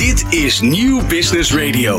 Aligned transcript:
Dit 0.00 0.24
is 0.28 0.60
Nieuw 0.60 1.06
Business 1.06 1.54
Radio. 1.54 1.98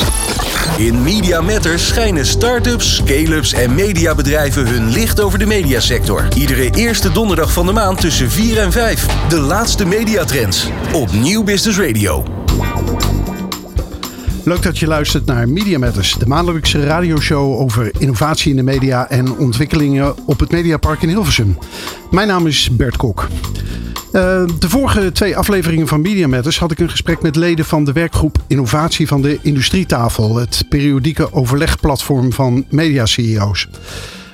In 0.77 1.03
Media 1.03 1.41
Matters 1.41 1.87
schijnen 1.87 2.25
start-ups, 2.25 2.95
scale-ups 2.95 3.53
en 3.53 3.75
mediabedrijven 3.75 4.67
hun 4.67 4.89
licht 4.89 5.21
over 5.21 5.39
de 5.39 5.45
mediasector. 5.45 6.27
Iedere 6.37 6.69
eerste 6.75 7.11
donderdag 7.11 7.53
van 7.53 7.65
de 7.65 7.71
maand 7.71 8.01
tussen 8.01 8.31
4 8.31 8.57
en 8.57 8.71
5. 8.71 9.05
De 9.29 9.39
laatste 9.39 9.85
mediatrends 9.85 10.69
op 10.93 11.11
Nieuw 11.11 11.43
Business 11.43 11.79
Radio. 11.79 12.23
Leuk 14.43 14.61
dat 14.61 14.77
je 14.79 14.87
luistert 14.87 15.25
naar 15.25 15.49
Media 15.49 15.79
Matters, 15.79 16.13
de 16.13 16.27
maandelijkse 16.27 16.83
radioshow 16.83 17.59
over 17.59 17.91
innovatie 17.97 18.49
in 18.49 18.55
de 18.55 18.63
media 18.63 19.09
en 19.09 19.37
ontwikkelingen 19.37 20.15
op 20.25 20.39
het 20.39 20.51
Mediapark 20.51 21.01
in 21.01 21.09
Hilversum. 21.09 21.57
Mijn 22.11 22.27
naam 22.27 22.47
is 22.47 22.69
Bert 22.71 22.97
Kok. 22.97 23.27
Uh, 24.13 24.43
de 24.59 24.69
vorige 24.69 25.11
twee 25.11 25.37
afleveringen 25.37 25.87
van 25.87 26.01
Media 26.01 26.27
Matters 26.27 26.59
had 26.59 26.71
ik 26.71 26.79
een 26.79 26.89
gesprek 26.89 27.21
met 27.21 27.35
leden 27.35 27.65
van 27.65 27.83
de 27.83 27.91
werkgroep 27.91 28.37
Innovatie 28.47 29.07
van 29.07 29.21
de 29.21 29.39
Industrietafel, 29.41 30.35
het 30.35 30.65
periodieke 30.69 31.33
overlegplatform 31.33 32.33
van 32.33 32.65
media-CEO's. 32.69 33.67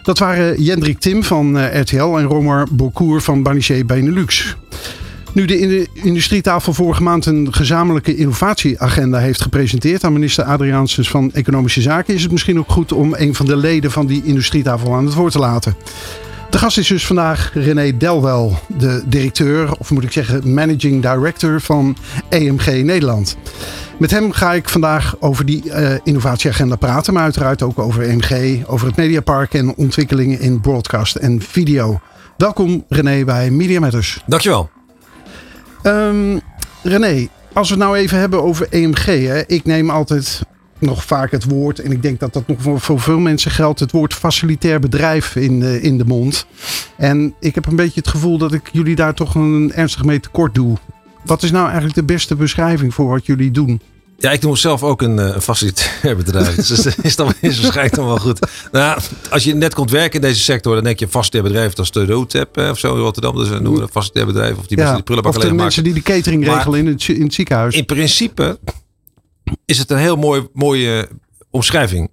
Dat 0.04 0.20
waren 0.20 0.62
Jendrik 0.62 1.00
Tim 1.00 1.24
van 1.24 1.58
uh, 1.58 1.80
RTL 1.80 2.18
en 2.18 2.24
Romar 2.24 2.68
Bourcourt 2.72 3.24
van 3.24 3.44
Barnier 3.44 3.86
Benelux. 3.86 4.56
Nu 5.34 5.46
de 5.46 5.88
Industrietafel 5.94 6.74
vorige 6.74 7.04
maand 7.04 7.26
een 7.26 7.54
gezamenlijke 7.54 8.16
innovatieagenda 8.16 9.18
heeft 9.18 9.42
gepresenteerd 9.42 10.04
aan 10.04 10.14
minister 10.14 10.44
Adriaansens 10.44 11.10
van 11.10 11.34
Economische 11.34 11.82
Zaken, 11.82 12.14
is 12.14 12.22
het 12.22 12.32
misschien 12.32 12.60
ook 12.60 12.70
goed 12.70 12.92
om 12.92 13.14
een 13.18 13.36
van 13.36 13.46
de 13.46 13.56
leden 13.56 13.92
van 13.92 14.06
die 14.06 14.22
Industrietafel 14.24 14.94
aan 14.94 15.06
het 15.06 15.14
woord 15.14 15.32
te 15.32 15.40
laten. 15.40 15.76
De 16.58 16.64
gast 16.64 16.78
is 16.78 16.88
dus 16.88 17.06
vandaag 17.06 17.52
René 17.54 17.98
Delwel, 17.98 18.60
de 18.78 19.04
directeur, 19.06 19.78
of 19.78 19.92
moet 19.92 20.04
ik 20.04 20.12
zeggen 20.12 20.54
managing 20.54 21.02
director 21.02 21.62
van 21.62 21.98
EMG 22.30 22.66
Nederland. 22.66 23.38
Met 24.00 24.12
hem 24.12 24.32
ga 24.32 24.54
ik 24.54 24.70
vandaag 24.70 25.16
over 25.20 25.46
die 25.46 25.64
uh, 25.66 25.92
innovatieagenda 26.04 26.76
praten, 26.76 27.14
maar 27.14 27.24
uiteraard 27.24 27.62
ook 27.62 27.80
over 27.80 28.04
EMG, 28.04 28.64
over 28.68 28.88
het 28.88 28.96
Mediapark 28.96 29.54
en 29.54 29.76
ontwikkelingen 29.76 30.40
in 30.40 30.62
broadcast 30.62 31.16
en 31.16 31.42
video. 31.42 32.00
Welkom 32.38 32.86
René 32.90 33.24
bij 33.24 33.52
Media 33.52 33.80
Matters. 33.80 34.24
Dankjewel. 34.26 34.70
Um, 35.84 36.40
René, 36.84 37.28
als 37.54 37.70
we 37.70 37.76
het 37.76 37.84
nou 37.84 37.98
even 37.98 38.20
hebben 38.20 38.44
over 38.44 38.68
EMG. 38.70 39.06
Hè. 39.06 39.46
Ik 39.48 39.66
neem 39.66 39.90
altijd 39.90 40.42
nog 40.80 41.06
vaak 41.06 41.32
het 41.32 41.44
woord, 41.44 41.80
en 41.80 41.92
ik 41.92 42.02
denk 42.02 42.20
dat 42.20 42.34
dat 42.34 42.48
nog 42.48 42.62
voor, 42.62 42.80
voor 42.80 43.00
veel 43.00 43.20
mensen 43.20 43.52
geldt, 43.52 43.80
het 43.80 43.92
woord 43.92 44.14
facilitair 44.14 44.80
bedrijf 44.80 45.36
in 45.36 45.60
de, 45.60 45.82
in 45.82 45.98
de 45.98 46.06
mond. 46.06 46.46
En 46.96 47.34
ik 47.40 47.56
heb 47.56 47.66
een 47.66 47.76
beetje 47.76 48.00
het 48.00 48.10
gevoel 48.10 48.38
dat 48.38 48.54
ik 48.54 48.70
jullie 48.72 48.96
daar 48.96 49.14
toch 49.14 49.36
een 49.36 49.72
ernstig 49.74 50.04
mee 50.04 50.20
tekort 50.20 50.56
doe. 50.56 50.78
Wat 51.26 51.44
is 51.44 51.52
nou 51.52 51.66
eigenlijk 51.66 51.96
de 51.96 52.04
beste 52.04 52.36
beschrijving 52.36 52.94
voor 52.94 53.10
wat 53.10 53.26
jullie 53.26 53.52
doen? 53.52 53.82
Ja, 54.20 54.32
ik 54.32 54.42
doe 54.42 54.58
zelf 54.58 54.84
ook 54.84 55.02
een, 55.02 55.18
een 55.18 55.42
facilitair 55.42 56.16
bedrijf. 56.16 56.56
dus 56.56 56.84
dat 56.84 56.96
is, 57.02 57.16
dan, 57.16 57.34
is 57.42 57.60
waarschijnlijk 57.60 57.96
dan 57.96 58.06
wel 58.06 58.18
goed. 58.18 58.40
Nou, 58.72 59.00
als 59.30 59.44
je 59.44 59.56
net 59.56 59.74
komt 59.74 59.92
werken 59.92 60.22
in 60.22 60.28
deze 60.28 60.42
sector, 60.42 60.76
dan 60.76 60.84
denk 60.84 61.00
je 61.00 61.08
facilitair 61.08 61.44
bedrijf. 61.44 61.74
Dat 61.74 61.86
is 61.86 61.92
de 61.92 62.06
Roadtap 62.06 62.58
of 62.58 62.80
zo 62.80 62.96
in 62.96 63.02
Rotterdam. 63.02 63.36
Dus 63.36 63.50
we 63.50 63.60
noemen 63.60 63.82
een 63.82 63.90
facilitair 63.90 64.26
bedrijf. 64.26 64.58
Of 64.58 64.68
die, 64.68 64.78
ja, 64.78 64.94
die 64.94 65.04
prullenbak 65.04 65.36
of 65.36 65.42
de 65.42 65.54
mensen 65.54 65.84
die 65.84 65.94
de 65.94 66.02
catering 66.02 66.46
regelen 66.46 66.80
in 66.80 66.86
het, 66.88 67.08
in 67.08 67.24
het 67.24 67.34
ziekenhuis. 67.34 67.76
In 67.76 67.86
principe 67.86 68.60
is 69.66 69.78
het 69.78 69.92
een 69.92 69.98
heel 69.98 70.16
mooi, 70.16 70.48
mooie 70.54 71.10
omschrijving. 71.50 72.10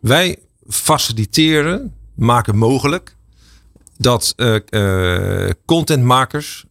Wij 0.00 0.38
faciliteren, 0.68 1.94
maken 2.14 2.56
mogelijk 2.56 3.16
dat 3.98 4.34
uh, 4.36 4.56
uh, 4.70 5.50
contentmakers 5.64 6.64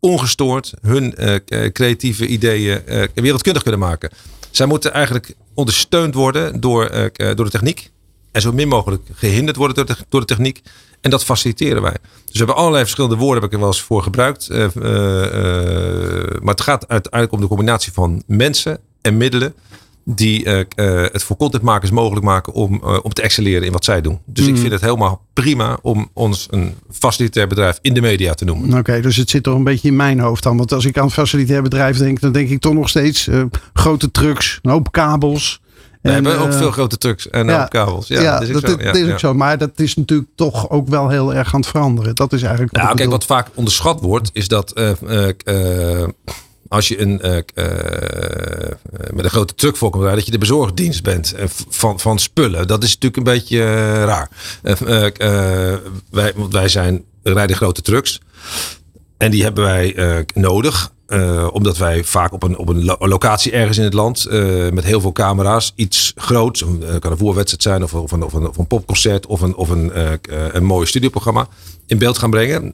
ongestoord 0.00 0.74
hun 0.80 1.14
uh, 1.18 1.34
creatieve 1.72 2.26
ideeën 2.26 2.82
wereldkundig 3.14 3.62
kunnen 3.62 3.80
maken. 3.80 4.10
Zij 4.50 4.66
moeten 4.66 4.92
eigenlijk 4.92 5.34
ondersteund 5.54 6.14
worden 6.14 6.60
door, 6.60 6.90
door 7.34 7.44
de 7.44 7.50
techniek. 7.50 7.90
En 8.32 8.40
zo 8.40 8.52
min 8.52 8.68
mogelijk 8.68 9.02
gehinderd 9.12 9.56
worden 9.56 9.76
door 9.76 9.96
de, 9.96 10.04
door 10.08 10.20
de 10.20 10.26
techniek. 10.26 10.62
En 11.00 11.10
dat 11.10 11.24
faciliteren 11.24 11.82
wij. 11.82 11.96
Dus 12.02 12.32
we 12.32 12.38
hebben 12.38 12.56
allerlei 12.56 12.82
verschillende 12.82 13.16
woorden, 13.16 13.42
heb 13.42 13.44
ik 13.44 13.52
er 13.52 13.58
wel 13.58 13.68
eens 13.68 13.82
voor 13.82 14.02
gebruikt. 14.02 14.48
Maar 16.40 16.54
het 16.54 16.60
gaat 16.60 16.88
uiteindelijk 16.88 17.32
om 17.32 17.40
de 17.40 17.46
combinatie 17.46 17.92
van 17.92 18.22
mensen 18.26 18.80
en 19.04 19.16
middelen 19.16 19.54
die 20.04 20.44
uh, 20.44 20.58
uh, 20.58 20.64
het 21.12 21.22
voor 21.22 21.36
contentmakers 21.36 21.90
mogelijk 21.90 22.26
maken 22.26 22.52
om, 22.52 22.80
uh, 22.84 22.98
om 23.02 23.12
te 23.12 23.22
excelleren 23.22 23.66
in 23.66 23.72
wat 23.72 23.84
zij 23.84 24.00
doen. 24.00 24.18
Dus 24.26 24.44
mm. 24.44 24.54
ik 24.54 24.60
vind 24.60 24.72
het 24.72 24.80
helemaal 24.80 25.24
prima 25.32 25.78
om 25.82 26.10
ons 26.12 26.46
een 26.50 26.74
facilitair 26.90 27.46
bedrijf 27.46 27.78
in 27.82 27.94
de 27.94 28.00
media 28.00 28.34
te 28.34 28.44
noemen. 28.44 28.68
Oké, 28.68 28.78
okay, 28.78 29.00
dus 29.00 29.16
het 29.16 29.30
zit 29.30 29.42
toch 29.42 29.54
een 29.54 29.64
beetje 29.64 29.88
in 29.88 29.96
mijn 29.96 30.20
hoofd 30.20 30.42
dan. 30.42 30.56
Want 30.56 30.72
als 30.72 30.84
ik 30.84 30.98
aan 30.98 31.10
facilitair 31.10 31.62
bedrijf 31.62 31.98
denk, 31.98 32.20
dan 32.20 32.32
denk 32.32 32.48
ik 32.48 32.60
toch 32.60 32.74
nog 32.74 32.88
steeds 32.88 33.28
grote 33.72 34.10
trucks, 34.10 34.58
een 34.62 34.70
hoop 34.70 34.92
kabels. 34.92 35.62
We 36.02 36.10
en, 36.10 36.24
hebben 36.24 36.38
ook 36.38 36.52
veel 36.52 36.70
grote 36.70 36.98
trucks 36.98 37.30
en 37.30 37.46
ja, 37.46 37.64
kabels. 37.64 38.08
Ja, 38.08 38.20
ja 38.20 38.38
dat 38.38 38.48
is, 38.48 38.60
dat, 38.60 38.70
zo, 38.70 38.76
ja, 38.78 38.92
is 38.92 39.12
ook 39.12 39.18
zo. 39.18 39.34
Maar 39.34 39.58
dat 39.58 39.70
is 39.80 39.94
natuurlijk 39.94 40.30
toch 40.34 40.70
ook 40.70 40.88
wel 40.88 41.08
heel 41.08 41.34
erg 41.34 41.54
aan 41.54 41.60
het 41.60 41.68
veranderen. 41.68 42.14
Dat 42.14 42.32
is 42.32 42.42
eigenlijk. 42.42 42.76
Nou, 42.76 42.94
kijk, 42.96 43.10
wat 43.10 43.24
vaak 43.24 43.48
onderschat 43.54 44.00
wordt, 44.00 44.30
is 44.32 44.48
dat 44.48 44.72
als 46.74 46.88
je 46.88 47.00
een, 47.00 47.20
uh, 47.24 47.36
uh, 47.54 48.72
met 49.10 49.24
een 49.24 49.30
grote 49.30 49.54
truck 49.54 49.76
voor 49.76 49.90
komt 49.90 50.02
rijden, 50.02 50.18
dat 50.18 50.26
je 50.26 50.38
de 50.38 50.46
bezorgdienst 50.46 51.02
bent 51.02 51.34
van, 51.68 52.00
van 52.00 52.18
spullen. 52.18 52.66
Dat 52.66 52.82
is 52.82 52.98
natuurlijk 52.98 53.16
een 53.16 53.34
beetje 53.34 53.64
raar. 54.04 54.28
wij, 56.10 56.32
want 56.34 56.52
wij 56.52 56.68
zijn, 56.68 57.04
rijden 57.22 57.56
grote 57.56 57.82
trucks. 57.82 58.20
En 59.16 59.30
die 59.30 59.42
hebben 59.42 59.64
wij 59.64 60.26
nodig. 60.34 60.92
Uh, 61.08 61.48
omdat 61.52 61.76
wij 61.76 62.04
vaak 62.04 62.32
op 62.32 62.42
een, 62.42 62.58
op 62.58 62.68
een 62.68 62.84
lo 62.84 62.96
locatie 62.98 63.52
ergens 63.52 63.78
in 63.78 63.84
het 63.84 63.92
land 63.94 64.26
uh, 64.30 64.70
met 64.70 64.84
heel 64.84 65.00
veel 65.00 65.12
camera's 65.12 65.72
iets 65.74 66.12
groots, 66.16 66.64
kan 66.98 67.10
een 67.10 67.18
voerwedstrijd 67.18 67.62
zijn 67.62 67.82
of, 67.82 67.94
of, 67.94 68.12
een, 68.12 68.22
of, 68.22 68.32
een, 68.32 68.50
een 68.56 68.66
popconcert 68.66 69.26
of 69.26 69.40
een, 69.40 69.54
of 69.54 69.68
een, 69.68 69.92
een 70.56 70.64
mooi 70.64 70.86
studioprogramma 70.86 71.46
in 71.86 71.98
beeld 71.98 72.18
gaan 72.18 72.30
brengen. 72.30 72.72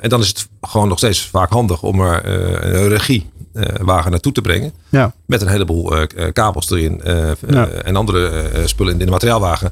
en 0.00 0.08
dan 0.08 0.20
is 0.20 0.28
het 0.28 0.48
gewoon 0.60 0.88
nog 0.88 0.98
steeds 0.98 1.26
vaak 1.26 1.50
handig 1.50 1.82
om 1.82 2.00
er 2.00 2.26
een 2.74 2.88
regiewagen 2.88 4.10
naartoe 4.10 4.32
te 4.32 4.40
brengen. 4.40 4.72
Ja. 4.92 5.12
Met 5.26 5.42
een 5.42 5.48
heleboel 5.48 6.06
kabels 6.32 6.70
erin 6.70 7.00
ja. 7.48 7.68
en 7.68 7.96
andere 7.96 8.42
spullen 8.64 8.92
in 8.92 9.04
de 9.04 9.10
materiaalwagen. 9.10 9.70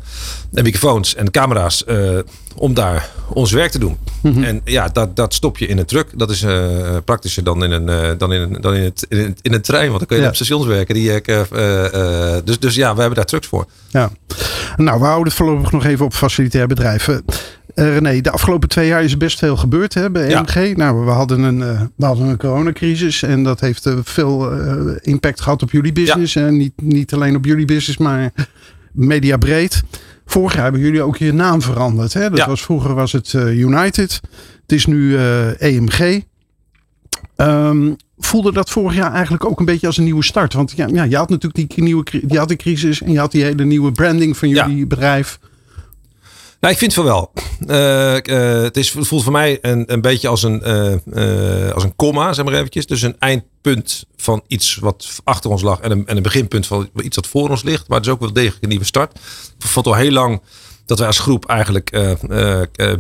En 0.53 0.63
microfoons 0.63 1.15
en 1.15 1.31
camera's 1.31 1.85
om 2.57 2.75
daar 2.75 3.11
ons 3.29 3.53
werk 3.53 3.71
te 3.71 3.79
doen. 3.79 3.99
Mm 4.23 4.33
-hmm. 4.33 4.45
En 4.45 4.61
ja, 4.65 4.89
dat, 4.89 5.17
dat 5.17 5.35
stop 5.35 5.59
je 5.59 5.67
in 5.67 5.79
een 5.79 5.85
truck. 5.85 6.19
Dat 6.19 6.31
is 6.31 6.45
praktischer 7.05 7.45
dan 7.45 7.65
in 7.65 7.71
een, 7.71 7.89
uh, 7.89 8.19
dan 8.19 8.33
in, 8.33 8.41
een, 8.41 8.61
dan 8.61 8.75
in, 8.75 8.83
het, 8.83 9.07
in, 9.09 9.19
een, 9.19 9.37
in 9.43 9.53
een 9.53 9.61
trein. 9.61 9.87
Want 9.87 9.99
dan 9.99 10.07
kun 10.07 10.17
je 10.17 10.23
ja. 10.23 10.29
op 10.29 10.35
stations 10.35 10.67
werken. 10.67 10.95
Die, 10.95 11.23
uh, 11.27 11.37
uh, 11.53 12.37
dus, 12.45 12.59
dus 12.59 12.75
ja, 12.75 12.95
we 12.95 12.99
hebben 12.99 13.17
daar 13.17 13.25
trucks 13.25 13.47
voor. 13.47 13.67
Ja. 13.89 14.11
Nou, 14.77 15.01
we 15.01 15.07
houden 15.07 15.33
voorlopig 15.33 15.73
nog 15.73 15.85
even 15.85 16.05
op 16.05 16.15
facilitair 16.15 16.67
bedrijven. 16.67 17.25
René, 17.75 18.21
de 18.21 18.31
afgelopen 18.31 18.69
twee 18.69 18.87
jaar 18.87 19.05
is 19.05 19.17
best 19.17 19.39
veel 19.39 19.57
gebeurd 19.57 19.95
hè, 19.95 20.11
bij. 20.11 20.29
Ja. 20.29 20.45
Nou, 20.75 21.05
we 21.05 21.11
hadden 21.11 21.43
een, 21.43 21.59
we 21.97 22.05
hadden 22.05 22.27
een 22.27 22.37
coronacrisis. 22.37 23.23
En 23.23 23.45
dat 23.45 23.61
heeft 23.61 23.89
veel 24.05 24.53
impact 25.11 25.41
gehad 25.41 25.63
op 25.63 25.71
jullie 25.71 25.93
business. 25.93 26.33
Ja. 26.33 26.47
En 26.47 26.57
niet, 26.57 26.73
niet 26.83 27.13
alleen 27.13 27.37
op 27.37 27.45
jullie 27.45 27.65
business, 27.65 27.99
maar 27.99 28.33
media 28.93 29.37
breed. 29.37 29.83
Vorig 30.27 30.55
jaar 30.55 30.63
hebben 30.63 30.81
jullie 30.81 31.03
ook 31.03 31.17
je 31.17 31.33
naam 31.33 31.63
veranderd. 31.63 32.13
Hè? 32.13 32.29
Dat 32.29 32.39
ja. 32.39 32.47
was, 32.47 32.63
vroeger 32.63 32.95
was 32.95 33.13
het 33.13 33.33
United. 33.33 34.21
Het 34.63 34.73
is 34.73 34.87
nu 34.87 35.17
EMG. 35.59 36.23
Um, 37.37 37.97
voelde 38.19 38.53
dat 38.53 38.71
vorig 38.71 38.95
jaar 38.95 39.13
eigenlijk 39.13 39.45
ook 39.45 39.59
een 39.59 39.65
beetje 39.65 39.87
als 39.87 39.97
een 39.97 40.05
nieuwe 40.05 40.25
start? 40.25 40.53
Want 40.53 40.73
ja, 40.77 40.87
ja 40.93 41.03
je 41.03 41.17
had 41.17 41.29
natuurlijk 41.29 41.75
die 41.75 41.85
nieuwe 41.85 42.05
je 42.29 42.39
had 42.39 42.49
de 42.49 42.57
crisis 42.57 43.03
en 43.03 43.13
je 43.13 43.19
had 43.19 43.33
die 43.33 43.43
hele 43.43 43.65
nieuwe 43.65 43.93
branding 43.93 44.37
van 44.37 44.49
jullie 44.49 44.77
ja. 44.77 44.87
bedrijf. 44.87 45.39
Nou, 46.61 46.73
ik 46.73 46.79
vind 46.79 46.95
van 46.95 47.05
wel. 47.05 47.33
Uh, 47.67 48.17
uh, 48.23 48.63
het, 48.63 48.77
is, 48.77 48.93
het 48.93 49.07
voelt 49.07 49.23
voor 49.23 49.33
mij 49.33 49.59
een, 49.61 49.93
een 49.93 50.01
beetje 50.01 50.29
als 50.29 50.43
een, 50.43 50.63
uh, 51.15 51.71
als 51.71 51.85
een 51.85 51.97
komma, 51.97 52.33
zeg 52.33 52.45
maar 52.45 52.55
eventjes. 52.55 52.87
Dus 52.87 53.03
een 53.03 53.17
eindpunt 53.63 54.05
van 54.17 54.43
iets 54.47 54.77
wat 54.77 55.21
achter 55.25 55.51
ons 55.51 55.63
lag 55.63 55.81
en 55.81 55.91
een, 55.91 56.07
en 56.07 56.17
een 56.17 56.23
beginpunt 56.23 56.67
van 56.67 56.89
iets 57.03 57.17
dat 57.17 57.27
voor 57.27 57.51
ons 57.51 57.63
ligt. 57.63 57.89
Maar 57.89 57.99
het 57.99 58.07
is 58.07 58.13
ook 58.13 58.21
wel 58.21 58.33
degelijk 58.33 58.63
een 58.63 58.69
nieuwe 58.69 58.85
start. 58.85 59.19
Ik 59.59 59.67
vond 59.67 59.87
al 59.87 59.95
heel 59.95 60.13
lang 60.13 60.41
dat 60.87 60.99
wij 60.99 61.07
als 61.07 61.19
groep 61.19 61.45
eigenlijk 61.45 61.91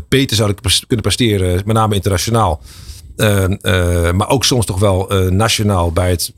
beter 0.08 0.36
zouden 0.36 0.56
kunnen 0.86 1.02
presteren, 1.02 1.62
met 1.64 1.76
name 1.76 1.94
internationaal. 1.94 2.62
Uh, 3.16 3.44
uh, 3.48 4.12
maar 4.12 4.28
ook 4.28 4.44
soms 4.44 4.66
toch 4.66 4.78
wel 4.78 5.24
uh, 5.24 5.30
nationaal 5.30 5.92
bij 5.92 6.10
het, 6.10 6.32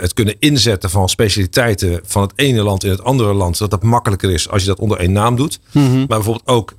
het 0.00 0.14
kunnen 0.14 0.36
inzetten 0.38 0.90
van 0.90 1.08
specialiteiten 1.08 2.00
van 2.04 2.22
het 2.22 2.32
ene 2.34 2.62
land 2.62 2.84
in 2.84 2.90
het 2.90 3.02
andere 3.02 3.32
land. 3.32 3.56
Zodat 3.56 3.80
dat 3.80 3.90
makkelijker 3.90 4.30
is 4.30 4.48
als 4.48 4.62
je 4.62 4.68
dat 4.68 4.78
onder 4.78 4.98
één 4.98 5.12
naam 5.12 5.36
doet. 5.36 5.58
Mm 5.72 5.86
-hmm. 5.86 5.96
Maar 5.96 6.06
bijvoorbeeld 6.06 6.46
ook 6.46 6.74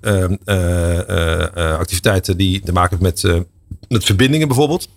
activiteiten 1.79 2.37
die 2.37 2.61
te 2.61 2.71
maken 2.71 2.97
hebben 2.97 3.13
met, 3.21 3.45
met 3.87 4.03
verbindingen 4.03 4.47
bijvoorbeeld. 4.47 4.87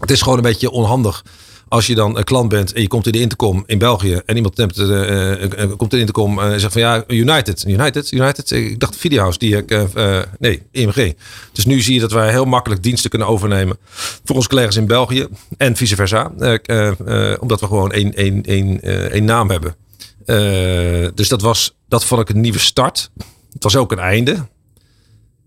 Het 0.00 0.10
is 0.10 0.22
gewoon 0.22 0.36
een 0.36 0.44
beetje 0.44 0.70
onhandig 0.70 1.22
als 1.68 1.86
je 1.86 1.94
dan 1.94 2.16
een 2.16 2.24
klant 2.24 2.48
bent 2.48 2.72
en 2.72 2.82
je 2.82 2.88
komt 2.88 3.06
in 3.06 3.12
de 3.12 3.20
intercom 3.20 3.62
in 3.66 3.78
België 3.78 4.20
en 4.26 4.36
iemand 4.36 4.56
neemt, 4.56 4.78
uh, 4.78 5.66
komt 5.76 5.80
in 5.80 5.88
de 5.88 5.98
intercom 5.98 6.40
en 6.40 6.60
zegt 6.60 6.72
van 6.72 6.82
ja, 6.82 7.04
United, 7.06 7.64
United, 7.66 8.12
United. 8.12 8.50
Ik 8.50 8.80
dacht 8.80 8.96
Videohouse, 8.96 9.38
die 9.38 9.56
ik, 9.56 9.86
nee, 10.38 10.62
IMG. 10.70 11.14
Dus 11.52 11.64
nu 11.64 11.80
zie 11.80 11.94
je 11.94 12.00
dat 12.00 12.12
wij 12.12 12.30
heel 12.30 12.44
makkelijk 12.44 12.82
diensten 12.82 13.10
kunnen 13.10 13.28
overnemen 13.28 13.78
voor 14.24 14.36
onze 14.36 14.48
collega's 14.48 14.76
in 14.76 14.86
België 14.86 15.26
en 15.56 15.76
vice 15.76 15.94
versa. 15.94 16.24
omdat 17.40 17.60
we 17.60 17.66
gewoon 17.66 17.92
één, 17.92 18.14
één, 18.14 18.42
één, 18.42 18.80
één 19.10 19.24
naam 19.24 19.50
hebben. 19.50 19.76
dus 21.14 21.28
dat 21.28 21.42
was, 21.42 21.76
dat 21.88 22.04
vond 22.04 22.20
ik 22.20 22.28
een 22.28 22.40
nieuwe 22.40 22.58
start. 22.58 23.10
Het 23.52 23.62
was 23.62 23.76
ook 23.76 23.92
een 23.92 23.98
einde. 23.98 24.46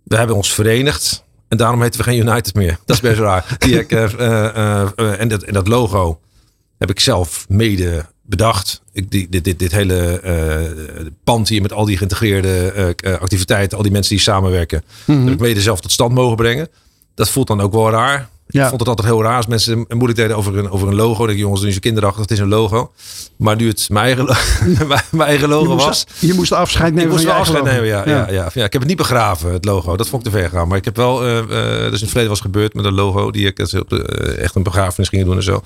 We 0.04 0.16
hebben 0.16 0.36
ons 0.36 0.54
verenigd. 0.54 1.24
En 1.50 1.58
daarom 1.58 1.82
heten 1.82 2.00
we 2.00 2.06
geen 2.06 2.20
United 2.20 2.54
meer. 2.54 2.80
Dat 2.86 2.96
is 2.96 3.02
best 3.02 3.20
raar. 3.20 3.56
Die, 3.58 3.90
uh, 3.90 4.14
uh, 4.20 5.20
en, 5.20 5.28
dat, 5.28 5.44
en 5.44 5.54
dat 5.54 5.68
logo 5.68 6.20
heb 6.78 6.90
ik 6.90 7.00
zelf 7.00 7.46
mede 7.48 8.06
bedacht. 8.22 8.82
Ik, 8.92 9.12
die, 9.12 9.30
dit, 9.30 9.44
dit, 9.44 9.60
dit 9.60 9.72
hele 9.72 10.22
pand 11.24 11.50
hier 11.50 11.62
met 11.62 11.74
al 11.74 11.86
die 11.86 11.98
geïntegreerde 11.98 12.96
activiteiten, 13.20 13.78
al 13.78 13.84
die 13.84 13.92
mensen 13.92 14.16
die 14.16 14.24
samenwerken, 14.24 14.84
mm 15.06 15.26
heb 15.26 15.34
ik 15.34 15.40
mede 15.40 15.62
zelf 15.62 15.82
tot 15.82 15.92
stand 15.92 16.14
mogen 16.14 16.36
brengen. 16.36 16.68
Dat 17.14 17.30
voelt 17.30 17.48
dan 17.48 17.62
ook 17.62 17.74
wel 17.74 17.90
raar. 17.90 18.30
Ja. 18.52 18.64
Ik 18.64 18.68
vond 18.68 18.80
het 18.80 18.90
altijd 18.90 19.08
heel 19.08 19.24
raar 19.24 19.36
als 19.36 19.48
mensen 19.48 19.86
moeilijk 19.88 20.16
deden 20.16 20.38
over 20.38 20.58
een, 20.58 20.70
over 20.70 20.88
een 20.88 20.96
logo. 20.96 21.26
Denk 21.26 21.38
ik, 21.38 21.44
jongens, 21.44 21.62
doen 21.62 21.72
ze 21.72 21.80
kinderachtig, 21.80 22.22
het 22.22 22.32
is 22.32 22.40
een 22.40 22.48
logo. 22.48 22.92
Maar 23.36 23.56
nu 23.56 23.68
het 23.68 23.90
mijn 23.90 24.06
eigen, 24.06 24.38
mijn 25.12 25.30
eigen 25.30 25.50
logo 25.50 25.76
was. 25.76 26.06
Je 26.20 26.34
moest 26.34 26.52
afscheid 26.52 26.94
nemen. 26.94 27.12
Ik 27.12 27.18
moest 27.18 27.28
afscheid 27.28 27.64
nemen, 27.64 27.86
ja, 27.86 28.04
ja. 28.06 28.32
Ja, 28.32 28.50
ja, 28.54 28.66
Ik 28.66 28.74
heb 28.74 28.82
het 28.82 28.86
niet 28.86 28.98
begraven, 28.98 29.54
het 29.54 29.66
logo. 29.66 29.98
Dat 29.98 30.08
vond 30.08 30.26
ik 30.26 30.32
te 30.32 30.38
ver 30.38 30.50
gaan. 30.50 30.68
Maar 30.68 30.78
ik 30.78 30.86
heb 30.86 30.96
wel, 30.96 31.28
uh, 31.28 31.36
uh, 31.36 31.42
dus 31.48 31.84
in 31.84 31.92
het 31.92 32.00
verleden 32.00 32.30
was 32.30 32.40
gebeurd 32.40 32.74
met 32.74 32.86
een 32.86 32.94
logo 32.94 33.32
die 33.32 33.48
ik 33.48 33.60
uh, 33.60 34.38
echt 34.38 34.56
een 34.56 34.64
begrafenis 34.64 35.10
ging 35.10 35.26
doen 35.26 35.36
en 35.36 35.44
zo. 35.44 35.62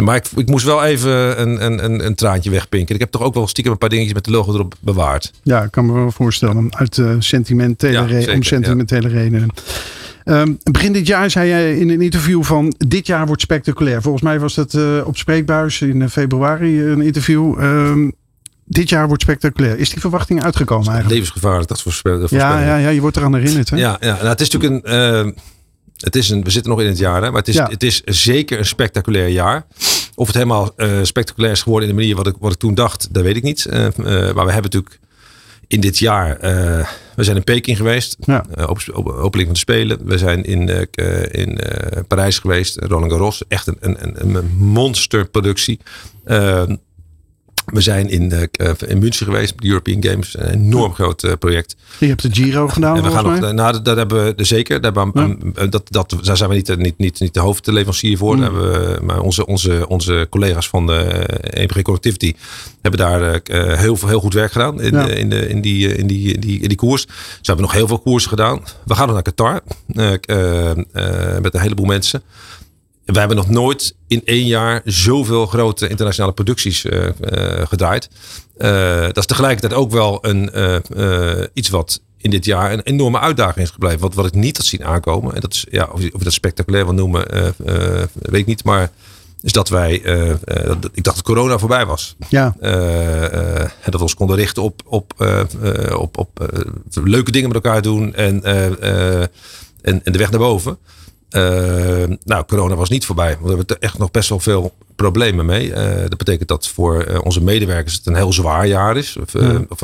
Maar 0.00 0.16
ik, 0.16 0.26
ik 0.36 0.48
moest 0.48 0.64
wel 0.64 0.84
even 0.84 1.40
een, 1.40 1.64
een, 1.64 1.84
een, 1.84 2.06
een 2.06 2.14
traantje 2.14 2.50
wegpinken. 2.50 2.94
Ik 2.94 3.00
heb 3.00 3.10
toch 3.10 3.22
ook 3.22 3.34
wel 3.34 3.46
stiekem 3.46 3.72
een 3.72 3.78
paar 3.78 3.88
dingetjes 3.88 4.14
met 4.14 4.24
de 4.24 4.30
logo 4.30 4.54
erop 4.54 4.74
bewaard. 4.80 5.32
Ja, 5.42 5.62
ik 5.62 5.70
kan 5.70 5.86
me 5.86 5.92
wel 5.92 6.10
voorstellen. 6.10 6.76
Uit 6.76 7.02
sentimentele, 7.18 8.20
ja, 8.20 8.32
om 8.34 8.42
sentimentele 8.42 9.08
redenen. 9.08 9.50
Um, 10.24 10.58
begin 10.70 10.92
dit 10.92 11.06
jaar 11.06 11.30
zei 11.30 11.48
jij 11.48 11.78
in 11.78 11.88
een 11.88 12.00
interview 12.00 12.42
van 12.42 12.74
dit 12.78 13.06
jaar 13.06 13.26
wordt 13.26 13.42
spectaculair. 13.42 14.02
Volgens 14.02 14.22
mij 14.22 14.40
was 14.40 14.54
dat 14.54 14.74
uh, 14.74 15.06
op 15.06 15.16
Spreekbuis 15.16 15.80
in 15.80 16.02
eh, 16.02 16.08
februari 16.08 16.82
een 16.82 17.00
interview. 17.00 17.62
Um, 17.62 18.12
dit 18.64 18.88
jaar 18.88 19.06
wordt 19.06 19.22
spectaculair. 19.22 19.78
Is 19.78 19.90
die 19.90 20.00
verwachting 20.00 20.42
uitgekomen 20.42 20.86
eigenlijk? 20.86 21.14
Levensgevaarlijk, 21.14 21.68
dat 21.68 21.76
is 21.76 21.82
voor 21.82 22.38
ja, 22.38 22.60
ja, 22.60 22.76
ja, 22.76 22.88
je 22.88 23.00
wordt 23.00 23.16
eraan 23.16 23.34
herinnerd. 23.34 23.70
Hè? 23.70 23.76
Ja, 23.76 23.96
ja 24.00 24.14
nou, 24.14 24.26
het 24.26 24.40
is 24.40 24.50
natuurlijk 24.50 24.86
een... 24.86 25.26
Uh, 25.26 25.32
het 25.98 26.16
is 26.16 26.30
een, 26.30 26.44
we 26.44 26.50
zitten 26.50 26.70
nog 26.70 26.80
in 26.80 26.86
het 26.86 26.98
jaar, 26.98 27.22
hè, 27.22 27.28
maar 27.30 27.38
het 27.38 27.48
is, 27.48 27.54
ja. 27.54 27.68
het 27.68 27.82
is 27.82 28.02
zeker 28.04 28.58
een 28.58 28.66
spectaculair 28.66 29.28
jaar. 29.28 29.66
Of 30.14 30.26
het 30.26 30.36
helemaal 30.36 30.72
uh, 30.76 30.98
spectaculair 31.02 31.52
is 31.52 31.62
geworden 31.62 31.88
in 31.88 31.94
de 31.94 32.00
manier 32.00 32.16
wat 32.16 32.26
ik, 32.26 32.34
wat 32.38 32.52
ik 32.52 32.58
toen 32.58 32.74
dacht, 32.74 33.08
dat 33.10 33.22
weet 33.22 33.36
ik 33.36 33.42
niet. 33.42 33.66
Uh, 33.66 33.74
maar 33.74 34.46
we 34.46 34.52
hebben 34.52 34.62
natuurlijk 34.62 34.98
in 35.68 35.80
dit 35.80 35.98
jaar. 35.98 36.44
Uh, 36.44 36.86
we 37.16 37.24
zijn 37.24 37.36
in 37.36 37.44
Peking 37.44 37.76
geweest. 37.76 38.16
Ja. 38.20 38.44
Uh, 38.58 38.68
op, 38.68 38.78
op, 38.92 39.08
opening 39.08 39.44
van 39.44 39.52
de 39.52 39.58
Spelen. 39.58 40.06
We 40.06 40.18
zijn 40.18 40.44
in, 40.44 40.68
uh, 40.68 41.22
in 41.30 41.58
Parijs 42.08 42.38
geweest. 42.38 42.78
Roland 42.78 43.12
Garros. 43.12 43.42
Echt 43.48 43.66
een, 43.66 43.76
een, 43.80 44.36
een 44.36 44.56
monsterproductie. 44.56 45.78
We 47.64 47.80
zijn 47.80 48.08
in, 48.10 48.32
uh, 48.32 48.70
in 48.86 48.98
München 48.98 49.26
geweest, 49.26 49.54
de 49.58 49.68
European 49.68 50.04
Games. 50.04 50.38
Een 50.38 50.50
enorm 50.50 50.94
groot 50.94 51.22
uh, 51.22 51.32
project. 51.38 51.76
Je 51.98 52.06
hebt 52.06 52.22
de 52.22 52.28
Giro 52.32 52.68
gedaan. 52.68 52.96
En 52.96 53.02
we 53.02 53.10
gaan 53.10 53.24
nog, 53.24 53.52
nou, 53.52 53.82
dat, 53.82 53.96
hebben 53.96 54.36
we 54.36 54.44
zeker. 54.44 54.80
Daar, 54.80 54.92
hebben 54.92 55.38
we, 55.54 55.68
dat, 55.68 55.82
dat, 55.90 56.16
daar 56.22 56.36
zijn 56.36 56.48
we 56.48 56.54
niet, 56.54 56.76
niet, 56.76 56.98
niet, 56.98 57.20
niet 57.20 57.34
de 57.34 57.40
hoofdleverancier 57.40 58.16
voor. 58.16 58.36
Mm. 58.36 58.42
Hebben 58.42 58.70
we, 58.70 58.98
maar 59.02 59.20
onze, 59.20 59.46
onze, 59.46 59.88
onze 59.88 60.26
collega's 60.30 60.68
van 60.68 60.86
de 60.86 61.26
EPG 61.50 61.82
Connectivity 61.82 62.34
hebben 62.82 63.00
daar 63.00 63.40
uh, 63.50 63.78
heel, 63.78 63.98
heel 64.06 64.20
goed 64.20 64.34
werk 64.34 64.52
gedaan 64.52 64.80
in, 64.80 64.92
ja. 64.92 65.06
in, 65.06 65.30
de, 65.30 65.48
in, 65.48 65.60
die, 65.60 65.96
in, 65.96 66.06
die, 66.06 66.34
in, 66.34 66.40
die, 66.40 66.60
in 66.60 66.68
die 66.68 66.76
koers. 66.76 67.02
Ze 67.02 67.08
hebben 67.42 67.64
nog 67.64 67.74
heel 67.74 67.86
veel 67.86 67.98
koersen 67.98 68.30
gedaan. 68.30 68.60
We 68.84 68.94
gaan 68.94 69.06
nog 69.06 69.14
naar 69.14 69.22
Qatar 69.22 69.60
met 71.40 71.54
een 71.54 71.60
heleboel 71.60 71.86
mensen. 71.86 72.22
We 73.04 73.18
hebben 73.18 73.36
nog 73.36 73.48
nooit 73.48 73.94
in 74.06 74.22
één 74.24 74.46
jaar 74.46 74.80
zoveel 74.84 75.46
grote 75.46 75.88
internationale 75.88 76.32
producties 76.32 76.84
uh, 76.84 77.02
uh, 77.02 77.10
gedraaid. 77.66 78.08
Uh, 78.58 79.02
dat 79.02 79.16
is 79.16 79.26
tegelijkertijd 79.26 79.72
ook 79.80 79.90
wel 79.90 80.18
een, 80.26 80.50
iets 81.52 81.68
wat 81.68 82.00
in 82.16 82.30
dit 82.30 82.44
jaar 82.44 82.72
een 82.72 82.82
enorme 82.82 83.18
uitdaging 83.18 83.64
is 83.64 83.70
gebleven. 83.70 84.00
Wat, 84.00 84.14
wat 84.14 84.26
ik 84.26 84.34
niet 84.34 84.56
had 84.56 84.66
zien 84.66 84.84
aankomen. 84.84 85.34
En 85.34 85.40
dat 85.40 85.52
is, 85.52 85.66
ja, 85.70 85.88
of, 85.92 86.02
je, 86.02 86.12
of 86.12 86.18
je 86.18 86.24
dat 86.24 86.32
spectaculair 86.32 86.84
wil 86.84 86.94
noemen, 86.94 87.26
weet 88.12 88.40
ik 88.40 88.46
niet. 88.46 88.64
Maar 88.64 88.90
is 89.42 89.52
dat 89.52 89.68
wij, 89.68 90.02
dat, 90.44 90.90
ik 90.92 91.04
dacht 91.04 91.16
dat 91.16 91.22
corona 91.22 91.58
voorbij 91.58 91.86
was. 91.86 92.16
Ja. 92.28 92.56
en 92.60 93.70
dat 93.84 93.94
we 93.94 94.02
ons 94.02 94.14
konden 94.14 94.36
richten 94.36 94.62
op, 94.62 94.82
op, 94.84 95.14
op, 95.96 96.18
op 96.18 96.50
leuke 96.92 97.30
dingen 97.30 97.48
met 97.48 97.64
elkaar 97.64 97.82
doen 97.82 98.14
en, 98.14 98.44
en, 98.44 100.04
en 100.04 100.12
de 100.12 100.18
weg 100.18 100.30
naar 100.30 100.40
boven. 100.40 100.78
Uh, 101.36 102.16
nou, 102.24 102.44
corona 102.46 102.74
was 102.74 102.88
niet 102.88 103.06
voorbij. 103.06 103.36
We 103.40 103.48
hebben 103.48 103.66
er 103.66 103.76
echt 103.78 103.98
nog 103.98 104.10
best 104.10 104.28
wel 104.28 104.40
veel 104.40 104.74
problemen 104.96 105.46
mee. 105.46 105.68
Uh, 105.68 105.76
dat 106.08 106.16
betekent 106.16 106.48
dat 106.48 106.68
voor 106.68 107.06
uh, 107.08 107.18
onze 107.22 107.42
medewerkers 107.42 107.94
het 107.94 108.06
een 108.06 108.14
heel 108.14 108.32
zwaar 108.32 108.66
jaar 108.66 108.96
is. 108.96 109.16
Of, 109.16 109.32
ja. 109.32 109.64
of 109.68 109.78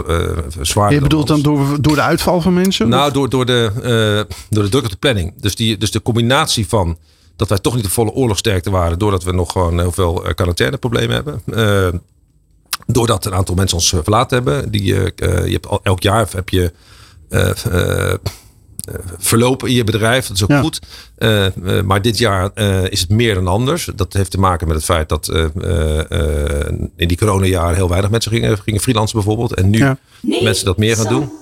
zwaar 0.61 0.93
Je 0.93 1.01
bedoelt 1.01 1.27
dan 1.27 1.43
door, 1.43 1.81
door 1.81 1.95
de 1.95 2.01
uitval 2.01 2.41
van 2.41 2.55
mensen? 2.55 2.89
Nou, 2.89 3.13
door, 3.13 3.29
door, 3.29 3.47
de, 3.47 4.27
door 4.51 4.63
de 4.63 4.69
druk 4.69 4.85
op 4.85 4.91
de 4.91 4.97
planning. 4.97 5.33
Dus, 5.41 5.55
die, 5.55 5.79
dus 5.79 5.91
de 5.91 6.03
combinatie 6.03 6.69
van 6.69 6.99
dat 7.37 7.49
wij 7.49 7.59
toch 7.59 7.75
niet 7.75 7.85
de 7.85 7.91
volle 7.91 8.13
oorlogsterkte 8.13 8.71
waren. 8.71 8.99
Doordat 8.99 9.25
we 9.25 9.33
nog 9.33 9.53
gewoon 9.53 9.79
heel 9.79 9.93
veel 9.93 10.25
quarantaineproblemen 10.35 11.15
hebben. 11.15 12.03
doordat 12.87 13.25
een 13.25 13.35
aantal 13.35 13.55
mensen 13.55 13.77
ons 13.77 13.89
verlaten 13.89 14.37
hebben. 14.37 14.71
Die, 14.71 14.85
je 14.85 15.13
hebt 15.63 15.69
elk 15.83 16.03
jaar 16.03 16.29
heb 16.33 16.49
je 16.49 16.73
eh, 17.31 18.15
verlopen 19.19 19.69
in 19.69 19.75
je 19.75 19.85
bedrijf. 19.85 20.27
Dat 20.27 20.37
is 20.37 20.43
ook 20.43 20.61
goed. 20.61 20.81
Uh, 21.19 21.47
uh, 21.47 21.83
maar 21.83 22.03
dit 22.03 22.19
jaar 22.19 22.51
is 22.91 23.01
het 23.01 23.11
meer 23.11 23.35
dan 23.35 23.47
anders. 23.47 23.89
Dat 23.95 24.13
heeft 24.13 24.31
te 24.31 24.39
maken 24.39 24.67
met 24.67 24.77
het 24.77 24.85
feit 24.85 25.09
dat 25.09 25.29
in 26.97 27.09
die 27.09 27.17
coronajaren 27.17 27.75
heel 27.75 27.89
weinig 27.89 28.11
mensen 28.11 28.33
gingen, 28.33 28.59
gingen 28.59 28.81
freelancen 28.81 29.17
bijvoorbeeld. 29.17 29.55
En 29.55 29.71
nu 29.71 29.79
ja. 29.79 29.99
mensen 30.21 30.65
dat 30.65 30.79
meer 30.79 30.97
gaan 30.97 31.09
doen. 31.09 31.33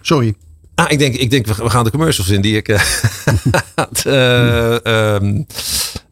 Sorry. 0.00 0.34
Ah, 0.74 0.90
ik 0.90 0.98
denk, 0.98 1.14
ik 1.14 1.30
denk 1.30 1.46
we 1.46 1.70
gaan 1.70 1.84
de 1.84 1.90
commercials 1.90 2.30
in 2.30 2.40
die 2.40 2.56
ik. 2.56 2.68
um, 4.06 5.46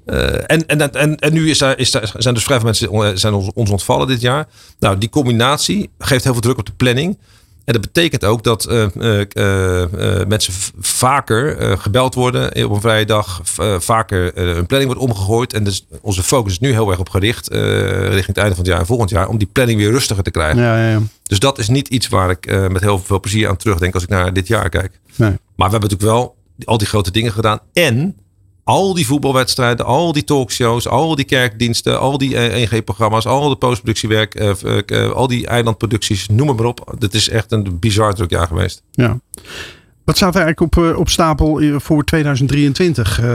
Uh, 0.06 0.34
en, 0.46 0.66
en, 0.66 0.92
en, 0.92 1.16
en 1.16 1.32
nu 1.32 1.50
is 1.50 1.58
daar, 1.58 1.78
is 1.78 1.90
daar, 1.90 2.12
zijn 2.16 2.34
dus 2.34 2.44
vrij 2.44 2.56
veel 2.56 2.66
mensen 2.66 3.18
zijn 3.18 3.34
ons, 3.34 3.50
ons 3.54 3.70
ontvallen 3.70 4.06
dit 4.06 4.20
jaar. 4.20 4.48
Nou, 4.78 4.98
die 4.98 5.08
combinatie 5.08 5.90
geeft 5.98 6.24
heel 6.24 6.32
veel 6.32 6.42
druk 6.42 6.58
op 6.58 6.66
de 6.66 6.72
planning. 6.72 7.18
En 7.64 7.72
dat 7.72 7.82
betekent 7.82 8.24
ook 8.24 8.42
dat 8.42 8.68
uh, 8.70 8.86
uh, 8.94 10.26
mensen 10.26 10.52
vaker 10.78 11.78
gebeld 11.78 12.14
worden 12.14 12.64
op 12.64 12.70
een 12.70 12.80
vrije 12.80 13.06
dag. 13.06 13.40
vaker 13.78 14.38
een 14.38 14.66
planning 14.66 14.92
wordt 14.92 15.10
omgegooid. 15.10 15.52
En 15.52 15.64
dus 15.64 15.86
onze 16.00 16.22
focus 16.22 16.52
is 16.52 16.58
nu 16.58 16.72
heel 16.72 16.90
erg 16.90 16.98
op 16.98 17.08
gericht. 17.08 17.48
richting 17.48 18.26
het 18.26 18.36
einde 18.36 18.54
van 18.54 18.64
het 18.64 18.72
jaar 18.72 18.80
en 18.80 18.86
volgend 18.86 19.10
jaar. 19.10 19.28
Om 19.28 19.38
die 19.38 19.48
planning 19.52 19.78
weer 19.78 19.90
rustiger 19.90 20.22
te 20.22 20.30
krijgen. 20.30 20.62
Ja, 20.62 20.76
ja, 20.76 20.90
ja. 20.90 21.00
Dus 21.22 21.38
dat 21.38 21.58
is 21.58 21.68
niet 21.68 21.88
iets 21.88 22.08
waar 22.08 22.30
ik 22.30 22.68
met 22.70 22.80
heel 22.80 22.98
veel 22.98 23.20
plezier 23.20 23.48
aan 23.48 23.56
terugdenk. 23.56 23.94
Als 23.94 24.02
ik 24.02 24.08
naar 24.08 24.32
dit 24.32 24.46
jaar 24.46 24.68
kijk. 24.68 25.00
Nee. 25.16 25.30
Maar 25.30 25.70
we 25.70 25.76
hebben 25.76 25.90
natuurlijk 25.90 26.10
wel 26.18 26.36
al 26.64 26.78
die 26.78 26.86
grote 26.86 27.10
dingen 27.10 27.32
gedaan. 27.32 27.60
En 27.72 28.16
al 28.64 28.94
die 28.94 29.06
voetbalwedstrijden, 29.06 29.86
al 29.86 30.12
die 30.12 30.24
talkshows, 30.24 30.88
al 30.88 31.14
die 31.14 31.24
kerkdiensten, 31.24 32.00
al 32.00 32.18
die 32.18 32.34
1G-programma's, 32.36 33.26
al 33.26 33.48
de 33.48 33.56
postproductiewerk, 33.56 34.40
uh, 34.40 34.52
uh, 34.86 35.10
al 35.10 35.26
die 35.26 35.46
eilandproducties, 35.46 36.28
noem 36.28 36.56
maar 36.56 36.64
op. 36.64 36.94
Dit 36.98 37.14
is 37.14 37.28
echt 37.28 37.52
een 37.52 37.78
bizar 37.78 38.14
druk 38.14 38.30
jaar 38.30 38.46
geweest. 38.46 38.82
Ja. 38.90 39.20
Wat 40.04 40.16
staat 40.16 40.34
er 40.34 40.42
eigenlijk 40.42 40.76
op, 40.76 40.96
op 40.96 41.08
stapel 41.08 41.60
voor 41.80 42.04
2023? 42.04 43.20
Uh, 43.20 43.26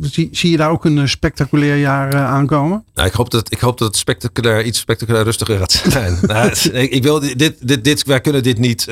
zie, 0.00 0.28
zie, 0.32 0.50
je 0.50 0.56
daar 0.56 0.70
ook 0.70 0.84
een 0.84 1.08
spectaculair 1.08 1.76
jaar 1.76 2.16
aankomen? 2.16 2.84
Nou, 2.94 3.08
ik, 3.08 3.14
hoop 3.14 3.30
dat, 3.30 3.52
ik 3.52 3.60
hoop 3.60 3.78
dat 3.78 3.88
het 3.88 3.96
spectaculair, 3.96 4.64
iets 4.64 4.78
spectaculair 4.78 5.24
rustiger 5.24 5.58
gaat 5.58 5.72
zijn. 5.88 6.18
nou, 6.22 6.50
ik, 6.72 6.90
ik, 6.90 7.02
wil 7.02 7.20
dit, 7.20 7.56
dit, 7.60 7.84
dit, 7.84 8.04
wij 8.04 8.20
kunnen 8.20 8.42
dit 8.42 8.58
niet 8.58 8.86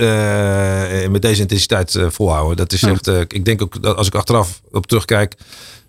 met 1.11 1.23
deze 1.23 1.41
intensiteit 1.41 1.99
volhouden. 2.09 2.57
Dat 2.57 2.73
is 2.73 2.83
echt, 2.83 3.07
ik 3.07 3.45
denk 3.45 3.63
ook 3.63 3.83
dat 3.83 3.97
als 3.97 4.07
ik 4.07 4.15
achteraf 4.15 4.61
op 4.71 4.87
terugkijk. 4.87 5.35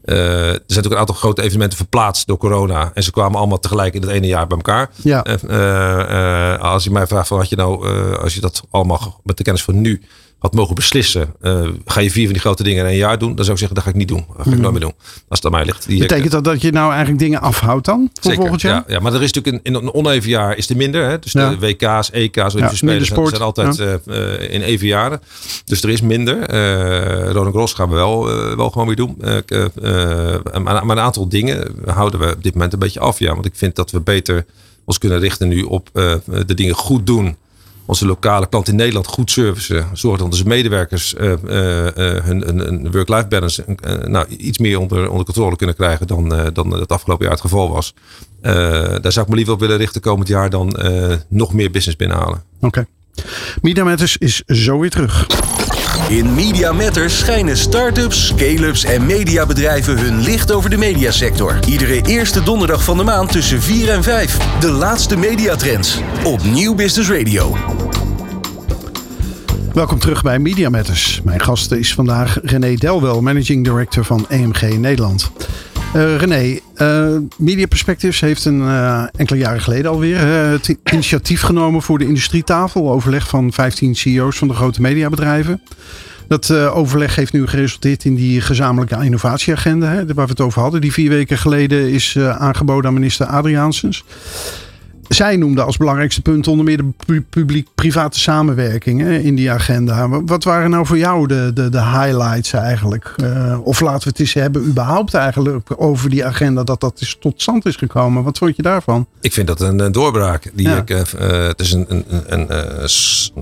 Uh, 0.05 0.15
er 0.15 0.45
zijn 0.45 0.61
natuurlijk 0.67 0.93
een 0.93 0.99
aantal 0.99 1.15
grote 1.15 1.41
evenementen 1.41 1.77
verplaatst 1.77 2.27
door 2.27 2.37
corona. 2.37 2.91
En 2.93 3.03
ze 3.03 3.11
kwamen 3.11 3.37
allemaal 3.37 3.59
tegelijk 3.59 3.93
in 3.93 4.01
het 4.01 4.09
ene 4.09 4.27
jaar 4.27 4.47
bij 4.47 4.57
elkaar. 4.57 4.89
Ja. 4.95 5.25
Uh, 5.27 5.35
uh, 5.49 6.59
als 6.59 6.83
je 6.83 6.91
mij 6.91 7.07
vraagt 7.07 7.27
van 7.27 7.37
had 7.37 7.49
je 7.49 7.55
nou, 7.55 7.87
als 8.17 8.33
je 8.33 8.41
dat 8.41 8.63
allemaal 8.69 9.21
met 9.23 9.37
de 9.37 9.43
kennis 9.43 9.63
van 9.63 9.81
nu 9.81 10.01
had 10.39 10.53
mogen 10.53 10.75
beslissen. 10.75 11.33
eh, 11.41 11.67
ga 11.85 11.99
je 11.99 12.11
vier 12.11 12.23
van 12.23 12.33
die 12.33 12.41
grote 12.41 12.63
dingen 12.63 12.83
in 12.83 12.89
één 12.89 12.97
jaar 12.97 13.17
doen? 13.19 13.35
Dan 13.35 13.45
zou 13.45 13.51
ik 13.51 13.57
zeggen, 13.57 13.75
dat 13.75 13.83
ga 13.83 13.89
ik 13.89 13.95
niet 13.95 14.07
doen. 14.07 14.25
Dat 14.37 14.45
ga 14.47 14.51
ik 14.51 14.57
nooit 14.57 14.71
meer 14.71 14.81
doen. 14.81 14.93
Als 15.27 15.39
het 15.41 15.45
aan 15.45 15.51
mij 15.51 15.65
ligt. 15.65 15.87
Die, 15.87 15.99
Betekent 15.99 16.31
dat 16.31 16.43
dat 16.43 16.61
je 16.61 16.71
nou 16.71 16.89
eigenlijk 16.89 17.19
dingen 17.19 17.41
afhoudt 17.41 17.85
dan? 17.85 17.99
Voor 18.13 18.23
Zeker, 18.23 18.39
volgend 18.39 18.61
jaar? 18.61 18.83
Ja, 18.87 18.93
ja, 18.93 18.99
maar 18.99 19.13
er 19.13 19.23
is 19.23 19.31
natuurlijk 19.33 19.65
in, 19.65 19.73
in 19.73 19.79
een 19.81 19.93
oneven 19.93 20.29
jaar 20.29 20.57
is 20.57 20.69
er 20.69 20.75
minder. 20.77 21.09
Hè? 21.09 21.19
Dus 21.19 21.31
Ja. 21.31 21.49
de 21.49 21.59
WK's, 21.59 22.09
EK's, 22.11 22.53
Olympische 22.53 22.85
minder 22.85 23.05
Spelen 23.05 23.27
zijn, 23.27 23.29
zijn 23.29 23.41
altijd 23.41 23.79
eh, 23.79 24.33
eh, 24.43 24.53
in 24.53 24.61
even 24.61 24.87
jaren. 24.87 25.21
Dus 25.65 25.81
er 25.83 25.89
is 25.89 26.01
minder. 26.01 26.39
Eh 26.41 27.31
Roland 27.31 27.53
Gros 27.55 27.73
gaan 27.73 27.89
we 27.89 27.95
wel, 27.95 28.29
eh, 28.29 28.55
wel 28.55 28.69
gewoon 28.69 28.87
weer 28.87 28.95
doen. 28.95 29.15
Eh, 29.21 29.37
eh, 29.47 30.33
eh, 30.35 30.61
maar, 30.63 30.83
een 30.89 30.99
aantal 30.99 31.29
dingen 31.29 31.75
houden 31.85 32.19
we 32.19 32.33
op 32.35 32.43
dit 32.43 32.53
moment 32.53 32.73
een 32.73 32.79
beetje 32.79 32.99
af. 32.99 33.19
Ja, 33.19 33.33
want 33.33 33.45
ik 33.45 33.55
vind 33.55 33.75
dat 33.75 33.91
we 33.91 33.99
beter 33.99 34.45
ons 34.85 34.97
kunnen 34.97 35.19
richten 35.19 35.47
nu 35.47 35.61
op 35.63 35.89
eh, 35.93 36.13
de 36.45 36.53
dingen 36.53 36.75
goed 36.75 37.05
doen. 37.07 37.35
Onze 37.87 38.05
lokale 38.05 38.49
klant 38.49 38.67
in 38.67 38.75
Nederland 38.75 39.07
goed 39.07 39.31
servicen. 39.31 39.87
Zorgen 39.93 40.19
dat 40.19 40.31
onze 40.31 40.47
medewerkers 40.47 41.15
eh, 41.15 41.31
eh, 41.31 41.87
eh, 41.87 42.23
hun, 42.23 42.41
hun 42.41 42.91
work-life 42.91 43.27
balance 43.27 43.65
nou, 44.05 44.27
iets 44.27 44.57
meer 44.57 44.79
onder, 44.79 45.09
onder 45.09 45.25
controle 45.25 45.55
kunnen 45.55 45.75
krijgen 45.75 46.07
dan, 46.07 46.49
dan 46.53 46.71
het 46.71 46.91
afgelopen 46.91 47.23
jaar 47.23 47.33
het 47.33 47.43
geval 47.43 47.69
was. 47.69 47.93
Daar 48.41 49.11
zou 49.11 49.25
ik 49.25 49.27
me 49.27 49.35
liever 49.35 49.53
op 49.53 49.59
willen 49.59 49.77
richten 49.77 50.01
komend 50.01 50.27
jaar 50.27 50.49
dan 50.49 50.75
nog 51.27 51.53
meer 51.53 51.71
business 51.71 51.97
binnenhalen. 51.97 52.43
Oké. 52.61 52.87
Media 53.61 53.83
Matters 53.83 54.17
is 54.17 54.41
zo 54.45 54.79
weer 54.79 54.89
terug. 54.89 55.27
In 56.09 56.33
Media 56.33 56.71
Matters 56.71 57.17
schijnen 57.17 57.57
start-ups, 57.57 58.27
scale-ups 58.27 58.83
en 58.83 59.05
mediabedrijven 59.05 59.99
hun 59.99 60.19
licht 60.19 60.51
over 60.51 60.69
de 60.69 60.77
mediasector. 60.77 61.59
Iedere 61.67 62.01
eerste 62.01 62.43
donderdag 62.43 62.83
van 62.83 62.97
de 62.97 63.03
maand 63.03 63.31
tussen 63.31 63.61
4 63.61 63.89
en 63.89 64.03
5. 64.03 64.37
De 64.59 64.71
laatste 64.71 65.17
mediatrends 65.17 65.99
op 66.23 66.43
Nieuw 66.43 66.75
Business 66.75 67.09
Radio. 67.09 67.55
Welkom 69.73 69.99
terug 69.99 70.21
bij 70.21 70.39
Media 70.39 70.69
Matters. 70.69 71.21
Mijn 71.23 71.39
gast 71.39 71.71
is 71.71 71.93
vandaag 71.93 72.39
René 72.41 72.73
Delwel, 72.73 73.21
Managing 73.21 73.63
Director 73.63 74.05
van 74.05 74.25
EMG 74.29 74.61
Nederland. 74.61 75.31
Eh, 75.97 76.15
René, 76.15 76.59
eh, 76.75 77.17
Media 77.37 77.67
Perspectives 77.67 78.19
heeft 78.19 78.45
een 78.45 78.61
eh, 78.61 79.03
enkele 79.15 79.39
jaren 79.39 79.61
geleden 79.61 79.91
alweer 79.91 80.19
het 80.19 80.77
initiatief 80.91 81.41
genomen 81.41 81.81
voor 81.81 81.97
de 81.97 82.05
industrietafel. 82.05 82.91
Overleg 82.91 83.27
van 83.27 83.53
15 83.53 83.95
CEO's 83.95 84.37
van 84.37 84.47
de 84.47 84.53
grote 84.53 84.81
mediabedrijven. 84.81 85.61
Dat 86.27 86.51
overleg 86.51 87.15
heeft 87.15 87.33
nu 87.33 87.47
geresulteerd 87.47 88.03
in 88.03 88.15
die 88.15 88.41
gezamenlijke 88.41 89.03
innovatieagenda, 89.03 89.87
hè, 89.87 90.05
waar 90.05 90.25
we 90.25 90.31
het 90.31 90.41
over 90.41 90.61
hadden. 90.61 90.81
Die 90.81 90.93
vier 90.93 91.09
weken 91.09 91.37
geleden 91.37 91.89
is 91.89 92.17
aangeboden 92.17 92.87
aan 92.87 92.93
minister 92.93 93.25
Adriaansens. 93.25 94.03
Zij 95.07 95.35
noemde 95.35 95.61
als 95.63 95.77
belangrijkste 95.77 96.21
punt 96.21 96.47
onder 96.47 96.65
meer 96.65 96.77
de 96.77 96.89
pu- 97.05 97.21
publiek-private 97.29 98.19
samenwerking 98.19 99.01
hè, 99.01 99.17
in 99.17 99.35
die 99.35 99.51
agenda. 99.51 100.09
Wa- 100.09 100.23
Wat 100.25 100.43
waren 100.43 100.69
nou 100.69 100.85
voor 100.85 100.97
jou 100.97 101.27
de, 101.27 101.51
de, 101.53 101.69
de 101.69 101.81
highlights 101.81 102.53
eigenlijk? 102.53 103.13
Eh, 103.17 103.57
of 103.63 103.79
laten 103.79 104.03
we 104.03 104.09
het 104.09 104.19
eens 104.19 104.33
hebben 104.33 104.65
überhaupt 104.65 105.13
eigenlijk 105.13 105.69
over 105.81 106.09
die 106.09 106.25
agenda 106.25 106.63
dat 106.63 106.79
dat 106.81 107.01
is 107.01 107.17
tot 107.19 107.41
stand 107.41 107.65
is 107.65 107.75
gekomen. 107.75 108.23
Wat 108.23 108.37
vond 108.37 108.55
je 108.55 108.61
daarvan? 108.61 109.07
Ik 109.21 109.33
vind 109.33 109.47
dat 109.47 109.61
een, 109.61 109.91
doorbraak. 109.91 110.51
Die 110.53 110.67
Ja. 110.67 110.77
ik, 110.77 110.89
eh, 110.89 110.99
eh, 110.99 111.47
het 111.47 111.59
is 111.59 111.71
een, 111.71 111.85
een, 112.27 112.45
een, 112.53 112.89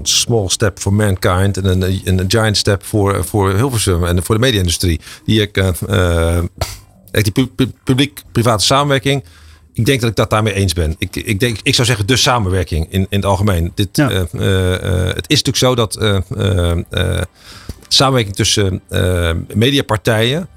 small 0.04 0.48
step 0.50 0.80
for 0.80 0.94
mankind 0.94 1.58
en 1.58 1.82
een, 2.06 2.26
giant 2.28 2.58
step 2.58 2.84
voor, 2.86 3.26
voor 3.26 3.54
Hilversum 3.54 4.04
en 4.06 4.24
voor 4.24 4.36
de 4.36 4.42
media-industrie. 4.42 5.00
Die 5.26 5.42
ik, 5.42 5.54
die 7.12 7.32
pu- 7.32 7.48
pu- 7.48 7.72
publiek-private 7.84 8.64
samenwerking. 8.66 9.24
Ik 9.76 9.86
denk 9.86 10.02
dat 10.02 10.10
ik 10.10 10.16
dat 10.16 10.30
daarmee 10.30 10.54
eens 10.54 10.74
ben. 10.74 10.96
Ik, 10.98 11.16
ik, 11.16 11.40
denk, 11.40 11.58
ik 11.64 11.76
zou 11.76 11.88
zeggen 11.88 12.08
de 12.08 12.16
samenwerking 12.16 12.86
in, 12.90 13.02
in 13.10 13.18
het 13.18 13.26
algemeen. 13.26 13.72
Dit, 13.76 13.90
Ja. 13.92 14.10
eh, 14.10 14.22
eh, 14.34 14.74
eh, 14.74 15.16
het 15.16 15.30
is 15.30 15.42
natuurlijk 15.44 15.58
zo 15.58 15.76
dat 15.76 15.94
samenwerking 17.88 18.36
tussen 18.36 18.82
mediapartijen. 19.54 20.48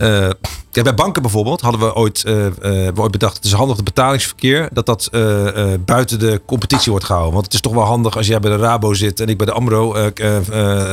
Eh, 0.00 0.82
bij 0.82 0.94
banken 0.94 1.22
bijvoorbeeld 1.22 1.60
hadden 1.60 1.80
we 1.80 1.94
ooit, 1.94 2.24
eh, 2.24 2.34
hebben 2.34 2.94
we 2.94 3.00
ooit 3.00 3.10
bedacht, 3.10 3.36
het 3.36 3.44
is 3.44 3.52
handig 3.52 3.76
het 3.76 3.84
betalingsverkeer, 3.84 4.68
dat 4.72 4.86
dat 4.86 5.08
buiten 5.84 6.18
de 6.18 6.40
competitie 6.46 6.90
wordt 6.90 7.06
gehouden. 7.06 7.32
Want 7.32 7.44
het 7.44 7.54
is 7.54 7.60
toch 7.60 7.74
wel 7.74 7.82
handig 7.82 8.16
als 8.16 8.26
jij 8.26 8.40
bij 8.40 8.50
de 8.50 8.56
Rabo 8.56 8.94
zit 8.94 9.20
en 9.20 9.28
ik 9.28 9.36
bij 9.36 9.46
de 9.46 9.52
Amro, 9.52 9.92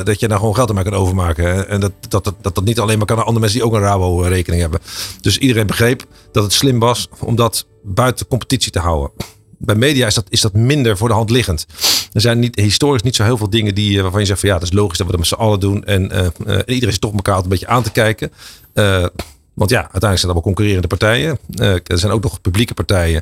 dat 0.04 0.20
je 0.20 0.28
daar 0.28 0.38
gewoon 0.38 0.56
geld 0.56 0.70
aan 0.70 0.76
mij 0.76 0.84
kan 0.84 0.94
overmaken. 0.94 1.70
En 1.70 1.80
dat 1.80 1.92
dat, 2.08 2.24
dat, 2.24 2.36
dat 2.42 2.56
dat 2.56 2.64
niet 2.64 2.80
alleen 2.80 2.98
maar 2.98 3.08
kan 3.08 3.18
aan 3.18 3.26
andere 3.26 3.40
mensen 3.40 3.60
die 3.60 3.68
ook 3.68 3.76
een 3.76 3.88
Rabo-rekening 3.88 4.62
hebben. 4.62 4.80
Dus 5.22 5.38
iedereen 5.38 5.68
begreep 5.68 6.06
dat 6.32 6.44
het 6.44 6.54
slim 6.54 6.80
was 6.80 7.08
om 7.20 7.36
dat 7.36 7.68
buiten 7.84 8.28
competitie 8.28 8.72
te 8.72 8.80
houden. 8.80 9.12
Bij 9.60 9.76
media 9.76 10.08
is 10.08 10.14
dat, 10.14 10.26
is 10.30 10.42
dat 10.42 10.54
minder 10.54 10.98
voor 10.98 11.08
de 11.08 11.14
hand 11.14 11.30
liggend. 11.30 11.66
Er 12.12 12.22
zijn 12.22 12.40
niet, 12.40 12.56
historisch 12.56 13.02
niet 13.02 13.16
zo 13.16 13.24
heel 13.24 13.38
veel 13.38 13.50
dingen 13.50 13.76
die, 13.76 14.02
waarvan 14.02 14.20
je 14.20 14.26
zegt 14.26 14.40
van 14.40 14.50
ja, 14.50 14.56
dat 14.56 14.64
is 14.64 14.74
logisch 14.74 14.98
dat 14.98 15.06
we 15.06 15.12
dat 15.12 15.22
met 15.22 15.30
z'n 15.30 15.44
allen 15.44 15.60
doen. 15.60 15.84
En 15.84 16.12
en 16.12 16.34
iedereen 16.66 16.90
is 16.90 17.00
toch 17.00 17.14
elkaar 17.14 17.36
altijd 17.36 17.54
een 17.54 17.60
beetje 17.60 17.76
aan 17.76 17.84
te 17.84 17.92
kijken. 17.92 18.32
Eh, 18.78 19.06
want 19.54 19.70
ja, 19.70 19.82
uiteindelijk 19.82 20.02
zijn 20.02 20.14
het 20.14 20.24
allemaal 20.24 20.42
concurrerende 20.42 20.88
partijen. 20.88 21.40
Eh, 21.54 21.74
er 21.74 21.98
zijn 21.98 22.12
ook 22.12 22.24
nog 22.24 22.42
publieke 22.42 22.74
partijen 22.74 23.22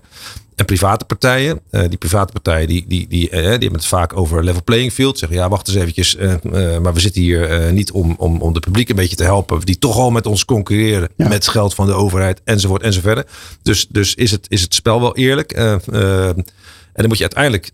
en 0.55 0.65
private 0.65 1.05
partijen. 1.05 1.59
Eh, 1.69 1.81
die 1.89 1.97
private 1.97 2.31
partijen 2.31 2.67
die, 2.67 2.85
die, 2.87 3.07
die, 3.07 3.29
die 3.29 3.39
hebben 3.39 3.73
het 3.73 3.85
vaak 3.85 4.17
over 4.17 4.43
level 4.43 4.63
playing 4.63 4.93
field. 4.93 5.19
Zeggen 5.19 5.37
ja, 5.37 5.49
wacht 5.49 5.67
eens 5.67 5.77
eventjes. 5.77 6.17
maar 6.81 6.93
we 6.93 6.99
zitten 6.99 7.21
hier 7.21 7.73
niet 7.73 7.91
om, 7.91 8.15
om, 8.17 8.41
om 8.41 8.53
de 8.53 8.59
publiek 8.59 8.89
een 8.89 8.95
beetje 8.95 9.15
te 9.15 9.23
helpen. 9.23 9.59
Die 9.59 9.77
toch 9.77 9.97
al 9.97 10.11
met 10.11 10.25
ons 10.25 10.45
concurreren. 10.45 11.09
Ja. 11.15 11.27
Met 11.27 11.47
geld 11.47 11.75
van 11.75 11.85
de 11.85 11.93
overheid 11.93 12.41
enzovoort 12.43 12.81
enzovoort. 12.81 13.27
Dus, 13.61 13.87
dus 13.87 14.15
is, 14.15 14.31
het, 14.31 14.45
is 14.49 14.61
het 14.61 14.73
spel 14.73 15.01
wel 15.01 15.15
eerlijk. 15.15 15.51
En 15.51 15.83
dan 16.93 17.07
moet 17.07 17.17
je 17.17 17.23
uiteindelijk 17.23 17.71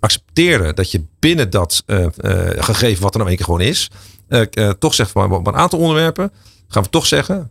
accepteren 0.00 0.74
dat 0.74 0.90
je 0.90 1.02
binnen 1.18 1.50
dat 1.50 1.84
gegeven 2.56 3.02
wat 3.02 3.12
er 3.12 3.18
nou 3.18 3.30
een 3.30 3.36
keer 3.36 3.44
gewoon 3.44 3.60
is. 3.60 3.90
toch 4.78 4.94
zegt 4.94 5.10
van 5.10 5.32
op 5.32 5.46
een 5.46 5.56
aantal 5.56 5.78
onderwerpen 5.78 6.32
gaan 6.70 6.82
we 6.82 6.90
toch 6.90 7.06
zeggen 7.06 7.50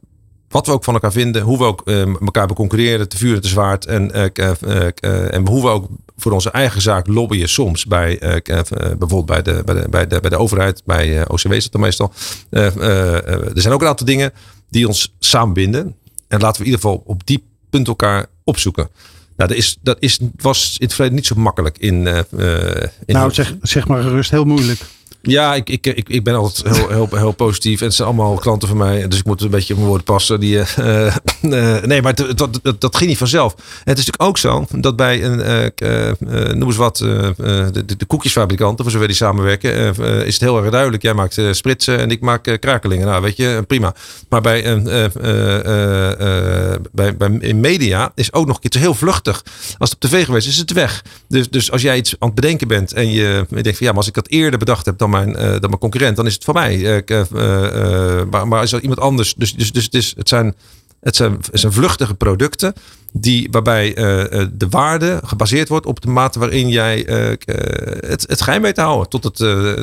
wat 0.50 0.66
we 0.66 0.72
ook 0.72 0.84
van 0.84 0.94
elkaar 0.94 1.12
vinden, 1.12 1.42
hoe 1.42 1.58
we 1.58 1.64
ook 1.64 1.82
eh, 1.86 2.02
elkaar 2.02 2.48
beconcurreren, 2.48 3.10
te 3.10 3.18
vuur 3.18 3.36
en 3.36 3.42
te 3.42 3.48
zwaard. 3.48 3.86
En, 3.86 4.12
eh, 4.12 4.62
eh, 4.62 5.34
en 5.34 5.48
hoe 5.48 5.62
we 5.62 5.68
ook 5.68 5.88
voor 6.18 6.32
onze 6.32 6.52
eigen 6.52 6.82
zaak 6.82 7.08
lobbyen 7.08 7.50
soms. 7.50 7.86
Bij, 7.86 8.42
bijvoorbeeld 8.74 9.26
bij 9.26 9.42
de, 9.42 9.62
bij, 9.66 9.82
de, 9.82 9.90
bij, 9.90 10.08
de, 10.08 10.20
bij 10.20 10.30
de 10.30 10.38
overheid, 10.38 10.82
bij 10.86 11.28
OCW 11.28 11.52
is 11.52 11.64
dat 11.64 11.72
dan 11.72 11.82
meestal. 11.82 12.14
Er 12.50 13.62
zijn 13.62 13.74
ook 13.74 13.82
een 13.82 13.88
aantal 13.88 14.06
dingen 14.06 14.32
die 14.70 14.88
ons 14.88 15.16
samenbinden. 15.20 15.96
En 16.28 16.40
laten 16.40 16.62
we 16.62 16.68
in 16.68 16.72
ieder 16.72 16.80
geval 16.82 17.04
op 17.06 17.26
die 17.26 17.44
punt 17.70 17.88
elkaar 17.88 18.26
opzoeken. 18.44 18.90
Nou, 19.36 19.50
dat, 19.50 19.58
is, 19.58 19.78
dat 19.82 19.98
is, 20.00 20.20
was 20.36 20.76
in 20.78 20.86
het 20.86 20.94
verleden 20.94 21.16
niet 21.16 21.26
zo 21.28 21.36
makkelijk 21.36 21.78
in. 21.78 22.08
in 22.08 22.26
nou, 23.06 23.34
zeg, 23.34 23.56
zeg 23.62 23.88
maar 23.88 24.02
gerust, 24.02 24.32
heel 24.32 24.46
moeilijk. 24.46 24.82
Ja, 25.22 25.56
ik, 25.56 25.70
ik, 25.70 25.88
ik, 25.88 26.10
ik 26.10 26.24
ben 26.24 26.36
altijd 26.36 26.76
heel, 26.78 26.90
heel, 26.90 27.08
heel 27.12 27.32
positief. 27.32 27.80
En 27.80 27.86
het 27.86 27.96
zijn 27.96 28.08
allemaal 28.08 28.36
klanten 28.36 28.68
van 28.68 28.78
mij. 28.78 29.08
Dus 29.08 29.20
ik 29.20 29.26
moet 29.26 29.42
een 29.42 29.50
beetje 29.50 29.74
op 29.74 29.80
mijn 29.80 29.88
woorden 29.90 30.06
passen. 30.06 30.40
Die, 30.40 30.60
eh, 30.60 31.06
eh, 31.08 31.84
nee, 31.84 32.02
maar 32.02 32.14
het- 32.14 32.38
dat, 32.38 32.60
dat, 32.62 32.82
dat 32.82 32.96
ging 32.96 33.10
niet 33.10 33.18
vanzelf. 33.18 33.54
Het 33.84 33.98
is 33.98 34.06
natuurlijk 34.06 34.22
ook 34.24 34.38
zo 34.38 34.66
dat 34.76 34.96
bij 34.96 35.24
een, 35.24 35.42
eh, 35.42 35.66
eh, 35.76 36.10
eh, 36.10 36.16
noem 36.54 36.68
eens 36.68 36.76
wat, 36.78 37.00
eh, 37.02 37.28
eh, 37.28 37.34
de, 37.72 37.86
de, 37.98 38.06
koekjesfabrikanten, 38.08 38.84
voor 38.84 38.92
zover 38.94 39.08
die 39.08 39.16
samenwerken, 39.16 39.74
eh, 39.74 39.88
eh, 40.20 40.26
is 40.28 40.34
het 40.34 40.42
heel 40.44 40.62
erg 40.62 40.72
duidelijk. 40.72 41.04
Jij 41.04 41.14
maakt 41.14 41.38
eh, 41.38 41.52
spritsen 41.52 42.00
en 42.00 42.12
ik 42.12 42.22
maak 42.22 42.48
eh, 42.48 42.60
krakelingen. 42.60 43.08
Nou, 43.08 43.22
weet 43.22 43.38
je, 43.38 43.64
prima. 43.68 43.94
Maar 44.30 44.42
bij, 44.42 44.66
een 44.66 44.88
eh, 44.88 45.06
eh, 45.16 45.66
eh, 45.66 46.74
eh, 46.74 46.80
bij, 46.92 47.18
bij 47.18 47.38
in 47.40 47.60
media 47.60 48.12
is 48.16 48.34
ook 48.34 48.48
nog 48.48 48.60
keer 48.60 48.82
heel 48.82 48.94
vluchtig. 48.94 49.44
Als 49.78 49.90
het 49.90 50.04
op 50.04 50.10
tv 50.10 50.26
geweest 50.26 50.48
is, 50.48 50.54
is 50.54 50.60
het 50.60 50.72
weg. 50.74 51.04
Dus, 51.28 51.50
dus 51.50 51.72
als 51.72 51.82
jij 51.82 51.98
iets 51.98 52.16
aan 52.20 52.28
het 52.28 52.36
bedenken 52.36 52.68
bent 52.68 52.94
en 52.94 53.12
je, 53.12 53.46
denkt 53.50 53.68
van 53.78 53.78
ja, 53.80 53.88
maar 53.88 53.98
als 53.98 54.08
ik 54.08 54.14
dat 54.14 54.28
eerder 54.28 54.60
bedacht 54.60 54.86
heb 54.86 54.98
mijn, 55.10 55.36
eh, 55.36 55.50
dan 55.50 55.70
mijn 55.70 55.78
concurrent, 55.78 56.16
dan 56.16 56.26
is 56.26 56.34
het 56.34 56.44
voor 56.44 56.54
mij. 56.54 57.02
Eh, 57.06 57.20
eh, 57.20 58.28
maar, 58.30 58.48
maar 58.48 58.60
als 58.60 58.72
er 58.72 58.82
iemand 58.82 59.00
anders, 59.00 59.34
dus, 59.34 59.54
dus, 59.54 59.72
dus 59.72 59.84
het, 59.84 59.94
is, 59.94 60.14
het, 60.18 60.30
zijn, 60.30 60.56
het, 61.00 61.16
zijn, 61.16 61.32
het 61.52 61.60
zijn 61.60 61.74
vluchtige 61.74 62.14
producten 62.14 62.74
die, 63.14 63.48
waarbij 63.52 63.94
de 64.54 64.68
waarde 64.70 65.20
gebaseerd 65.24 65.70
wordt 65.70 65.86
op 65.86 66.02
de 66.02 66.08
mate 66.08 66.40
waarin 66.40 66.70
jij 66.70 67.04
het, 68.00 68.24
het 68.28 68.42
geheim 68.42 68.62
weet 68.62 68.76
te 68.76 68.82
houden. 68.82 69.10
Tot 69.10 69.24
het, 69.24 69.38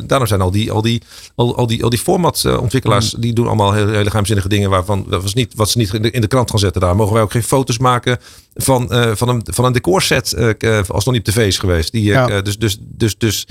daarom 0.08 0.26
zijn 0.26 0.40
al 0.40 0.50
die, 0.50 0.72
al 0.72 0.82
die, 0.82 1.02
al, 1.34 1.56
al 1.56 1.66
die, 1.66 1.82
al 1.84 1.90
die 1.90 1.98
formatontwikkelaars, 1.98 3.10
die 3.10 3.32
doen 3.32 3.46
allemaal 3.46 3.72
hele, 3.72 3.92
hele 3.92 4.08
geheimzinnige 4.08 4.48
dingen 4.48 4.70
waarvan 4.70 5.06
dat 5.08 5.22
was 5.22 5.34
niet, 5.34 5.52
wat 5.54 5.70
ze 5.70 5.78
niet 5.78 5.94
in 5.94 6.02
de, 6.02 6.10
in 6.10 6.20
de 6.20 6.26
krant 6.26 6.50
gaan 6.50 6.58
zetten. 6.58 6.80
Daar 6.80 6.96
mogen 6.96 7.14
wij 7.14 7.22
ook 7.22 7.32
geen 7.32 7.42
foto's 7.42 7.78
maken 7.78 8.18
van, 8.54 8.88
van, 9.16 9.28
een, 9.28 9.42
van 9.44 9.64
een 9.64 9.72
decorset 9.72 10.34
als 10.36 10.86
het 10.86 10.88
nog 10.88 11.12
niet 11.12 11.28
op 11.28 11.34
tv 11.34 11.46
is 11.46 11.58
geweest. 11.58 11.92
Die, 11.92 12.02
Ja. 12.02 12.40
dus, 12.40 12.58
dus, 12.58 12.78
dus, 12.80 13.18
dus 13.18 13.46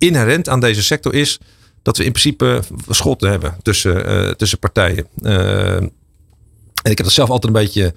inherent 0.00 0.48
aan 0.48 0.60
deze 0.60 0.82
sector 0.82 1.14
is 1.14 1.38
dat 1.82 1.96
we 1.96 2.04
in 2.04 2.12
principe 2.12 2.62
schotten 2.88 3.30
hebben 3.30 3.56
tussen, 3.62 4.06
eh, 4.06 4.30
tussen 4.30 4.58
partijen. 4.58 5.06
Eh, 5.22 5.76
en 5.76 6.90
ik 6.90 6.96
heb 6.96 7.02
dat 7.06 7.12
zelf 7.12 7.30
altijd 7.30 7.54
een 7.54 7.60
beetje 7.62 7.94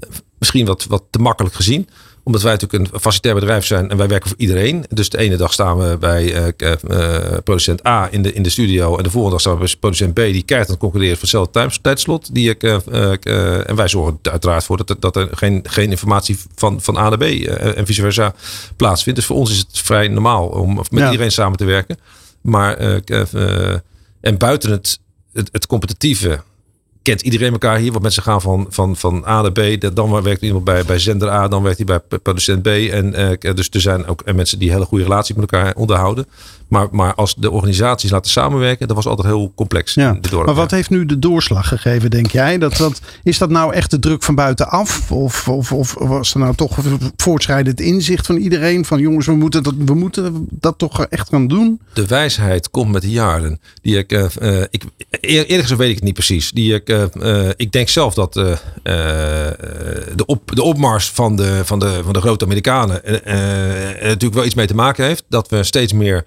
eh, 0.00 0.08
misschien 0.38 0.66
wat, 0.66 0.84
wat 0.84 1.04
te 1.10 1.18
makkelijk 1.18 1.54
gezien. 1.54 1.88
Omdat 2.26 2.42
wij 2.42 2.52
natuurlijk 2.52 2.92
een 2.94 3.00
facilitair 3.00 3.34
bedrijf 3.34 3.66
zijn 3.66 3.90
en 3.90 3.96
wij 3.96 4.08
werken 4.08 4.28
voor 4.28 4.38
iedereen. 4.38 4.84
Dus 4.88 5.08
de 5.08 5.18
ene 5.18 5.36
dag 5.36 5.52
staan 5.52 5.78
we 5.78 5.96
bij 5.98 6.34
eh, 6.34 6.46
k- 6.56 6.62
eh, 6.62 7.14
producent 7.44 7.86
A 7.86 8.08
in 8.10 8.22
de, 8.22 8.32
in 8.32 8.42
de 8.42 8.48
studio. 8.48 8.96
En 8.96 9.02
de 9.02 9.10
volgende 9.10 9.30
dag 9.30 9.40
staan 9.40 9.52
we 9.52 9.58
bij 9.58 9.74
producent 9.80 10.12
B 10.14 10.16
die 10.16 10.42
keihard 10.42 10.68
aan 10.70 10.74
het 10.74 10.78
concurreren 10.84 11.12
voor 11.14 11.22
hetzelfde 11.22 11.52
tijds- 11.52 11.78
tijdslot. 11.82 12.34
Die 12.34 12.50
ik, 12.50 12.62
eh, 12.62 12.76
eh, 12.90 13.12
eh, 13.22 13.68
en 13.68 13.76
wij 13.76 13.88
zorgen 13.88 14.18
er 14.22 14.30
uiteraard 14.30 14.64
voor 14.64 14.76
dat, 14.76 14.90
er- 14.90 15.00
dat 15.00 15.16
er 15.16 15.28
geen, 15.32 15.60
geen 15.68 15.90
informatie 15.90 16.38
van, 16.54 16.80
van 16.82 16.96
A 16.96 17.08
naar 17.08 17.18
B 17.18 17.22
eh, 17.22 17.76
en 17.78 17.86
vice 17.86 18.00
versa 18.00 18.34
plaatsvindt. 18.76 19.18
Dus 19.18 19.28
voor 19.28 19.36
ons 19.36 19.50
is 19.50 19.58
het 19.58 19.68
vrij 19.78 20.08
normaal 20.08 20.46
om 20.46 20.74
met 20.74 20.88
Ja. 20.90 21.04
iedereen 21.10 21.32
samen 21.32 21.58
te 21.58 21.64
werken. 21.64 21.98
Maar 22.40 22.76
en 24.20 24.38
buiten 24.38 24.70
het, 24.70 24.98
het, 25.32 25.48
het 25.52 25.66
competitieve 25.66 26.40
kent 27.06 27.20
iedereen 27.20 27.52
elkaar 27.52 27.78
hier. 27.78 27.90
Want 27.90 28.02
mensen 28.02 28.22
gaan 28.22 28.40
van, 28.40 28.66
van, 28.68 28.96
van 28.96 29.24
A 29.26 29.42
naar 29.42 29.52
B. 29.52 29.94
Dan 29.94 30.22
werkt 30.22 30.42
iemand 30.42 30.64
bij, 30.64 30.84
bij 30.84 30.98
zender 30.98 31.28
A, 31.30 31.48
dan 31.48 31.62
werkt 31.62 31.76
hij 31.76 31.86
bij 31.86 32.18
producent 32.18 32.62
B. 32.62 32.66
En 32.66 33.20
uh, 33.40 33.54
dus 33.54 33.68
er 33.70 33.80
zijn 33.80 34.06
ook 34.06 34.32
mensen 34.34 34.58
die 34.58 34.70
hele 34.70 34.84
goede 34.84 35.04
relatie 35.04 35.34
met 35.38 35.50
elkaar 35.50 35.74
onderhouden. 35.74 36.26
Maar, 36.68 36.88
maar 36.90 37.14
als 37.14 37.34
de 37.34 37.50
organisaties 37.50 38.10
laten 38.10 38.30
samenwerken, 38.30 38.86
dat 38.86 38.96
was 38.96 39.06
altijd 39.06 39.26
heel 39.28 39.52
complex. 39.54 39.94
Ja. 39.94 40.18
Maar 40.44 40.54
wat 40.54 40.70
heeft 40.70 40.90
nu 40.90 41.06
de 41.06 41.18
doorslag 41.18 41.68
gegeven, 41.68 42.10
denk 42.10 42.30
jij? 42.30 42.58
Dat, 42.58 42.76
dat, 42.76 43.00
is 43.22 43.38
dat 43.38 43.50
nou 43.50 43.72
echt 43.72 43.90
de 43.90 43.98
druk 43.98 44.22
van 44.22 44.34
buitenaf? 44.34 45.10
Of, 45.12 45.48
of, 45.48 45.72
of 45.72 45.94
was 45.94 46.34
er 46.34 46.40
nou 46.40 46.54
toch 46.54 46.78
voortschrijdend 47.16 47.80
inzicht 47.80 48.26
van 48.26 48.36
iedereen? 48.36 48.84
Van 48.84 49.00
jongens, 49.00 49.26
we 49.26 49.34
moeten 49.34 49.62
dat, 49.62 49.74
we 49.84 49.94
moeten 49.94 50.46
dat 50.50 50.78
toch 50.78 51.04
echt 51.04 51.28
gaan 51.28 51.48
doen? 51.48 51.80
De 51.92 52.06
wijsheid 52.06 52.70
komt 52.70 52.92
met 52.92 53.02
de 53.02 53.10
jaren. 53.10 53.60
Die 53.82 53.98
ik, 53.98 54.12
uh, 54.12 54.62
ik, 54.70 54.82
eerlijk 55.20 55.60
gezegd 55.60 55.80
weet 55.80 55.88
ik 55.90 55.94
het 55.94 56.04
niet 56.04 56.14
precies. 56.14 56.50
Die 56.50 56.74
ik, 56.74 56.88
uh, 56.88 57.48
ik 57.56 57.72
denk 57.72 57.88
zelf 57.88 58.14
dat 58.14 58.32
de, 58.32 60.24
op, 60.26 60.54
de 60.54 60.62
opmars 60.62 61.10
van 61.10 61.36
de, 61.36 61.60
van, 61.64 61.78
de, 61.78 62.00
van 62.04 62.12
de 62.12 62.20
grote 62.20 62.44
Amerikanen 62.44 63.04
er 63.04 63.96
natuurlijk 64.00 64.34
wel 64.34 64.44
iets 64.44 64.54
mee 64.54 64.66
te 64.66 64.74
maken 64.74 65.04
heeft. 65.04 65.24
Dat 65.28 65.48
we 65.48 65.62
steeds 65.62 65.92
meer 65.92 66.24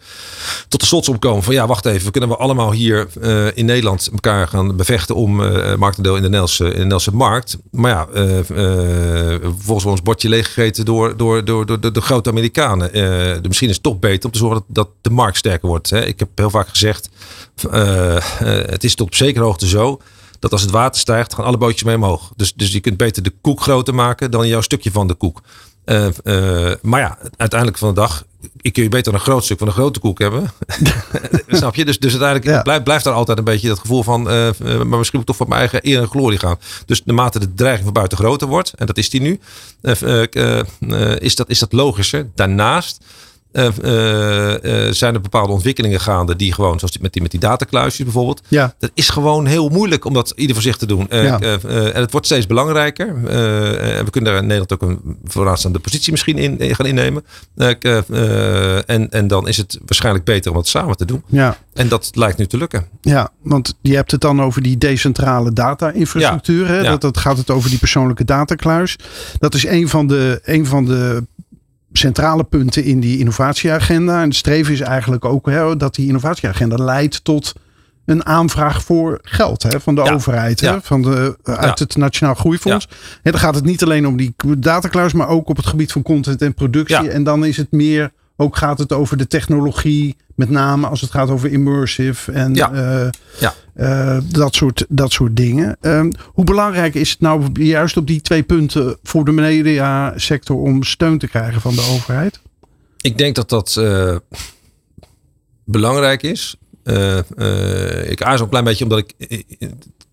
tot 0.68 0.80
de 0.80 0.86
slotsom 0.86 1.20
komen 1.20 1.44
van 1.44 1.54
ja, 1.54 1.68
wacht 1.68 1.86
even, 1.86 2.12
kunnen 2.12 2.30
we 2.30 2.36
allemaal 2.36 2.72
hier 2.72 3.08
uh, 3.22 3.58
in 3.58 3.66
Nederland 3.66 4.10
elkaar 4.12 4.48
gaan 4.48 4.76
bevechten 4.76 5.16
om 5.16 5.42
uh, 5.42 5.76
marktendeel 5.76 6.16
in 6.16 6.22
de 6.22 6.30
Nederlandse, 6.30 6.74
in 6.74 6.90
de 6.90 7.00
markt. 7.14 7.58
Maar 7.72 7.92
ja, 7.92 8.08
volgens 9.58 9.86
ons 9.86 10.02
bordje 10.02 10.30
leeggegeten 10.30 10.86
door, 10.86 11.18
door, 11.18 11.46
door, 11.46 11.66
door, 11.66 11.94
de, 11.94 12.02
grote 12.02 12.30
Amerikanen. 12.30 12.90
Misschien 13.48 13.70
is 13.70 13.74
het 13.74 13.84
toch 13.84 14.00
beter 14.00 14.26
om 14.26 14.32
te 14.32 14.38
zorgen 14.38 14.64
dat, 14.68 14.86
dat 14.86 14.90
de 15.02 15.10
markt 15.10 15.38
sterker 15.38 15.68
wordt. 15.68 15.90
Hè. 15.90 16.06
Ik 16.06 16.20
heb 16.20 16.30
heel 16.36 16.50
vaak 16.50 16.68
gezegd, 16.70 17.10
het 18.44 18.84
is 18.84 18.96
tot 18.96 19.08
op 19.08 19.16
zekere 19.16 19.44
hoogte 19.44 19.68
zo 19.68 20.00
dat 20.40 20.52
als 20.52 20.62
het 20.62 20.72
water 20.72 21.00
stijgt, 21.00 21.34
gaan 21.34 21.46
alle 21.46 21.58
bootjes 21.58 21.84
mee 21.84 21.96
omhoog. 21.96 22.32
Dus, 22.36 22.54
dus 22.54 22.72
je 22.72 22.80
kunt 22.80 22.98
beter 22.98 23.24
de 23.24 23.34
koek 23.42 23.62
groter 23.62 23.96
maken 23.96 24.32
dan 24.32 24.48
jouw 24.48 24.62
stukje 24.62 24.92
van 24.92 25.08
de 25.08 25.14
koek. 25.14 25.42
Uh, 25.90 26.08
uh, 26.24 26.72
maar 26.82 27.00
ja, 27.00 27.18
uiteindelijk 27.38 27.80
van 27.80 27.90
de 27.90 27.96
dag, 27.96 28.26
ik 28.62 28.74
kun 28.74 28.84
je 28.84 28.90
beter 28.90 29.14
een 29.14 29.20
groot 29.20 29.44
stuk 29.44 29.58
van 29.58 29.68
een 29.68 29.74
grote 29.74 30.00
koek 30.00 30.20
hebben. 30.20 30.52
Snap 31.48 31.76
je? 31.76 31.86
Dus, 31.86 32.00
dus 32.00 32.12
uiteindelijk 32.12 32.50
ja. 32.50 32.62
blijft, 32.62 32.84
blijft 32.84 33.04
daar 33.04 33.14
altijd 33.14 33.38
een 33.38 33.44
beetje 33.44 33.68
dat 33.68 33.80
gevoel 33.80 34.04
van, 34.04 34.22
uh, 34.22 34.50
maar 34.60 34.98
misschien 34.98 35.20
moet 35.20 35.20
ik 35.20 35.26
toch 35.26 35.36
voor 35.36 35.48
mijn 35.48 35.60
eigen 35.60 35.80
eer 35.82 36.02
en 36.02 36.08
glorie 36.08 36.40
gaan. 36.40 36.58
Dus 36.86 37.06
naarmate 37.06 37.40
de 37.40 37.54
dreiging 37.54 37.84
van 37.84 37.94
buiten 37.94 38.18
groter 38.18 38.48
wordt, 38.48 38.74
en 38.78 38.86
dat 38.86 38.98
is 38.98 39.10
die 39.10 39.22
nu, 39.22 39.40
is, 41.20 41.36
dat, 41.36 41.50
is 41.50 41.60
dat 41.60 41.74
logischer. 41.74 42.30
Daarnaast 42.36 43.04
uh, 43.52 43.66
uh, 43.66 44.92
zijn 44.92 45.14
er 45.14 45.22
bepaalde 45.22 45.54
ontwikkelingen 45.54 46.00
gaande 46.00 46.36
die 46.36 46.54
gewoon, 46.54 46.78
zoals 46.78 46.92
die, 46.92 47.02
met, 47.02 47.14
die, 47.14 47.22
met 47.22 47.32
die 47.32 47.40
datakluisjes 47.40 48.04
bijvoorbeeld. 48.04 48.42
Ja. 48.48 48.74
Dat 48.80 48.92
is 48.94 49.10
gewoon 49.10 49.46
heel 49.46 49.70
moeilijk 49.70 50.06
om 50.06 50.14
dat 50.14 50.34
ieder 50.36 50.56
voor 50.56 50.64
zich 50.64 50.78
te 50.78 50.86
doen. 50.86 51.08
Ja. 51.10 51.40
en 51.40 52.02
het 52.02 52.12
wordt 52.12 52.26
steeds 52.26 52.48
belangrijker. 52.48 53.08
en 53.08 54.06
we 54.06 54.10
kunnen 54.10 54.32
daar 54.32 54.42
in 54.42 54.48
Nederland 54.48 54.74
ook 54.74 54.82
een 54.82 55.18
vooraanstaande 55.24 55.80
positie 55.80 56.12
misschien 56.12 56.38
in, 56.38 56.76
gaan 56.76 56.86
innemen. 56.86 57.26
en, 58.86 59.10
en 59.10 59.28
dan 59.28 59.48
is 59.48 59.58
het 59.58 59.80
waarschijnlijk 59.86 60.26
beter 60.26 60.52
om 60.52 60.58
het 60.58 60.68
samen 60.68 60.98
te 60.98 61.06
doen. 61.06 61.24
Ja. 61.28 61.58
En 61.74 61.88
dat 61.88 62.10
lijkt 62.14 62.38
nu 62.38 62.48
te 62.48 62.58
lukken. 62.58 62.88
Ja, 63.02 63.32
want 63.42 63.78
je 63.82 63.96
hebt 63.96 64.12
het 64.12 64.22
dan 64.22 64.42
over 64.42 64.62
die 64.62 64.78
decentrale 64.78 65.54
data-infrastructuur. 65.54 66.74
Ja. 66.74 66.90
Dat, 66.90 67.02
dat 67.02 67.18
gaat 67.18 67.38
het 67.38 67.50
over 67.50 67.70
die 67.70 67.80
persoonlijke 67.80 68.26
datakluis. 68.26 68.96
Dat 69.40 69.54
is 69.54 69.66
een 69.66 69.90
van 69.90 70.08
de, 70.08 70.40
een 70.44 70.66
van 70.66 70.86
de 70.86 71.28
centrale 72.00 72.44
punten 72.44 72.84
in 72.84 73.00
die 73.00 73.20
innovatieagenda. 73.20 74.22
En 74.22 74.28
het 74.28 74.36
streven 74.36 74.74
is 74.74 74.80
eigenlijk 74.82 75.26
ook 75.26 75.46
hè, 75.46 75.78
dat 75.78 75.96
die 75.96 76.08
innovatieagenda 76.08 76.76
leidt 76.76 77.24
tot 77.24 77.54
een 78.06 78.26
aanvraag 78.26 78.84
voor 78.84 79.20
geld 79.22 79.64
hè, 79.64 79.80
van 79.80 79.96
de 79.96 80.12
overheid, 80.12 80.60
hè, 80.60 80.82
van 80.82 81.02
de, 81.02 81.38
uit 81.44 81.80
het 81.80 81.96
Nationaal 81.96 82.36
Groeifonds. 82.36 82.88
En 83.24 83.32
dan 83.32 83.42
gaat 83.42 83.56
het 83.56 83.66
niet 83.66 83.84
alleen 83.84 84.08
om 84.08 84.18
die 84.18 84.34
datakluis, 84.58 85.14
maar 85.14 85.28
ook 85.28 85.50
op 85.50 85.58
het 85.58 85.66
gebied 85.66 85.92
van 85.92 86.02
content 86.02 86.42
en 86.42 86.54
productie. 86.54 87.10
En 87.10 87.24
dan 87.24 87.46
is 87.46 87.58
het 87.58 87.72
meer 87.72 88.12
ook 88.42 88.58
gaat 88.58 88.80
het 88.80 88.94
over 88.94 89.18
de 89.18 89.28
technologie, 89.28 90.16
met 90.36 90.50
name 90.50 90.88
als 90.88 91.02
het 91.02 91.12
gaat 91.12 91.30
over 91.30 91.52
immersive 91.52 92.32
en 92.32 92.54
ja. 92.54 92.72
Uh, 92.74 93.10
ja. 93.40 93.54
Uh, 93.76 94.18
dat, 94.32 94.56
soort, 94.56 94.86
dat 94.90 95.12
soort 95.12 95.36
dingen. 95.36 95.78
Uh, 95.82 96.06
hoe 96.26 96.46
belangrijk 96.46 96.96
is 96.96 97.10
het 97.10 97.20
nou 97.20 97.64
juist 97.64 97.98
op 97.98 98.08
die 98.08 98.22
twee 98.22 98.44
punten 98.44 98.98
voor 99.04 99.26
de 99.26 99.32
mediasector 99.32 100.58
om 100.58 100.84
steun 100.84 101.18
te 101.18 101.28
krijgen 101.28 101.62
van 101.62 101.76
de 101.76 101.82
overheid? 101.82 102.40
Ik 103.02 103.18
denk 103.18 103.36
dat 103.36 103.50
dat 103.50 103.76
uh, 103.80 104.16
belangrijk 105.64 106.24
is. 106.24 106.56
ik 108.04 108.22
aarzel 108.22 108.44
een 108.44 108.50
klein 108.50 108.64
beetje 108.64 108.84
omdat 108.84 109.00
ik 109.00 109.16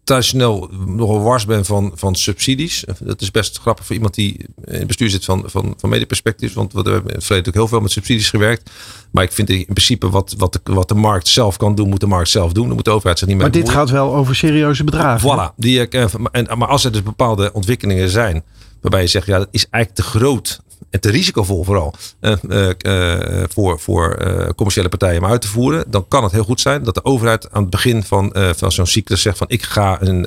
traditioneel 0.07 0.71
nogal 0.87 1.23
wars 1.23 1.47
ben 1.47 1.65
van, 1.65 1.93
van 1.95 2.15
subsidies. 2.15 2.85
Dat 3.01 3.21
is 3.21 3.31
best 3.31 3.59
grappig 3.59 3.87
voor 3.87 3.95
iemand 3.95 4.15
die 4.15 4.37
in 4.65 4.79
het 4.79 4.87
bestuur 4.87 5.11
zit 5.11 5.25
van, 5.25 5.43
van, 5.47 5.75
van 5.77 5.91
medieperspectief. 5.91 6.55
Want 6.55 6.73
we 6.73 6.79
hebben 6.79 7.11
in 7.11 7.15
het 7.15 7.25
verleden 7.25 7.49
ook 7.49 7.55
heel 7.55 7.69
veel 7.69 7.81
met 7.81 7.91
subsidies 7.91 8.31
gewerkt. 8.31 8.71
Maar 9.11 9.25
ik 9.25 9.33
vind 9.33 9.51
in 9.51 9.65
principe 9.65 10.11
wat, 10.11 10.35
wat, 10.39 10.53
de, 10.53 10.61
wat 10.65 10.89
de 10.89 10.95
markt 10.95 11.29
zelf 11.29 11.57
kan 11.57 11.75
doen, 11.75 11.89
moet 11.89 12.01
de 12.01 12.07
markt 12.07 12.29
zelf 12.31 12.53
doen. 12.53 12.67
Dan 12.67 12.75
moet 12.75 12.85
de 12.85 12.91
overheid 12.91 13.19
zich 13.19 13.29
niet 13.29 13.37
meer 13.37 13.47
Maar 13.47 13.61
dit 13.61 13.71
gaat 13.71 13.91
wel 13.91 14.15
over 14.15 14.37
serieuze 14.37 14.85
bedragen. 14.85 15.51
Voilà. 15.51 15.55
Die, 15.57 15.95
uh, 15.95 16.05
en, 16.31 16.59
maar 16.59 16.69
als 16.69 16.85
er 16.85 16.93
dus 16.93 17.03
bepaalde 17.03 17.53
ontwikkelingen 17.53 18.09
zijn 18.09 18.45
waarbij 18.81 19.01
je 19.01 19.07
zegt, 19.07 19.27
ja, 19.27 19.39
dat 19.39 19.49
is 19.51 19.67
eigenlijk 19.71 20.09
te 20.09 20.19
groot 20.19 20.61
en 20.97 21.03
te 21.03 21.11
risicovol 21.11 21.65
vooral 21.65 21.95
uh, 22.21 22.35
uh, 22.49 23.43
voor, 23.49 23.81
voor 23.81 24.17
commerciële 24.57 24.89
partijen 24.89 25.23
om 25.23 25.31
uit 25.31 25.41
te 25.41 25.49
voeren, 25.49 25.85
dan 25.89 26.09
kan 26.09 26.23
het 26.23 26.33
heel 26.33 26.45
goed 26.45 26.61
zijn 26.61 26.83
dat 26.83 26.95
de 26.95 27.05
overheid 27.05 27.53
aan 27.53 27.61
het 27.61 27.71
begin 27.71 28.03
van, 28.03 28.35
van 28.57 28.73
zo'n 28.73 28.87
cyclus 28.87 29.23
zegt 29.23 29.39
van 29.39 29.47
ik 29.49 29.63
ga 29.63 30.03
een, 30.03 30.23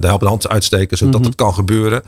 de 0.00 0.06
helpende 0.06 0.28
hand 0.28 0.48
uitsteken 0.48 0.96
zodat 0.96 1.20
mm 1.20 1.26
het 1.26 1.34
kan 1.34 1.54
gebeuren. 1.54 2.02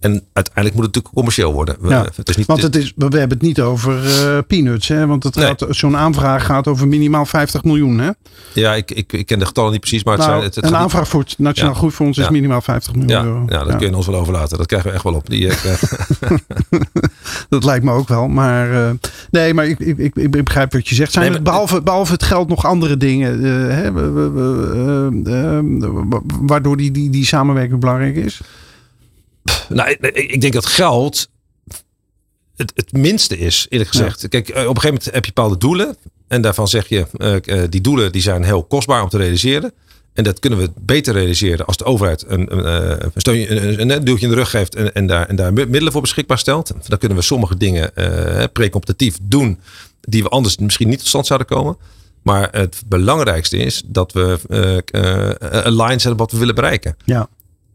En 0.00 0.24
uiteindelijk 0.32 0.74
moet 0.74 0.84
het 0.84 0.94
natuurlijk 0.94 1.14
commercieel 1.14 1.52
worden. 1.52 1.76
Ja, 1.82 2.06
het 2.14 2.28
is 2.28 2.36
niet, 2.36 2.46
want 2.46 2.62
het 2.62 2.76
is, 2.76 2.92
we 2.96 3.04
hebben 3.04 3.38
het 3.38 3.42
niet 3.42 3.60
over 3.60 4.04
uh, 4.04 4.38
peanuts. 4.46 4.88
Hè? 4.88 5.06
Want 5.06 5.22
het 5.22 5.38
gaat, 5.38 5.66
zo'n 5.68 5.96
aanvraag 5.96 6.44
gaat 6.44 6.66
over 6.66 6.88
minimaal 6.88 7.26
50 7.26 7.64
miljoen. 7.64 7.98
Hè? 7.98 8.10
Ja, 8.52 8.74
ik, 8.74 8.90
ik, 8.90 9.12
ik 9.12 9.26
ken 9.26 9.38
de 9.38 9.46
getallen 9.46 9.70
niet 9.72 9.80
precies. 9.80 10.04
Maar 10.04 10.14
het 10.14 10.22
nou, 10.22 10.32
zijn, 10.34 10.46
het, 10.46 10.54
het 10.54 10.64
een 10.64 10.76
aanvraag 10.76 11.02
niet... 11.02 11.10
voor 11.10 11.20
het 11.20 11.38
Nationaal 11.38 11.72
ja. 11.72 11.78
Groeifonds 11.78 12.18
is 12.18 12.28
minimaal 12.28 12.60
50 12.60 12.94
miljoen 12.94 13.10
ja. 13.10 13.24
euro. 13.24 13.44
Ja, 13.48 13.64
dat 13.64 13.76
kun 13.76 13.90
je 13.90 13.96
ons 13.96 14.06
wel 14.06 14.20
overlaten. 14.20 14.58
Dat 14.58 14.66
krijgen 14.66 14.88
we 14.88 14.94
echt 14.94 15.04
wel 15.04 15.14
op. 15.14 15.30
Die, 15.30 15.46
ik, 15.52 15.62
dat 17.48 17.64
lijkt 17.64 17.84
me 17.84 17.92
ook 17.92 18.08
wel. 18.08 18.28
Maar 18.28 18.70
uh, 18.70 18.90
nee, 19.30 19.54
maar 19.54 19.66
ik, 19.66 19.78
ik, 19.78 19.98
ik, 19.98 20.16
ik, 20.16 20.44
begrijp 20.44 20.72
wat 20.72 20.88
je 20.88 20.94
zegt. 20.94 21.12
Zijn 21.12 21.24
nee, 21.24 21.34
maar, 21.34 21.42
behalve, 21.42 21.82
behalve 21.82 22.12
het 22.12 22.22
geld 22.22 22.48
nog 22.48 22.64
andere 22.64 22.96
dingen 22.96 23.40
uh, 23.40 23.52
hè, 23.74 23.92
waardoor 26.46 26.76
die, 26.76 26.90
die, 26.90 27.10
die 27.10 27.24
samenwerking 27.26 27.80
belangrijk 27.80 28.16
is? 28.16 28.40
Nou, 29.68 29.96
ik 30.12 30.40
denk 30.40 30.52
dat 30.52 30.66
geld 30.66 31.28
het, 32.56 32.72
het 32.74 32.92
minste 32.92 33.38
is, 33.38 33.66
eerlijk 33.68 33.90
gezegd. 33.90 34.28
Kijk, 34.28 34.48
eh, 34.48 34.54
op 34.54 34.56
een 34.56 34.80
gegeven 34.80 34.88
moment 34.88 35.04
heb 35.04 35.24
je 35.24 35.32
bepaalde 35.34 35.58
doelen. 35.58 35.96
En 36.28 36.42
daarvan 36.42 36.68
zeg 36.68 36.88
je, 36.88 37.06
uh, 37.46 37.64
die 37.68 37.80
doelen 37.80 38.12
die 38.12 38.22
zijn 38.22 38.44
heel 38.44 38.64
kostbaar 38.64 39.02
om 39.02 39.08
te 39.08 39.16
realiseren. 39.16 39.72
En 40.12 40.24
dat 40.24 40.38
kunnen 40.38 40.58
we 40.58 40.70
beter 40.80 41.14
realiseren 41.14 41.66
als 41.66 41.76
de 41.76 41.84
overheid 41.84 42.24
een, 42.28 42.56
een, 42.56 43.02
een, 43.04 43.10
steun, 43.16 43.80
een, 43.80 43.90
een 43.90 44.04
duwtje 44.04 44.24
in 44.26 44.32
de 44.32 44.38
rug 44.38 44.50
geeft 44.50 44.74
en, 44.74 44.94
en, 44.94 45.06
daar, 45.06 45.26
en 45.26 45.36
daar 45.36 45.52
middelen 45.52 45.92
voor 45.92 46.00
beschikbaar 46.00 46.38
stelt. 46.38 46.72
Dan 46.86 46.98
kunnen 46.98 47.18
we 47.18 47.24
sommige 47.24 47.56
dingen 47.56 47.90
uh, 47.94 48.44
precompetitief 48.52 49.18
doen 49.22 49.60
die 50.00 50.22
we 50.22 50.28
anders 50.28 50.56
misschien 50.56 50.88
niet 50.88 50.98
tot 50.98 51.08
stand 51.08 51.26
zouden 51.26 51.48
komen. 51.48 51.76
Maar 52.22 52.48
het 52.50 52.82
belangrijkste 52.86 53.56
is 53.56 53.82
dat 53.86 54.12
we 54.12 54.38
uh, 54.48 55.02
uh, 55.02 55.30
een 55.38 55.76
line 55.76 55.88
zetten 55.88 56.16
wat 56.16 56.32
we 56.32 56.38
willen 56.38 56.54
bereiken. 56.54 56.96
Ja. 57.04 57.28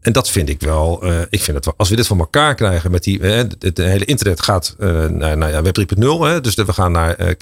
En 0.04 0.12
dat 0.12 0.30
vind 0.30 0.48
ik 0.48 0.60
wel. 0.60 1.04
Uh, 1.04 1.20
ik 1.30 1.42
vind 1.42 1.56
het 1.56 1.64
wel. 1.64 1.74
Als 1.76 1.88
we 1.88 1.96
dit 1.96 2.06
van 2.06 2.18
elkaar 2.18 2.54
krijgen 2.54 2.90
met 2.90 3.02
die. 3.02 3.18
Uh, 3.18 3.36
het, 3.58 3.78
hele 3.78 4.04
internet 4.04 4.40
gaat 4.40 4.76
uh, 4.78 5.06
naar, 5.06 5.36
naar 5.36 5.50
ja, 5.50 5.62
Web 5.62 5.78
3.0. 5.78 6.40
Dus 6.40 6.54
we 6.54 6.72
gaan 6.72 6.92
naar, 6.92 7.36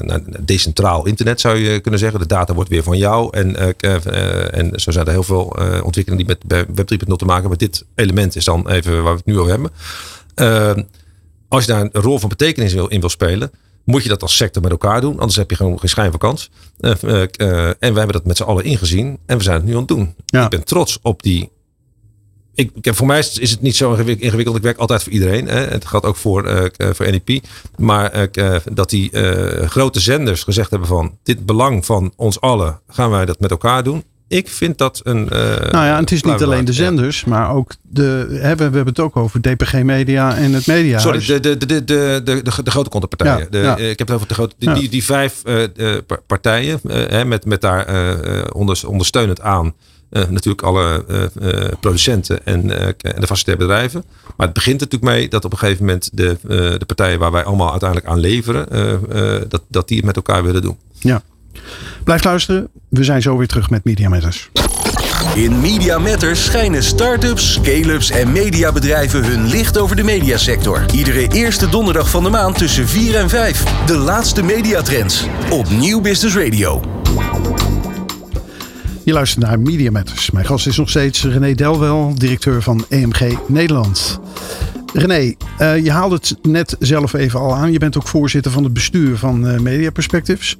naar, 0.00 0.20
decentraal 0.40 1.06
internet, 1.06 1.40
zou 1.40 1.56
je 1.56 1.80
kunnen 1.80 2.00
zeggen. 2.00 2.20
De 2.20 2.26
data 2.26 2.54
wordt 2.54 2.70
weer 2.70 2.82
van 2.82 2.98
jou. 2.98 3.36
En, 3.36 3.80
en 4.52 4.80
zo 4.80 4.90
zijn 4.90 5.06
er 5.06 5.12
heel 5.12 5.22
veel 5.22 5.56
ontwikkelingen 5.82 6.26
die 6.26 6.36
met 6.48 6.66
Web 6.74 6.92
3.0 6.92 6.96
te 6.98 7.24
maken 7.24 7.24
hebben. 7.26 7.48
Maar 7.48 7.58
dit 7.58 7.84
element 7.94 8.36
is 8.36 8.44
dan 8.44 8.68
even 8.68 9.02
waar 9.02 9.12
we 9.12 9.18
het 9.18 9.26
nu 9.26 9.38
over 9.38 9.50
hebben. 9.50 9.70
Ehm, 10.34 10.82
als 11.48 11.64
je 11.64 11.72
daar 11.72 11.80
een 11.80 12.02
rol 12.02 12.18
van 12.18 12.28
betekenis 12.28 12.72
wil, 12.72 12.86
in 12.86 13.00
wil 13.00 13.08
spelen. 13.08 13.50
Moet 13.84 14.02
je 14.02 14.08
dat 14.08 14.22
als 14.22 14.36
sector 14.36 14.62
met 14.62 14.70
elkaar 14.70 15.00
doen, 15.00 15.18
anders 15.18 15.36
heb 15.36 15.50
je 15.50 15.56
gewoon 15.56 15.78
geen 15.78 15.88
schijn 15.88 16.10
van 16.10 16.18
kans. 16.18 16.50
en 16.80 16.98
we 17.00 17.76
hebben 17.78 18.12
dat 18.12 18.24
met 18.24 18.36
z'n 18.36 18.42
allen 18.42 18.64
ingezien 18.64 19.18
en 19.26 19.36
we 19.36 19.42
zijn 19.42 19.56
het 19.56 19.64
nu 19.64 19.72
aan 19.72 19.78
het 19.78 19.88
doen. 19.88 20.14
Ja. 20.26 20.44
Ik 20.44 20.50
ben 20.50 20.64
trots 20.64 20.98
op 21.02 21.22
die 21.22 21.52
ik, 22.54 22.70
ik, 22.80 22.94
voor 22.94 23.06
mij 23.06 23.18
is 23.18 23.50
het 23.50 23.60
niet 23.60 23.76
zo 23.76 23.92
ingewikkeld. 23.94 24.56
Ik 24.56 24.62
werk 24.62 24.78
altijd 24.78 25.02
voor 25.02 25.12
iedereen. 25.12 25.48
Hè. 25.48 25.60
Het 25.60 25.86
gaat 25.86 26.04
ook 26.04 26.16
voor, 26.16 26.48
uh, 26.48 26.64
voor 26.92 27.10
NEP. 27.10 27.44
Maar 27.76 28.28
uh, 28.32 28.56
dat 28.72 28.90
die 28.90 29.10
uh, 29.12 29.68
grote 29.68 30.00
zenders 30.00 30.42
gezegd 30.42 30.70
hebben 30.70 30.88
van 30.88 31.18
dit 31.22 31.46
belang 31.46 31.86
van 31.86 32.12
ons 32.16 32.40
allen 32.40 32.80
gaan 32.88 33.10
wij 33.10 33.24
dat 33.24 33.40
met 33.40 33.50
elkaar 33.50 33.82
doen. 33.82 34.04
ik 34.28 34.48
vind 34.48 34.78
dat 34.78 35.00
een. 35.02 35.24
Nou 35.24 35.70
ja, 35.70 36.00
het 36.00 36.10
is 36.10 36.22
niet 36.22 36.42
alleen 36.42 36.64
de 36.64 36.72
zenders, 36.72 37.24
maar 37.24 37.50
ook 37.50 37.74
de. 37.82 38.26
Hè, 38.30 38.56
we, 38.56 38.62
hebben 38.62 38.86
het 38.86 39.00
ook 39.00 39.16
over 39.16 39.40
DPG 39.40 39.72
Media 39.72 40.36
en 40.36 40.52
het 40.52 40.66
Media. 40.66 40.98
Sorry, 40.98 41.24
de, 41.26 41.40
de, 41.40 41.56
de, 41.56 41.66
de, 41.66 41.84
de, 41.84 42.42
de, 42.42 42.62
de 42.62 42.70
grote 42.70 42.90
contentpartijen. 42.90 43.46
Ja, 43.50 43.60
ja. 43.60 43.76
Ik 43.76 43.98
heb 43.98 44.08
het 44.08 44.16
over 44.16 44.28
de 44.28 44.34
grote. 44.34 44.54
Die, 44.58 44.88
die, 44.88 45.04
vijf 45.04 45.42
partijen, 46.26 46.80
uh, 46.82 47.24
met, 47.24 47.44
met 47.44 47.60
daar 47.60 47.86
onder, 48.52 48.82
ondersteunend 48.86 49.40
aan. 49.40 49.74
Natuurlijk 50.28 50.62
alle 50.62 51.04
producenten 51.80 52.46
en, 52.46 52.70
en 52.96 53.20
de 53.20 53.26
facilitaire 53.26 53.66
bedrijven. 53.66 54.04
Maar 54.36 54.46
het 54.46 54.54
begint 54.54 54.80
natuurlijk 54.80 55.12
mee 55.12 55.28
dat 55.28 55.44
op 55.44 55.52
een 55.52 55.58
gegeven 55.58 55.84
moment 55.84 56.10
de, 56.12 56.36
de 56.78 56.84
partijen 56.86 57.18
waar 57.18 57.32
wij 57.32 57.44
allemaal 57.44 57.70
uiteindelijk 57.70 58.10
aan 58.10 58.18
leveren, 58.18 58.68
dat, 59.48 59.62
dat 59.68 59.88
die 59.88 59.96
het 59.96 60.06
met 60.06 60.16
elkaar 60.16 60.44
willen 60.44 60.62
doen. 60.62 60.76
Ja. 60.98 61.22
Blijf 62.04 62.24
luisteren. 62.24 62.68
We 62.88 63.04
zijn 63.04 63.22
zo 63.22 63.36
weer 63.36 63.46
terug 63.46 63.70
met 63.70 63.84
Media 63.84 64.08
Matters. 64.08 64.50
In 65.34 65.60
Media 65.60 65.98
Matters 65.98 66.44
schijnen 66.44 66.82
start-ups, 66.82 67.52
scale-ups 67.52 68.10
en 68.10 68.32
mediabedrijven 68.32 69.24
hun 69.24 69.46
licht 69.46 69.78
over 69.78 69.96
de 69.96 70.02
mediasector. 70.02 70.84
Iedere 70.92 71.28
eerste 71.28 71.68
donderdag 71.68 72.10
van 72.10 72.22
de 72.22 72.30
maand 72.30 72.58
tussen 72.58 72.88
4 72.88 73.16
en 73.16 73.28
5. 73.28 73.64
De 73.86 73.96
laatste 73.96 74.42
mediatrends 74.42 75.26
op 75.50 75.70
Nieuw 75.70 76.00
Business 76.00 76.36
Radio. 76.36 76.82
Je 79.04 79.12
luistert 79.12 79.44
naar 79.44 79.60
Media 79.60 79.90
Matters. 79.90 80.30
Mijn 80.30 80.46
gast 80.46 80.66
is 80.66 80.76
nog 80.76 80.88
steeds 80.88 81.24
René 81.24 81.54
Delwel, 81.54 82.14
directeur 82.16 82.62
van 82.62 82.84
EMG 82.88 83.48
Nederland. 83.48 84.20
René, 84.92 85.34
uh, 85.60 85.84
je 85.84 85.90
haalde 85.90 86.14
het 86.14 86.36
net 86.42 86.76
zelf 86.78 87.12
even 87.12 87.40
al 87.40 87.54
aan. 87.54 87.72
Je 87.72 87.78
bent 87.78 87.96
ook 87.96 88.08
voorzitter 88.08 88.52
van 88.52 88.64
het 88.64 88.72
bestuur 88.72 89.16
van 89.16 89.46
uh, 89.46 89.58
Media 89.58 89.90
Perspectives. 89.90 90.58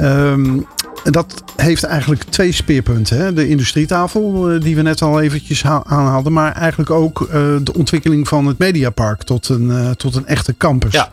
Um, 0.00 0.66
dat 1.02 1.42
heeft 1.56 1.84
eigenlijk 1.84 2.22
twee 2.22 2.52
speerpunten. 2.52 3.16
Hè? 3.16 3.32
De 3.32 3.48
industrietafel, 3.48 4.52
uh, 4.52 4.60
die 4.60 4.76
we 4.76 4.82
net 4.82 5.02
al 5.02 5.20
eventjes 5.20 5.64
aanhaalden. 5.64 6.32
Maar 6.32 6.52
eigenlijk 6.52 6.90
ook 6.90 7.28
de 7.62 7.72
ontwikkeling 7.76 8.28
van 8.28 8.46
het 8.46 8.58
Mediapark 8.58 9.22
tot 9.22 9.48
een, 9.48 9.96
tot 9.96 10.14
een 10.14 10.26
echte 10.26 10.54
campus. 10.56 10.92
Ja. 10.92 11.12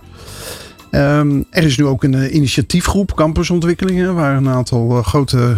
Um, 0.92 1.46
er 1.50 1.64
is 1.64 1.78
nu 1.78 1.86
ook 1.86 2.04
een 2.04 2.14
uh, 2.14 2.34
initiatiefgroep 2.34 3.16
campusontwikkelingen, 3.16 4.16
waar 4.16 4.38
een 4.38 4.50
aantal 4.50 4.98
uh, 4.98 5.06
grote 5.06 5.56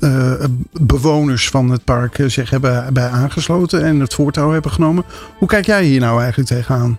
uh, 0.00 0.44
bewoners 0.72 1.48
van 1.48 1.70
het 1.70 1.84
park 1.84 2.18
zich 2.26 2.50
hebben 2.50 2.92
bij 2.92 3.08
aangesloten 3.08 3.84
en 3.84 4.00
het 4.00 4.14
voortouw 4.14 4.50
hebben 4.50 4.70
genomen. 4.70 5.04
Hoe 5.38 5.48
kijk 5.48 5.66
jij 5.66 5.84
hier 5.84 6.00
nou 6.00 6.20
eigenlijk 6.20 6.48
tegenaan? 6.48 6.98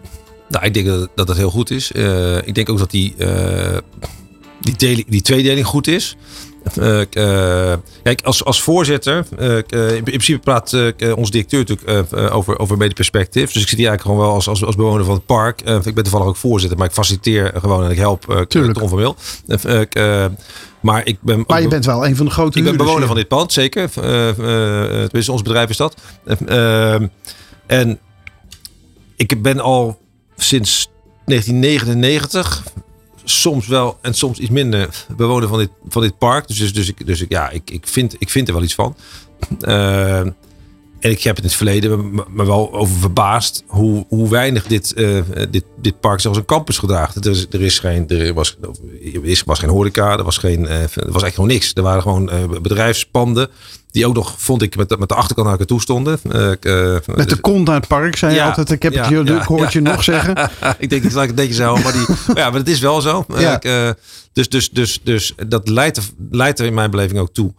Nou, 0.50 0.66
ik 0.66 0.74
denk 0.74 0.86
dat, 0.86 1.10
dat 1.16 1.38
heel 1.38 1.50
goed 1.50 1.72
is. 1.72 1.92
ik 2.46 2.56
denk 2.56 2.70
ook 2.70 2.78
dat 2.78 2.92
die, 2.92 3.16
die, 4.60 5.06
die 5.08 5.22
tweedeling 5.22 5.66
goed 5.66 5.88
is. 5.88 6.18
Uh, 6.80 7.02
kijk, 8.04 8.22
als, 8.24 8.44
als 8.44 8.62
voorzitter, 8.62 9.26
uh, 9.40 9.96
in 9.96 10.04
principe 10.04 10.40
praat 10.40 10.74
onze 11.16 11.32
directeur 11.32 11.60
natuurlijk 11.60 12.34
over, 12.34 12.60
over 12.60 12.78
medeperspectief. 12.78 13.52
Dus 13.52 13.62
ik 13.62 13.68
zit 13.68 13.78
hier 13.78 13.88
eigenlijk 13.88 14.02
gewoon 14.02 14.18
wel 14.18 14.36
als, 14.36 14.48
als, 14.48 14.66
als 14.66 14.76
bewoner 14.76 15.06
van 15.06 15.14
het 15.14 15.26
park. 15.26 15.62
ik 15.62 15.94
ben 15.96 16.04
toevallig 16.04 16.28
ook 16.28 16.36
voorzitter, 16.36 16.78
maar 16.78 16.88
ik 16.88 16.94
faciliteer 16.94 17.52
gewoon 17.56 17.84
en 17.84 17.92
ik 17.92 17.98
help 17.98 18.26
uh, 18.30 18.42
Tom 18.42 18.90
van 18.90 18.98
Wil. 18.98 19.16
maar 20.80 21.06
ik 21.06 21.18
ben. 21.22 21.44
Maar 21.48 21.62
je 21.62 21.68
bent 21.68 21.86
wel 21.86 22.06
een 22.06 22.16
van 22.16 22.26
de 22.26 22.32
grote. 22.32 22.58
Ik 22.58 22.64
ben 22.64 22.78
bewoner 22.78 23.08
van 23.08 23.16
dit 23.16 23.28
pand, 23.28 23.54
zeker. 23.54 23.90
tenminste, 23.90 25.32
ons 25.32 25.42
bedrijf 25.42 25.70
is 25.70 25.78
dat. 25.78 25.96
en 27.68 28.00
ik 29.16 29.42
ben 29.42 29.60
al 29.60 30.00
sinds 30.36 30.90
1999 31.26 32.64
soms 33.24 33.68
wel 33.68 33.98
en 34.02 34.14
soms 34.14 34.40
iets 34.40 34.50
minder 34.50 35.06
bewoner 35.18 35.48
van 35.48 35.58
dit, 35.58 35.70
van 35.88 36.02
dit 36.02 36.18
park. 36.18 36.48
Dus, 36.48 36.58
dus, 36.58 36.74
dus, 36.74 36.88
ik, 36.90 37.06
dus 37.06 37.26
ja, 37.28 37.50
ik, 37.50 37.72
ik, 37.72 37.88
vind, 37.88 38.16
ik 38.20 38.30
vind 38.30 38.48
er 38.48 38.54
wel 38.54 38.64
iets 38.64 38.76
van. 38.76 38.96
Uh, 39.62 40.18
en 40.18 41.12
ik 41.12 41.24
heb 41.24 41.36
het 41.36 41.44
in 41.44 41.50
het 41.50 41.58
verleden 41.58 42.14
me 42.30 42.46
wel 42.46 42.74
over 42.74 42.96
verbaasd 42.96 43.64
hoe, 43.68 44.06
hoe 44.08 44.30
weinig 44.30 44.68
dit, 44.68 44.94
uh, 44.96 45.22
dit, 45.50 45.64
dit 45.82 46.00
park 46.00 46.20
zelfs 46.20 46.38
een 46.38 46.46
campus 46.46 46.78
gedraagt. 46.78 47.26
Er, 47.26 47.32
is, 47.32 47.46
er, 47.52 47.62
is 47.62 47.80
geen, 47.80 48.08
er 48.08 48.34
was, 48.34 48.58
er 49.14 49.42
was 49.46 49.60
geen 49.60 49.70
horeca, 49.70 50.18
er 50.18 50.24
was, 50.24 50.38
geen, 50.38 50.62
uh, 50.64 50.72
er 50.72 50.88
was 50.88 50.96
eigenlijk 50.96 51.34
gewoon 51.34 51.50
niks. 51.50 51.74
Er 51.74 51.84
waren 51.84 52.02
gewoon 52.02 52.32
bedrijfspanden 52.62 53.50
die 53.94 54.08
ook 54.08 54.14
nog, 54.14 54.36
vond 54.38 54.62
ik, 54.62 54.76
met, 54.76 54.90
de, 54.90 54.98
met 54.98 55.10
de 55.10 55.16
achterkant 55.16 55.48
naar 55.48 55.58
elkaar 55.58 55.68
toe 55.68 55.82
stonden. 55.82 56.20
met 56.24 56.62
de 56.62 57.26
dus- 57.26 57.40
kont 57.40 57.68
naar 57.68 57.76
het 57.76 57.88
park, 57.88 58.16
zei 58.16 58.34
je 58.34 58.44
altijd. 58.44 58.72
Ik 58.72 58.84
heb 58.84 58.94
het 58.94 59.08
je, 59.08 59.24
ja, 59.24 59.44
hoort 59.44 59.74
je 59.74 59.82
nog 59.82 60.04
zeggen. 60.04 60.50
ik 60.78 60.90
denk 60.90 61.04
dat 61.04 61.22
ik 61.22 61.28
het 61.28 61.36
beetje 61.36 61.54
zo, 61.54 61.78
maar, 61.78 61.94
die, 61.94 62.06
ja, 62.42 62.50
maar 62.50 62.60
het 62.60 62.70
is 62.70 62.80
wel 62.80 63.02
zo. 63.02 63.26
dus, 64.34 64.50
dus, 64.50 64.70
dus, 64.70 65.00
dus 65.04 65.34
dat 65.48 65.70
leidt 65.70 65.98
er, 65.98 66.04
leidt 66.32 66.60
er 66.60 66.66
in 66.66 66.74
mijn 66.74 66.92
beleving 66.92 67.20
ook 67.20 67.34
toe 67.34 67.54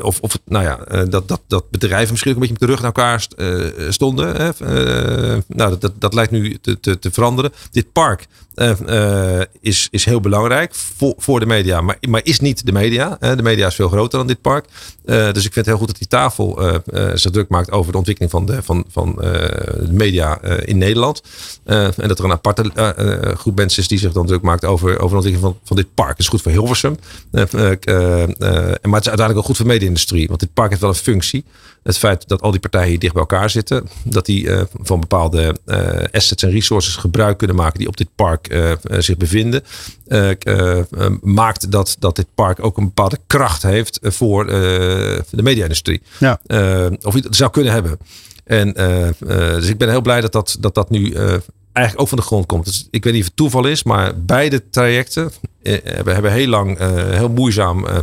of, 0.00 0.20
of 0.20 0.38
nou 0.44 0.64
ja, 0.64 1.04
dat, 1.04 1.28
dat, 1.28 1.40
dat 1.46 1.70
bedrijven 1.70 2.10
misschien 2.10 2.30
ook 2.34 2.42
een 2.42 2.48
beetje 2.48 2.56
met 2.60 2.68
de 2.68 2.74
rug 2.74 2.82
naar 2.82 2.92
elkaar 2.92 3.20
st, 3.20 3.34
stonden. 3.94 4.54
Nou, 5.46 5.70
dat, 5.70 5.80
dat, 5.80 5.92
dat 5.98 6.14
lijkt 6.14 6.30
nu 6.30 6.58
te, 6.60 6.80
te, 6.80 6.98
te 6.98 7.10
veranderen. 7.10 7.52
Dit 7.70 7.92
park 7.92 8.26
is, 9.60 9.88
is 9.90 10.04
heel 10.04 10.20
belangrijk 10.20 10.74
voor, 10.74 11.14
voor 11.16 11.40
de 11.40 11.46
media, 11.46 11.80
maar, 11.80 11.96
maar 12.08 12.20
is 12.24 12.40
niet 12.40 12.66
de 12.66 12.72
media. 12.72 13.16
de 13.20 13.42
media 13.42 13.66
is 13.66 13.74
veel 13.74 13.88
groter 13.88 14.18
dan 14.18 14.26
dit 14.26 14.40
park. 14.40 14.66
dus 15.04 15.44
ik 15.44 15.52
vind 15.52 15.54
het 15.54 15.66
heel 15.66 15.76
goed 15.76 15.86
dat 15.86 15.98
die 15.98 16.08
tafel 16.08 16.58
zich 17.14 17.30
druk 17.30 17.48
maakt 17.48 17.70
over 17.70 17.92
de 17.92 17.98
ontwikkeling 17.98 18.32
van 18.32 18.46
de, 18.46 18.62
van, 18.62 18.84
van, 18.88 19.14
de 19.14 19.88
media 19.90 20.42
in 20.42 20.78
Nederland. 20.78 21.22
en 21.64 22.08
dat 22.08 22.18
er 22.18 22.24
een 22.24 22.30
aparte 22.30 22.70
groep 23.36 23.56
mensen 23.56 23.82
is 23.82 23.88
die 23.88 23.98
zich 23.98 24.12
dan 24.12 24.26
druk 24.26 24.42
maakt 24.42 24.64
over, 24.64 24.88
over 24.88 25.08
de 25.08 25.14
ontwikkeling 25.24 25.40
van, 25.40 25.58
van 25.64 25.76
dit 25.76 25.94
park. 25.94 26.10
Dat 26.10 26.18
is 26.18 26.28
goed 26.28 26.42
voor 26.42 26.52
Hilversum. 26.52 26.96
maar 27.30 27.48
het 27.70 27.86
is 28.82 28.90
uiteindelijk 28.90 29.36
ook 29.38 29.44
goed 29.44 29.56
voor 29.56 29.66
de 29.66 29.72
media-industrie. 29.72 30.28
Want 30.28 30.40
dit 30.40 30.52
park 30.52 30.68
heeft 30.68 30.80
wel 30.80 30.90
een 30.90 30.96
functie. 30.96 31.44
Het 31.84 31.98
feit 31.98 32.28
dat 32.28 32.42
al 32.42 32.50
die 32.50 32.60
partijen 32.60 32.88
hier 32.88 32.98
dicht 32.98 33.12
bij 33.12 33.22
elkaar 33.22 33.50
zitten. 33.50 33.88
Dat 34.02 34.26
die 34.26 34.44
uh, 34.44 34.62
van 34.82 35.00
bepaalde 35.00 35.56
uh, 35.66 35.78
assets 36.12 36.42
en 36.42 36.50
resources 36.50 36.96
gebruik 36.96 37.38
kunnen 37.38 37.56
maken 37.56 37.78
die 37.78 37.88
op 37.88 37.96
dit 37.96 38.08
park 38.14 38.52
uh, 38.52 38.72
zich 38.98 39.16
bevinden. 39.16 39.62
maakt 41.20 41.70
dat, 41.70 41.96
dat 41.98 42.16
dit 42.16 42.26
park 42.34 42.64
ook 42.64 42.76
een 42.76 42.84
bepaalde 42.84 43.18
kracht 43.26 43.62
heeft 43.62 43.98
voor 44.02 44.46
de 44.46 45.42
media-industrie. 45.42 46.02
Ja. 46.18 46.40
of 47.02 47.14
het 47.14 47.36
zou 47.36 47.50
kunnen 47.50 47.72
hebben. 47.72 47.98
En 48.44 48.72
dus 49.58 49.68
ik 49.68 49.78
ben 49.78 49.88
heel 49.88 50.02
blij 50.02 50.20
dat 50.20 50.32
dat, 50.32 50.56
dat, 50.60 50.74
dat 50.74 50.90
nu 50.90 51.14
eigenlijk 51.74 52.00
ook 52.00 52.08
van 52.08 52.18
de 52.18 52.24
grond 52.24 52.46
komt. 52.46 52.64
Dus 52.64 52.88
ik 52.90 53.04
weet 53.04 53.12
niet 53.12 53.22
of 53.22 53.28
het 53.28 53.36
toeval 53.36 53.66
is, 53.66 53.82
maar 53.82 54.20
beide 54.20 54.70
trajecten 54.70 55.30
eh, 55.62 55.78
hebben 55.82 56.32
heel 56.32 56.48
lang 56.48 56.80
uh, 56.80 56.88
heel 57.10 57.28
moeizaam 57.28 57.86
uh, 57.86 57.98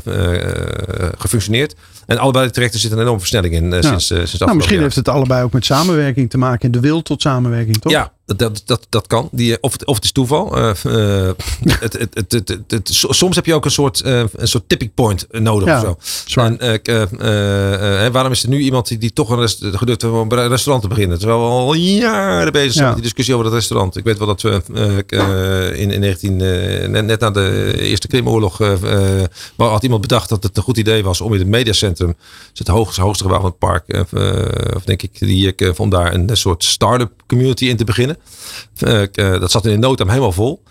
gefunctioneerd. 1.18 1.76
En 2.06 2.18
allebei 2.18 2.46
de 2.46 2.52
trajecten 2.52 2.80
zitten 2.80 2.98
een 2.98 3.04
enorme 3.04 3.22
versnelling 3.22 3.54
in 3.54 3.74
uh, 3.74 3.82
sinds, 3.82 4.08
sinds 4.08 4.38
nou, 4.38 4.56
Misschien 4.56 4.80
heeft 4.80 4.96
het 4.96 5.10
allebei 5.10 5.44
ook 5.44 5.52
met 5.54 5.66
samenwerking 5.66 6.30
te 6.30 6.38
maken 6.38 6.62
en 6.66 6.72
de 6.72 6.80
wil 6.80 7.02
tot 7.02 7.22
samenwerking, 7.22 7.78
toch? 7.78 7.92
Ja, 7.92 8.12
dat, 8.26 8.62
dat, 8.66 8.88
dat 8.90 9.08
kan. 9.08 9.30
Die, 9.32 9.58
of, 9.62 9.72
het, 9.72 9.86
of 9.86 9.96
het 9.96 10.04
is 10.04 10.12
toeval. 10.12 10.58
Uh, 10.58 10.72
het, 11.80 11.94
het, 12.14 12.32
het, 12.32 12.56
het, 12.68 12.90
soms 12.92 13.36
heb 13.36 13.46
je 13.46 13.54
ook 13.54 13.66
een 13.66 13.72
soort, 13.72 14.02
uh, 14.06 14.24
een 14.36 14.48
soort 14.48 14.64
tipping 14.70 14.94
point 14.94 15.28
nodig. 15.32 15.68
Ja, 15.68 15.90
of 15.90 16.02
zo. 16.26 16.42
En, 16.42 18.12
waarom 18.12 18.32
is 18.32 18.44
er 18.44 18.50
nu 18.50 18.60
iemand 18.60 18.88
die, 18.88 18.98
die 18.98 19.14
toch 19.14 19.30
een 19.30 19.40
rest, 19.40 19.66
gedurfd 19.72 20.04
om 20.04 20.32
een 20.32 20.48
restaurant 20.48 20.82
te 20.82 20.90
beginnen? 20.90 21.18
Terwijl 21.20 21.40
we 21.40 21.46
al 21.46 21.74
jaren 21.74 22.52
bezig 22.52 22.74
zijn 22.74 22.86
met 22.86 22.94
die 22.94 23.04
discussie 23.04 23.34
over 23.34 23.46
dat 23.46 23.56
restaurant. 23.56 23.98
Ik 23.98 24.04
weet 24.04 24.18
wel 24.18 24.28
dat 24.28 24.42
we 24.42 25.74
in, 25.76 25.92
in 25.92 26.00
19, 26.00 26.36
net, 26.36 27.06
net 27.06 27.20
na 27.20 27.32
de 27.32 27.74
Eerste 27.78 28.08
Krimoorlog 28.08 28.58
had 29.56 29.84
iemand 29.84 30.02
bedacht 30.02 30.30
dat 30.30 30.44
het 30.44 30.58
een 30.58 30.64
goed 30.64 30.78
idee 30.78 31.04
was 31.04 31.22
om 31.22 31.34
in 31.34 31.40
het 31.40 31.48
mediacentrum, 31.48 32.16
het 32.54 32.68
hoogste, 32.68 33.02
hoogste 33.02 33.24
gebouw 33.24 33.40
van 33.40 33.50
het 33.50 33.58
park, 33.58 34.06
of 34.76 34.84
denk 34.84 35.02
ik, 35.02 35.20
die, 35.20 35.80
om 35.80 35.90
daar 35.90 36.14
een 36.14 36.30
soort 36.34 36.64
start-up 36.64 37.12
community 37.28 37.66
in 37.66 37.78
te 37.78 37.84
beginnen. 37.84 38.11
Uh, 38.80 39.04
dat 39.14 39.52
zat 39.52 39.66
in 39.66 39.72
de 39.72 39.78
noodam 39.78 40.10
helemaal 40.10 40.32
vol. 40.32 40.64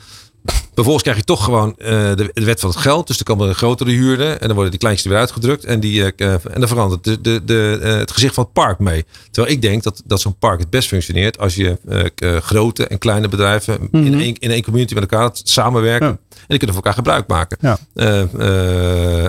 Vervolgens 0.74 1.02
krijg 1.02 1.18
je 1.18 1.24
toch 1.24 1.44
gewoon 1.44 1.74
uh, 1.78 1.88
de, 1.88 2.30
de, 2.34 2.44
wet 2.44 2.60
van 2.60 2.70
het 2.70 2.78
geld. 2.78 3.06
Dus 3.06 3.18
er 3.18 3.24
komen 3.24 3.48
een 3.48 3.54
grotere 3.54 3.90
huurden. 3.90 4.40
En 4.40 4.46
dan 4.46 4.52
worden 4.52 4.70
die 4.70 4.80
kleinste 4.80 5.08
weer 5.08 5.18
uitgedrukt. 5.18 5.64
En, 5.64 5.80
die, 5.80 6.14
en 6.14 6.40
dan 6.54 6.68
verandert 6.68 7.04
de, 7.04 7.20
de, 7.20 7.44
de, 7.44 7.78
het 7.82 8.10
gezicht 8.10 8.34
van 8.34 8.44
het 8.44 8.52
park 8.52 8.78
mee. 8.78 9.04
Terwijl 9.30 9.54
ik 9.54 9.62
denk 9.62 9.82
dat, 9.82 10.02
dat 10.04 10.20
zo'n 10.20 10.38
park 10.38 10.60
het 10.60 10.70
best 10.70 10.88
functioneert. 10.88 11.38
Als 11.38 11.54
je 11.54 11.78
grote 12.42 12.86
en 12.86 12.98
kleine 12.98 13.28
bedrijven 13.28 13.78
mm 13.80 13.88
-hmm. 13.90 14.04
in, 14.04 14.20
één, 14.20 14.34
in 14.38 14.50
één 14.50 14.62
community 14.62 14.94
met 14.94 15.02
elkaar 15.02 15.30
samenwerken. 15.32 16.08
Ja. 16.08 16.18
En 16.30 16.46
die 16.46 16.58
kunnen 16.58 16.76
voor 16.76 16.84
elkaar 16.84 16.94
gebruik 16.94 17.26
maken. 17.26 17.58
Ja. 17.60 17.78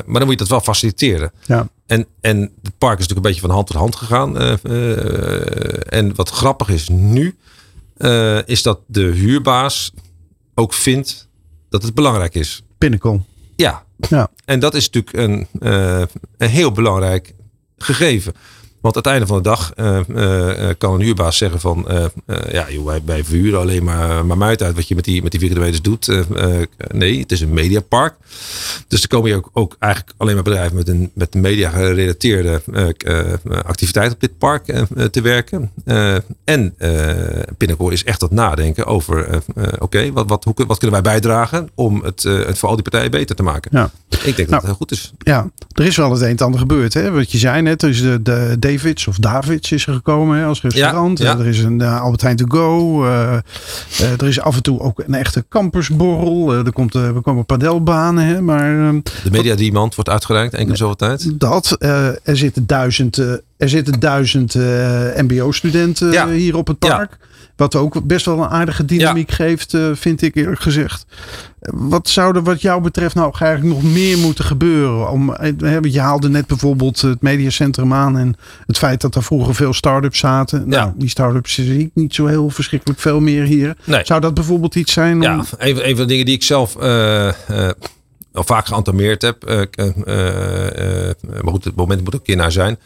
maar 0.06 0.19
dan 0.19 0.24
moet 0.24 0.32
je 0.32 0.36
dat 0.36 0.47
wel 0.47 0.62
faciliteren. 0.62 1.32
Ja. 1.45 1.67
En, 1.86 2.06
en 2.21 2.39
het 2.39 2.78
park 2.78 3.00
is 3.00 3.08
natuurlijk 3.08 3.15
een 3.15 3.21
beetje 3.21 3.41
van 3.41 3.50
hand 3.50 3.67
tot 3.67 3.76
hand 3.76 3.95
gegaan. 3.95 4.38
en 5.88 6.15
wat 6.15 6.30
grappig 6.30 6.69
is 6.69 6.89
nu 6.89 7.36
uh, 8.02 8.48
is 8.48 8.62
dat 8.62 8.80
de 8.88 9.02
huurbaas 9.02 9.92
ook 10.56 10.74
vindt 10.74 11.30
dat 11.70 11.84
het 11.84 11.94
belangrijk 11.94 12.36
is. 12.36 12.64
Pinnacle. 12.78 13.22
Ja. 13.56 13.86
ja. 14.10 14.30
En 14.46 14.60
dat 14.60 14.76
is 14.76 14.90
natuurlijk 14.90 15.18
een, 15.18 15.48
uh, 15.60 16.04
een 16.38 16.50
heel 16.50 16.72
belangrijk 16.72 17.34
gegeven. 17.78 18.34
Want 18.82 18.96
aan 18.96 19.02
het 19.02 19.12
einde 19.12 19.28
van 19.28 19.38
de 19.38 19.44
dag 19.44 19.74
kan 20.78 20.94
een 20.94 21.02
huurbaas 21.02 21.38
zeggen 21.38 21.60
van... 21.60 21.88
ja, 22.52 22.72
joh, 22.72 22.86
wij, 22.86 23.02
wij 23.06 23.24
verhuren 23.24 23.60
alleen 23.60 23.84
maar, 23.84 24.26
maar 24.26 24.48
uit 24.48 24.76
wat 24.76 24.88
je 24.88 24.96
met 24.96 25.04
die, 25.04 25.22
met 25.22 25.32
die 25.32 25.39
vierkante 25.39 25.82
doet. 25.82 26.12
nee, 26.91 27.20
het 27.20 27.32
is 27.32 27.41
een 27.41 27.54
mediapark. 27.54 28.15
Dus 28.88 29.02
er 29.02 29.08
komen 29.08 29.30
hier 29.30 29.38
ook, 29.38 29.50
ook 29.54 29.76
eigenlijk 29.80 30.13
alleen 30.17 30.34
maar 30.34 30.44
bedrijven 30.44 30.76
met 30.76 30.88
een 30.88 31.12
met 31.13 31.34
media 31.34 31.70
gerelateerde 31.70 32.62
activiteit 33.65 34.13
op 34.13 34.20
dit 34.20 34.38
park 34.38 34.65
te 35.12 35.22
werken. 35.22 35.72
en 36.44 36.76
Pinnacle 37.58 37.91
is 37.91 38.04
echt 38.04 38.20
dat 38.20 38.32
nadenken 38.32 38.86
over... 38.86 39.41
oké, 39.80 40.12
wat, 40.12 40.30
wat, 40.30 40.44
hoe, 40.44 40.54
wat 40.67 40.78
kunnen 40.78 41.04
wij 41.04 41.12
bijdragen 41.12 41.70
om 41.76 42.04
het, 42.04 42.24
het 42.24 42.58
voor 42.58 42.70
al 42.70 42.76
die 42.76 42.84
partijen 42.84 43.12
beter 43.12 43.36
te 43.36 43.44
maken? 43.44 43.72
Ja. 43.74 43.91
Ik 44.10 44.36
denk 44.36 44.38
dat 44.38 44.48
Nou, 44.48 44.56
het 44.62 44.65
heel 44.65 44.76
goed 44.76 44.91
is. 44.91 45.13
Ja, 45.17 45.52
er 45.74 45.86
is 45.86 45.96
wel 45.96 46.12
het 46.12 46.22
een 46.22 46.28
en 46.28 46.38
ander 46.38 46.60
gebeurd. 46.60 46.94
Hè? 46.94 47.12
Wat 47.12 47.32
je 47.32 47.38
zei 47.38 47.62
net, 47.62 47.84
is 47.84 48.02
de, 48.02 48.22
de 48.22 48.56
Davids 48.72 49.08
of 49.08 49.18
Davids 49.18 49.72
is 49.72 49.88
er 49.88 49.94
gekomen 49.94 50.38
hè, 50.38 50.46
als 50.46 50.62
restaurant. 50.62 51.20
Ja, 51.20 51.32
ja. 51.32 51.38
Er 51.38 51.48
is 51.48 51.60
een 51.60 51.80
uh, 51.82 52.02
Albert 52.02 52.22
Heijn 52.22 52.36
to 52.36 52.46
go. 52.48 53.04
Uh, 53.06 53.10
uh, 54.02 54.12
er 54.12 54.28
is 54.28 54.40
af 54.40 54.56
en 54.56 54.64
toe 54.64 54.80
ook 54.80 55.04
een 55.06 55.14
echte 55.14 55.46
campusborrel. 55.50 56.54
er, 56.54 56.72
komt, 56.72 56.94
er 56.94 57.22
komen 57.22 57.46
padelbanen. 57.46 58.26
Hè? 58.26 58.42
Maar, 58.42 58.88
ehm, 58.88 59.00
De 59.24 59.32
media 59.32 59.56
demand 59.56 59.96
wordt 59.96 60.10
uitgereikt, 60.10 60.54
enkele 60.54 60.78
zoveel 60.78 60.96
tijd. 60.96 61.40
dat, 61.40 61.76
er 61.80 62.38
zitten 62.38 62.68
duizend, 62.68 63.18
er 63.58 63.70
zitten 63.70 64.00
duizend 64.00 64.56
mbo-studenten 65.16 66.12
Ja. 66.12 66.30
hier 66.30 66.56
op 66.58 66.68
het 66.68 66.80
park. 66.80 67.18
Wat 67.62 67.76
ook 67.76 68.04
best 68.04 68.26
wel 68.26 68.38
een 68.38 68.50
aardige 68.50 68.86
dynamiek 68.86 69.32
geeft, 69.32 69.74
uh, 69.74 69.89
vind 69.93 70.21
ik 70.21 70.36
eerlijk 70.36 70.62
gezegd. 70.62 71.06
Wat 71.60 72.10
zou 72.10 72.36
er 72.36 72.43
wat 72.43 72.62
jou 72.62 72.82
betreft 72.82 73.15
nou 73.15 73.36
eigenlijk 73.39 73.76
nog 73.76 73.91
meer 73.93 74.17
moeten 74.17 74.45
gebeuren? 74.45 75.10
Om, 75.10 75.36
je 75.82 76.00
haalde 76.00 76.30
net 76.30 76.47
bijvoorbeeld 76.47 77.02
het 77.02 77.21
mediacentrum 77.21 77.93
aan 77.93 78.17
en 78.17 78.36
het 78.65 78.78
feit 78.78 79.02
dat 79.02 79.15
er 79.15 79.24
vroeger 79.24 79.56
veel 79.56 79.74
start-ups 79.74 80.19
zaten. 80.19 80.60
Ja. 80.60 80.65
Nou, 80.65 80.91
die 80.95 81.10
start-ups 81.10 81.54
zie 81.54 81.80
ik 81.80 81.91
niet 81.93 82.15
zo 82.15 82.26
heel 82.26 82.50
verschrikkelijk 82.50 83.00
veel 83.00 83.19
meer 83.19 83.43
hier. 83.43 83.76
Nee. 83.84 84.06
Zou 84.06 84.21
dat 84.21 84.34
bijvoorbeeld 84.34 84.76
iets 84.76 84.93
zijn? 84.93 85.15
Om... 85.15 85.21
Ja, 85.21 85.43
een, 85.58 85.89
een 85.89 85.95
van 85.95 86.06
de 86.06 86.06
dingen 86.06 86.26
die 86.26 86.36
ik 86.36 86.43
zelf 86.43 86.76
uh, 86.82 87.32
uh, 87.52 87.69
al 88.34 88.43
vaak 88.43 88.65
geantameerd 88.65 89.21
heb. 89.21 89.43
maar 91.41 91.54
goed, 91.54 91.63
het 91.63 91.76
moment 91.76 92.04
moet 92.04 92.13
ook 92.13 92.19
een 92.19 92.26
keer 92.26 92.36
naar 92.36 92.52
zijn. 92.52 92.78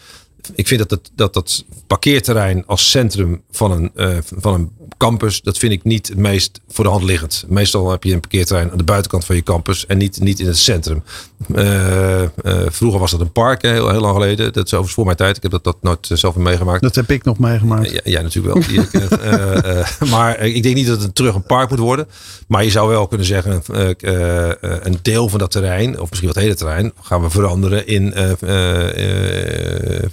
Ik 0.53 0.67
vind 0.67 0.79
dat 0.79 0.89
het, 0.89 1.11
dat 1.15 1.33
dat 1.33 1.65
parkeerterrein 1.87 2.65
als 2.65 2.89
centrum 2.89 3.41
van 3.51 3.71
een, 3.71 3.91
uh, 3.95 4.17
van 4.21 4.53
een 4.53 4.71
campus, 4.97 5.41
dat 5.41 5.57
vind 5.57 5.71
ik 5.71 5.83
niet 5.83 6.07
het 6.07 6.17
meest 6.17 6.59
voor 6.67 6.83
de 6.83 6.89
hand 6.89 7.03
liggend. 7.03 7.45
Meestal 7.47 7.91
heb 7.91 8.03
je 8.03 8.13
een 8.13 8.19
parkeerterrein 8.19 8.71
aan 8.71 8.77
de 8.77 8.83
buitenkant 8.83 9.25
van 9.25 9.35
je 9.35 9.43
campus 9.43 9.85
en 9.85 9.97
niet, 9.97 10.19
niet 10.19 10.39
in 10.39 10.45
het 10.45 10.57
centrum. 10.57 11.03
Uh, 11.55 12.21
uh, 12.21 12.27
vroeger 12.67 12.99
was 12.99 13.11
dat 13.11 13.19
een 13.19 13.31
park, 13.31 13.61
heel, 13.61 13.89
heel 13.89 13.99
lang 13.99 14.13
geleden. 14.13 14.45
Dat 14.45 14.55
is 14.55 14.61
overigens 14.61 14.93
voor 14.93 15.05
mijn 15.05 15.17
tijd. 15.17 15.37
Ik 15.37 15.41
heb 15.43 15.51
dat, 15.51 15.63
dat 15.63 15.77
nooit 15.81 16.09
zelf 16.13 16.35
meegemaakt. 16.35 16.81
Dat 16.81 16.95
heb 16.95 17.11
ik 17.11 17.23
nog 17.23 17.39
meegemaakt. 17.39 17.91
Ja, 17.91 17.99
ja 18.03 18.21
natuurlijk 18.21 18.67
wel. 18.67 18.79
maar 20.15 20.39
ik 20.39 20.63
denk 20.63 20.75
niet 20.75 20.87
dat 20.87 21.01
het 21.01 21.15
terug 21.15 21.35
een 21.35 21.43
park 21.43 21.69
moet 21.69 21.79
worden. 21.79 22.07
Maar 22.47 22.63
je 22.63 22.69
zou 22.69 22.89
wel 22.89 23.07
kunnen 23.07 23.27
zeggen, 23.27 23.63
een 24.59 24.99
deel 25.01 25.29
van 25.29 25.39
dat 25.39 25.51
terrein, 25.51 25.99
of 25.99 26.09
misschien 26.09 26.31
wat 26.33 26.43
hele 26.43 26.55
terrein, 26.55 26.91
gaan 27.01 27.21
we 27.21 27.29
veranderen 27.29 27.87
in 27.87 28.13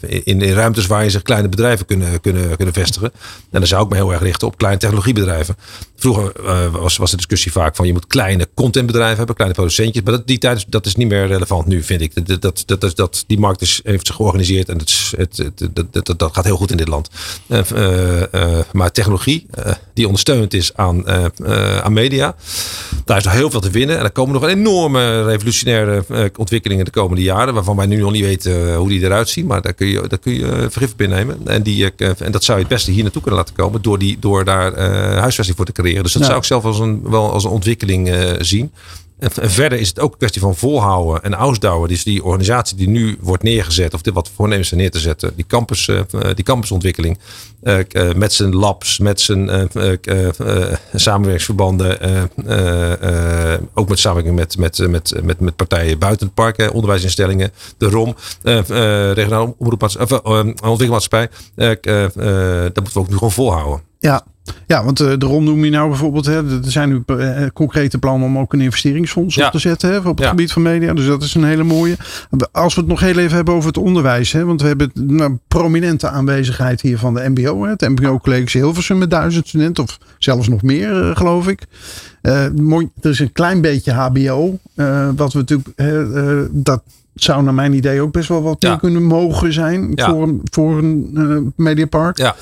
in, 0.00 0.42
in 0.42 0.52
ruimtes 0.54 0.86
waar 0.86 1.04
je 1.04 1.10
zich 1.10 1.22
kleine 1.22 1.48
bedrijven 1.48 1.86
kunnen, 1.86 2.20
kunnen, 2.20 2.56
kunnen 2.56 2.74
vestigen. 2.74 3.12
En 3.50 3.58
dan 3.58 3.66
zou 3.66 3.84
ik 3.84 3.90
me 3.90 3.96
heel 3.96 4.12
erg 4.12 4.22
richten 4.22 4.46
op 4.46 4.56
kleine 4.62 4.78
technologiebedrijven. 4.78 5.56
Vroeger 6.02 6.32
uh, 6.44 6.74
was, 6.98 7.10
de 7.10 7.16
discussie 7.16 7.52
vaak 7.52 7.76
van 7.76 7.86
je 7.86 7.92
moet 7.92 8.06
kleine 8.06 8.48
contentbedrijven 8.54 9.16
hebben, 9.16 9.34
kleine 9.34 9.56
producentjes. 9.56 10.02
Maar 10.04 10.12
dat, 10.12 10.26
die 10.26 10.38
tijd 10.38 10.64
dat 10.68 10.86
is 10.86 10.96
niet 10.96 11.08
meer 11.08 11.26
relevant 11.26 11.66
nu, 11.66 11.82
vind 11.82 12.00
ik. 12.00 12.40
Dat, 12.40 12.62
dat, 12.66 12.96
dat, 12.96 13.24
die 13.26 13.38
markt 13.38 13.60
is, 13.60 13.80
heeft 13.84 14.06
zich 14.06 14.16
georganiseerd 14.16 14.68
en 14.68 14.78
het, 14.78 15.12
het, 15.16 15.70
dat, 15.90 16.18
dat, 16.18 16.34
gaat 16.34 16.44
heel 16.44 16.56
goed 16.56 16.70
in 16.70 16.76
dit 16.76 16.88
land. 16.88 17.10
Uh, 17.46 17.60
uh, 17.74 18.58
maar 18.72 18.92
technologie 18.92 19.46
die 19.94 20.04
ondersteunend 20.04 20.54
is 20.54 20.74
aan, 20.74 21.08
aan 21.82 21.92
media, 21.92 22.34
daar 23.04 23.16
is 23.16 23.24
nog 23.24 23.32
heel 23.32 23.50
veel 23.50 23.60
te 23.60 23.70
winnen. 23.70 23.98
En 23.98 24.04
er 24.04 24.10
komen 24.10 24.34
nog 24.34 24.48
enorme 24.48 25.24
revolutionaire 25.24 26.04
ontwikkelingen 26.36 26.84
de 26.84 26.90
komende 26.90 27.22
jaren, 27.22 27.54
waarvan 27.54 27.76
wij 27.76 27.86
nu 27.86 27.96
nog 27.96 28.12
niet 28.12 28.24
weten 28.24 28.74
hoe 28.74 28.88
die 28.88 29.02
eruit 29.02 29.28
zien. 29.28 29.46
Maar 29.46 29.62
daar 29.62 29.74
kun 29.74 29.86
je, 29.86 30.08
daar 30.08 30.18
kun 30.18 30.32
je 30.32 30.66
vergif 30.70 30.96
binnennemen. 30.96 31.40
En, 31.44 31.62
die, 31.62 31.94
en 31.96 32.32
dat 32.32 32.44
zou 32.44 32.58
je 32.58 32.64
het 32.64 32.72
beste 32.72 32.90
hier 32.90 33.02
naartoe 33.02 33.22
kunnen 33.22 33.40
laten 33.40 33.54
komen 33.54 33.82
door, 33.82 33.98
die, 33.98 34.16
door 34.20 34.44
daar 34.44 34.78
huisvesting 35.18 35.56
voor 35.56 35.66
te 35.66 35.72
creëren. 35.72 35.91
Dus 36.00 36.12
dat 36.12 36.24
zou 36.24 36.38
ik 36.38 36.44
zelf 36.44 36.64
als 36.64 36.78
een, 36.78 37.10
wel 37.10 37.32
als 37.32 37.44
een 37.44 37.50
ontwikkeling 37.50 38.08
eh, 38.08 38.30
zien. 38.38 38.72
En, 39.18 39.30
en 39.40 39.50
verder 39.50 39.78
is 39.78 39.88
het 39.88 40.00
ook 40.00 40.12
een 40.12 40.18
kwestie 40.18 40.40
van 40.40 40.56
volhouden 40.56 41.22
en 41.22 41.34
ausdouwen. 41.34 41.88
Dus 41.88 42.04
die 42.04 42.24
organisatie 42.24 42.76
die 42.76 42.88
nu 42.88 43.16
wordt 43.20 43.42
neergezet, 43.42 43.94
of 43.94 44.02
dit 44.02 44.14
wat 44.14 44.30
voornemens 44.34 44.68
zijn 44.68 44.80
neer 44.80 44.90
te 44.90 44.98
zetten, 44.98 45.32
die, 45.36 45.46
campus, 45.46 45.88
eh, 45.88 46.00
die 46.34 46.44
campusontwikkeling. 46.44 47.18
eh, 47.62 47.78
eh, 47.88 48.14
met 48.16 48.32
zijn 48.32 48.54
labs, 48.54 48.98
met 48.98 49.20
zijn 49.20 49.48
eh, 49.50 49.64
eh, 50.02 50.28
eh, 50.38 50.76
samenwerkingsverbanden. 50.94 52.00
eh, 52.00 52.22
eh, 52.46 53.52
eh, 53.54 53.60
ook 53.74 53.88
met 53.88 53.98
samenwerking 53.98 54.36
met, 54.36 54.56
met, 54.58 54.88
met, 54.90 55.20
met, 55.22 55.40
met 55.40 55.56
partijen 55.56 55.98
buiten 55.98 56.26
het 56.26 56.34
park, 56.34 56.56
eh, 56.58 56.74
onderwijsinstellingen, 56.74 57.52
de 57.78 57.88
ROM, 57.88 58.14
eh 58.42 58.58
eh 58.58 59.12
regionale 59.14 59.54
omroepmaatschappij, 59.58 60.20
of, 60.22 60.32
eh, 60.36 60.46
ontwikkelmaatschappij. 60.70 61.28
Eh, 61.54 61.70
eh, 61.82 62.04
eh, 62.04 62.62
dat 62.62 62.74
moeten 62.82 62.92
we 62.92 62.98
ook 63.00 63.08
nu 63.08 63.14
gewoon 63.14 63.32
volhouden. 63.32 63.82
Ja, 63.98 64.24
ja 64.66 64.84
want 64.84 65.00
uh, 65.00 65.12
de 65.18 65.26
ROM 65.26 65.44
noem 65.44 65.64
je 65.64 65.70
nou 65.70 65.88
bijvoorbeeld. 65.88 66.26
Hè, 66.26 66.36
er 66.36 66.70
zijn 66.70 66.88
nu 66.88 67.02
uh, 67.06 67.46
concrete 67.54 67.98
plannen 67.98 68.28
om 68.28 68.38
ook 68.38 68.52
een 68.52 68.60
investeringsfonds 68.60 69.34
Ja. 69.34 69.46
op 69.46 69.52
te 69.52 69.58
zetten 69.58 69.90
hè, 69.90 69.96
op 69.98 70.04
het 70.04 70.18
Ja. 70.18 70.28
gebied 70.28 70.52
van 70.52 70.62
media. 70.62 70.94
Dus 70.94 71.06
dat 71.06 71.22
is 71.22 71.34
een 71.34 71.44
hele 71.44 71.62
mooie. 71.64 71.96
Als 72.52 72.74
we 72.74 72.80
het 72.80 72.88
nog 72.90 73.00
heel 73.00 73.18
even 73.18 73.36
hebben 73.36 73.54
over 73.54 73.68
het 73.68 73.78
onderwijs. 73.78 74.32
Hè, 74.32 74.44
want 74.44 74.60
we 74.62 74.66
hebben 74.66 74.90
een 74.94 75.40
prominente 75.48 76.08
aanwezigheid 76.08 76.80
hier 76.80 76.98
van 76.98 77.14
de 77.14 77.28
MBO. 77.28 77.62
Hè, 77.64 77.70
het 77.70 77.80
MBO 77.88 78.18
College 78.18 78.58
Hilversum 78.58 78.98
met 78.98 79.10
duizend 79.10 79.48
studenten. 79.48 79.84
Of 79.84 79.98
zelfs 80.18 80.48
nog 80.48 80.62
meer, 80.62 81.02
uh, 81.08 81.16
geloof 81.16 81.48
ik. 81.48 81.62
Mooi, 82.56 82.88
er 83.00 83.10
is 83.10 83.18
een 83.18 83.32
klein 83.32 83.60
beetje 83.60 83.92
HBO. 83.92 84.58
Wat 85.16 85.32
we 85.32 85.38
natuurlijk. 85.38 85.68
Dat 86.50 86.82
zou 87.14 87.42
naar 87.42 87.54
mijn 87.54 87.72
idee 87.72 88.00
ook 88.00 88.12
best 88.12 88.28
wel 88.28 88.42
wat 88.42 88.56
Ja. 88.58 88.68
meer 88.68 88.78
kunnen 88.78 89.02
mogen 89.02 89.52
zijn. 89.52 89.92
Voor, 89.94 90.22
een- 90.22 90.40
voor 90.50 90.78
een 90.78 91.52
mediapark 91.56 92.18
Ja. 92.18 92.34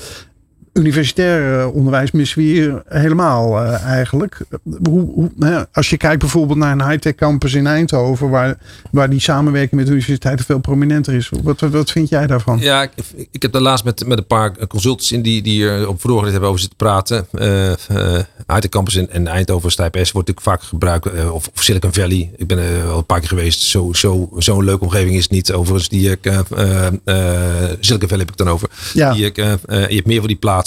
Universitair 0.73 1.59
eh, 1.59 1.75
onderwijs 1.75 2.11
missen 2.11 2.37
we 2.37 2.43
hier 2.43 2.83
helemaal 2.87 3.59
eh, 3.59 3.83
eigenlijk. 3.83 4.37
Hoe, 4.83 5.11
hoe, 5.13 5.31
hè, 5.39 5.61
als 5.71 5.89
je 5.89 5.97
kijkt 5.97 6.19
bijvoorbeeld 6.19 6.59
naar 6.59 6.71
een 6.71 6.87
high-tech 6.89 7.15
campus 7.15 7.53
in 7.53 7.67
Eindhoven, 7.67 8.29
waar, 8.29 8.57
waar 8.91 9.09
die 9.09 9.19
samenwerking 9.19 9.81
met 9.81 9.89
universiteiten 9.89 10.45
veel 10.45 10.59
prominenter 10.59 11.13
is. 11.13 11.29
Wat, 11.43 11.59
wat, 11.59 11.71
wat 11.71 11.91
vind 11.91 12.09
jij 12.09 12.27
daarvan? 12.27 12.59
Ja, 12.59 12.81
ik, 12.81 12.91
ik 13.31 13.41
heb 13.41 13.51
daar 13.51 13.61
laatst 13.61 13.85
met, 13.85 14.07
met 14.07 14.17
een 14.17 14.27
paar 14.27 14.67
consultants 14.67 15.11
in 15.11 15.21
die, 15.21 15.41
die 15.41 15.67
er 15.67 15.87
op 15.87 16.01
vorige 16.01 16.31
hebben 16.31 16.49
over 16.49 16.61
zitten 16.61 16.77
praten. 16.77 17.27
Uh, 17.31 17.69
uh, 17.91 18.59
Campus 18.69 18.95
in, 18.95 19.09
in 19.11 19.27
Eindhoven, 19.27 19.71
Stijp 19.71 19.93
S, 19.93 20.11
wordt 20.11 20.27
natuurlijk 20.27 20.41
vaak 20.41 20.61
gebruikt. 20.61 21.05
of, 21.31 21.47
of 21.47 21.63
Silicon 21.63 21.93
Valley. 21.93 22.31
Ik 22.35 22.47
ben 22.47 22.57
er 22.57 22.89
al 22.89 22.97
een 22.97 23.05
paar 23.05 23.19
keer 23.19 23.27
geweest. 23.27 23.61
Zo'n 23.61 23.95
zo, 23.95 24.29
zo'n 24.37 24.63
leuke 24.63 24.83
omgeving 24.83 25.15
is 25.15 25.23
het 25.23 25.31
niet. 25.31 25.53
Overigens, 25.53 25.89
die 25.89 26.11
ik, 26.11 26.23
Silicon 27.79 28.09
Valley 28.09 28.25
heb 28.25 28.29
ik 28.29 28.37
dan 28.37 28.49
over. 28.49 28.69
Ja. 28.93 29.13
Die 29.13 29.25
ik, 29.25 29.35
je 29.35 29.57
hebt 29.67 30.05
meer 30.05 30.19
van 30.19 30.27
die 30.27 30.37
plaatsen. 30.37 30.59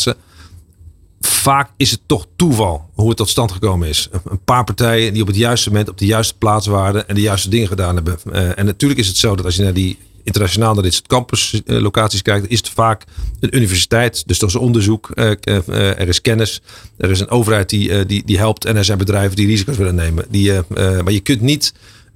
Vaak 1.20 1.70
is 1.76 1.90
het 1.90 2.00
toch 2.06 2.26
toeval 2.36 2.90
hoe 2.94 3.08
het 3.08 3.16
tot 3.16 3.28
stand 3.28 3.52
gekomen 3.52 3.88
is. 3.88 4.08
Een- 4.12 4.40
paar 4.44 4.64
partijen 4.64 5.12
die 5.12 5.22
op 5.22 5.28
het 5.28 5.36
juiste 5.36 5.68
moment 5.68 5.88
op 5.88 5.98
de 5.98 6.06
juiste 6.06 6.34
plaats 6.38 6.66
waren 6.66 7.08
en 7.08 7.14
de 7.14 7.20
juiste 7.20 7.48
dingen 7.48 7.68
gedaan 7.68 7.94
hebben. 7.94 8.18
Eh, 8.32 8.58
en 8.58 8.66
natuurlijk 8.66 9.00
is 9.00 9.06
het 9.06 9.16
zo 9.16 9.36
dat 9.36 9.44
als 9.44 9.56
je 9.56 9.62
naar 9.62 9.72
die 9.72 9.98
internationaal 10.22 10.74
naar 10.74 10.82
dit 10.82 11.02
campuslocaties 11.06 12.22
kijkt, 12.22 12.48
is 12.50 12.58
het 12.58 12.68
vaak 12.68 13.04
een 13.40 13.56
universiteit. 13.56 14.22
Dus 14.26 14.38
dat 14.38 14.48
is 14.48 14.54
onderzoek, 14.54 15.10
eh, 15.10 15.30
eh, 15.30 15.36
eh, 15.68 16.00
er 16.00 16.08
is 16.08 16.20
kennis, 16.20 16.62
er 16.96 17.10
is 17.10 17.20
een 17.20 17.28
overheid 17.30 17.68
die, 17.68 17.92
eh, 17.92 18.04
die, 18.06 18.22
die 18.24 18.38
helpt 18.38 18.64
en 18.64 18.76
er 18.76 18.84
zijn 18.84 18.98
bedrijven 18.98 19.36
die 19.36 19.46
risico's 19.46 19.76
willen 19.76 19.94
nemen. 19.94 20.24
Die, 20.30 20.52
eh, 20.52 20.58
eh, 20.96 21.02
maar 21.04 21.12
je 21.12 21.20
kunt 21.20 21.40
niet 21.40 21.72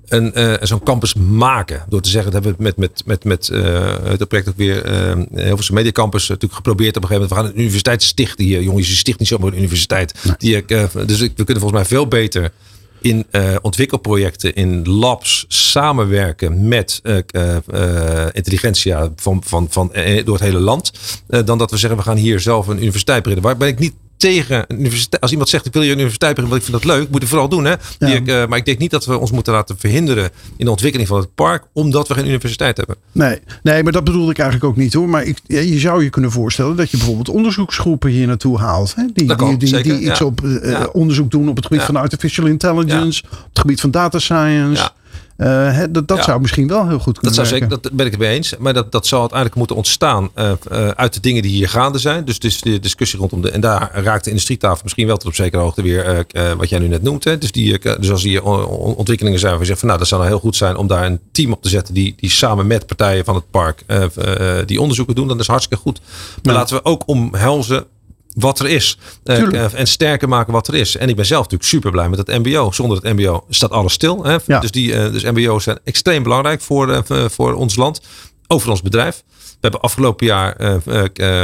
een, 0.09 0.35
eh, 0.35 0.55
zo'n 0.61 0.83
campus 0.83 1.15
maken. 1.15 1.85
Door 1.89 2.01
te 2.01 2.09
zeggen, 2.09 2.33
dat 2.33 2.45
hebben 2.45 2.61
we 2.61 2.65
met, 2.65 2.77
met, 2.77 3.03
met, 3.07 3.25
met 3.25 3.49
eh, 3.49 3.95
het 4.05 4.29
project 4.29 4.49
ook 4.49 4.57
weer 4.57 4.85
eh 4.85 5.17
heel 5.35 5.57
veel 5.57 5.75
Media 5.75 5.93
Campus 5.93 6.23
eh, 6.23 6.29
natuurlijk 6.29 6.55
geprobeerd 6.55 6.97
op 6.97 7.03
een 7.03 7.09
gegeven 7.09 7.29
moment. 7.29 7.31
We 7.31 7.37
gaan 7.47 7.55
een 7.57 7.61
universiteit 7.65 8.03
stichten 8.03 8.45
hier. 8.45 8.63
Jongens, 8.63 8.89
je 8.89 8.95
sticht 8.95 9.19
niet 9.19 9.29
zomaar 9.29 9.49
een 9.53 9.59
universiteit. 9.59 10.15
Die, 10.39 10.65
eh, 10.65 10.85
dus 11.07 11.21
ik- 11.21 11.33
we 11.37 11.45
kunnen 11.45 11.63
volgens 11.63 11.73
mij 11.73 11.85
veel 11.85 12.07
beter 12.09 12.53
in 13.01 13.27
eh, 13.31 13.57
ontwikkelprojecten, 13.63 14.55
in 14.55 14.89
labs 14.89 15.45
samenwerken 15.49 16.69
met 16.69 17.01
eh, 17.03 17.19
eh, 17.27 17.57
eh, 17.67 18.29
intelligentia 18.33 19.13
van, 19.17 19.43
van, 19.47 19.67
van, 19.71 19.93
eh, 19.95 20.25
door 20.25 20.35
het 20.35 20.45
hele 20.45 20.59
land. 20.61 20.93
eh, 21.29 21.41
dan 21.45 21.59
dat 21.59 21.71
we 21.71 21.77
zeggen, 21.77 21.99
we 21.99 22.05
gaan 22.05 22.17
hier 22.17 22.41
zelf 22.41 22.67
een 22.67 22.79
universiteit 22.83 23.23
beginnen. 23.23 23.47
Waar 23.47 23.57
ben 23.57 23.69
ik 23.69 23.79
niet 23.79 23.95
tegen 24.19 24.65
een 24.69 24.79
universiteit. 24.79 25.23
Als 25.23 25.31
iemand 25.31 25.49
zegt, 25.49 25.67
ik 25.67 25.73
wil 25.73 25.83
een 25.83 25.89
universiteit 25.89 26.35
beginnen, 26.35 26.59
want 26.59 26.69
ik 26.69 26.71
vind 26.75 26.83
dat 26.85 26.97
leuk, 26.99 27.11
moet 27.11 27.23
ik 27.23 27.29
vooral 27.29 27.49
doen. 27.49 27.65
Hè? 27.65 27.75
Die 27.99 28.09
Ja. 28.09 28.15
ik, 28.15 28.27
eh, 28.27 28.47
maar 28.47 28.59
ik 28.59 28.65
denk 28.65 28.79
niet 28.79 28.91
dat 28.91 29.05
we 29.05 29.19
ons 29.19 29.31
moeten 29.31 29.53
laten 29.53 29.77
verhinderen 29.79 30.31
in 30.57 30.65
de 30.65 30.71
ontwikkeling 30.71 31.09
van 31.09 31.19
het 31.19 31.35
park, 31.35 31.65
omdat 31.73 32.09
we 32.09 32.15
geen 32.15 32.27
universiteit 32.27 32.77
hebben. 32.77 32.97
Nee, 33.13 33.39
nee, 33.63 33.83
maar 33.83 33.93
dat 33.93 34.05
bedoelde 34.05 34.31
ik 34.31 34.39
eigenlijk 34.39 34.71
ook 34.71 34.77
niet 34.77 34.93
hoor. 34.95 35.09
Maar 35.09 35.25
ik, 35.25 35.39
je 35.47 35.79
zou 35.79 36.05
je 36.05 36.11
kunnen 36.11 36.31
voorstellen 36.33 36.77
dat 36.77 36.91
je 36.91 36.97
bijvoorbeeld 36.97 37.29
onderzoeksgroepen 37.29 38.11
hier 38.11 38.27
naartoe 38.27 38.59
haalt. 38.59 38.95
Hè? 38.95 39.03
Die, 39.13 39.35
kan, 39.35 39.49
die, 39.49 39.57
die, 39.59 39.69
zeker, 39.69 39.99
die 39.99 40.11
iets 40.11 40.19
ja. 40.19 40.25
op 40.27 40.45
eh, 40.45 40.71
Ja. 40.71 40.87
onderzoek 40.93 41.31
doen 41.31 41.49
op 41.49 41.57
het 41.57 41.67
gebied 41.67 41.83
van 41.83 41.97
artificial 41.97 42.47
intelligence, 42.47 43.23
op 43.25 43.49
het 43.49 43.59
gebied 43.59 43.81
van 43.81 43.91
data 43.91 44.19
science. 44.19 44.91
Uh, 45.39 45.79
dat 45.91 46.09
dat 46.09 46.17
Ja. 46.17 46.23
zou 46.23 46.41
misschien 46.41 46.69
wel 46.69 46.89
heel 46.89 46.99
goed 46.99 47.05
Dat 47.15 47.19
kunnen 47.19 47.35
zou 47.35 47.47
zeker, 47.47 47.69
werken. 47.69 47.83
dat 47.83 47.93
ben 47.93 48.07
ik 48.07 48.13
het 48.13 48.21
mee 48.21 48.35
eens. 48.35 48.55
Maar 48.59 48.75
dat, 48.75 48.93
dat 48.93 49.07
zal 49.07 49.19
uiteindelijk 49.19 49.59
moeten 49.59 49.77
ontstaan 49.77 50.31
eh, 50.35 50.51
eh, 50.71 50.89
uit 50.89 51.15
de 51.15 51.21
dingen 51.21 51.43
die 51.43 51.51
hier 51.51 51.69
gaande 51.69 51.99
zijn. 51.99 52.25
Dus, 52.25 52.39
dus 52.39 52.61
de 52.61 52.79
discussie 52.81 53.19
rondom 53.19 53.43
de. 53.43 53.51
En 53.51 53.61
daar 53.61 53.91
raakt 54.05 54.25
de 54.25 54.31
industrietafel 54.31 54.81
misschien 54.83 55.07
wel 55.07 55.17
tot 55.17 55.27
op 55.29 55.35
zekere 55.35 55.63
hoogte 55.63 55.83
weer. 55.83 56.05
eh, 56.05 56.51
eh, 56.51 56.57
wat 56.59 56.69
jij 56.69 56.79
nu 56.79 56.89
net 56.89 57.03
noemt. 57.03 57.25
Hè. 57.25 57.39
Dus, 57.39 57.53
die, 57.53 57.79
eh, 57.79 57.97
dus 58.01 58.11
als 58.11 58.41
on- 58.41 58.95
ontwikkelingen 58.95 59.39
zijn 59.39 59.51
waar 59.53 59.61
je 59.61 59.67
zegt 59.67 59.79
van 59.79 59.89
nou, 59.89 60.01
dat 60.01 60.09
zou 60.09 60.21
nou 60.21 60.33
heel 60.33 60.43
goed 60.43 60.57
zijn 60.57 60.77
om 60.77 60.87
daar 60.87 61.07
een 61.07 61.21
team 61.33 61.53
op 61.53 61.63
te 61.63 61.69
zetten. 61.69 61.95
Die, 61.95 62.15
die 62.17 62.31
samen 62.31 62.67
met 62.67 62.87
partijen 62.87 63.25
van 63.25 63.35
het 63.35 63.51
park 63.51 63.83
eh, 63.87 64.05
eh, 64.59 64.67
die 64.67 64.81
onderzoeken 64.81 65.15
doen. 65.15 65.29
Dan 65.29 65.39
is 65.41 65.47
hartstikke 65.47 65.83
goed. 65.83 66.01
Maar 66.43 66.55
Ja. 66.55 66.59
laten 66.61 66.77
we 66.77 66.85
ook 66.85 67.03
omhelzen 67.07 67.85
wat 68.39 68.59
er 68.59 68.69
is. 68.69 68.99
Eh, 69.25 69.43
eh, 69.43 69.75
en 69.75 69.87
sterker 69.87 70.29
maken 70.29 70.53
wat 70.53 70.69
er 70.69 70.75
is. 70.75 70.97
En 70.97 71.09
ik 71.09 71.17
ben 71.17 71.27
zelf 71.27 71.43
natuurlijk 71.43 71.71
super 71.71 71.91
blij 71.91 72.09
met 72.09 72.19
het 72.19 72.29
MBO. 72.29 72.73
Zonder 72.73 72.97
het 73.03 73.17
MBO 73.17 73.45
staat 73.49 73.71
alles 73.71 73.93
stil. 73.93 74.25
Hè? 74.25 74.37
Ja. 74.47 74.61
Dus, 74.61 74.71
die, 74.71 74.95
eh, 74.95 75.13
dus 75.13 75.23
MBO's 75.23 75.65
zijn 75.65 75.79
extreem 75.85 76.23
belangrijk 76.23 76.61
voor, 76.61 77.05
voor 77.31 77.55
ons 77.55 77.77
land. 77.77 78.01
Over 78.47 78.71
ons 78.71 78.83
bedrijf. 78.83 79.23
We 79.37 79.65
hebben 79.65 79.81
afgelopen 79.81 80.27
jaar 80.27 80.81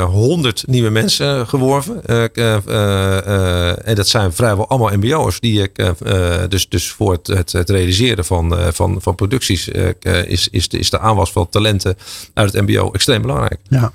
100 0.02 0.66
nieuwe 0.66 0.90
mensen 0.90 1.48
geworven. 1.48 2.04
En 3.84 3.94
dat 3.94 4.08
zijn 4.08 4.32
vrijwel 4.32 4.68
allemaal 4.68 4.96
MBO'ers. 4.96 5.40
Die 5.40 5.62
ik, 5.62 5.94
dus, 6.48 6.68
dus 6.68 6.90
voor 6.90 7.12
het, 7.12 7.26
het, 7.26 7.52
het 7.52 7.70
realiseren 7.70 8.24
van, 8.24 8.56
van, 8.72 8.96
van 9.00 9.14
producties 9.14 9.68
is, 10.24 10.48
is, 10.48 10.68
de, 10.68 10.78
is 10.78 10.90
de 10.90 10.98
aanwas 10.98 11.32
van 11.32 11.48
talenten 11.48 11.96
uit 12.34 12.52
het 12.52 12.66
MBO 12.68 12.90
extreem 12.90 13.22
belangrijk. 13.22 13.60
Ja, 13.68 13.92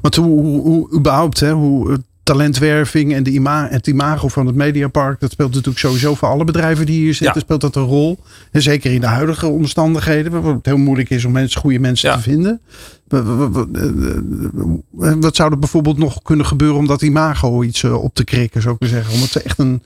want 0.00 0.16
hoe, 0.16 0.40
hoe, 0.40 0.62
hoe 0.62 0.92
überhaupt, 0.92 1.40
hè, 1.40 1.52
hoe 1.52 1.98
talentwerving 2.22 3.14
en 3.14 3.22
de 3.22 3.30
ima 3.30 3.68
het 3.70 3.86
imago 3.86 4.28
van 4.28 4.46
het 4.46 4.54
Mediapark, 4.54 5.20
dat 5.20 5.30
speelt 5.30 5.50
natuurlijk 5.50 5.78
sowieso 5.78 6.14
voor 6.14 6.28
alle 6.28 6.44
bedrijven 6.44 6.86
die 6.86 7.00
hier 7.00 7.14
zitten, 7.14 7.34
Ja. 7.36 7.40
speelt 7.40 7.60
dat 7.60 7.76
een 7.76 7.82
rol. 7.82 8.18
En 8.50 8.62
zeker 8.62 8.92
in 8.92 9.00
de 9.00 9.06
huidige 9.06 9.46
omstandigheden, 9.46 10.32
waar 10.42 10.54
het 10.54 10.66
heel 10.66 10.76
moeilijk 10.76 11.10
is 11.10 11.24
om 11.24 11.32
mensen, 11.32 11.60
goede 11.60 11.78
mensen 11.78 12.08
Ja. 12.10 12.16
te 12.16 12.22
vinden. 12.22 12.60
Eh, 13.08 13.18
eh, 13.18 15.14
Wat 15.20 15.36
zou 15.36 15.50
er 15.52 15.58
bijvoorbeeld 15.58 15.98
nog 15.98 16.22
kunnen 16.22 16.46
gebeuren 16.46 16.78
om 16.78 16.86
dat 16.86 17.02
imago 17.02 17.62
iets 17.62 17.82
eh, 17.82 18.02
op 18.02 18.14
te 18.14 18.24
krikken, 18.24 18.62
zou 18.62 18.74
ik 18.74 18.80
maar 18.80 18.88
zeggen? 18.88 19.14
Om 19.14 19.20
het 19.20 19.36
echt 19.42 19.58
een, 19.58 19.82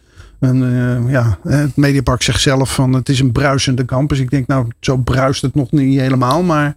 ja, 1.09 1.39
het 1.43 1.77
Mediapark 1.77 2.23
zegt 2.23 2.41
zelf 2.41 2.75
van 2.75 2.93
het 2.93 3.09
is 3.09 3.21
een 3.21 3.33
bruisende 3.33 3.85
campus. 3.85 4.19
Ik 4.19 4.31
denk 4.31 4.47
nou, 4.47 4.67
zo 4.81 4.97
bruist 4.97 5.43
het 5.43 5.55
nog 5.55 5.71
niet 5.71 6.01
helemaal, 6.01 6.43
maar 6.43 6.77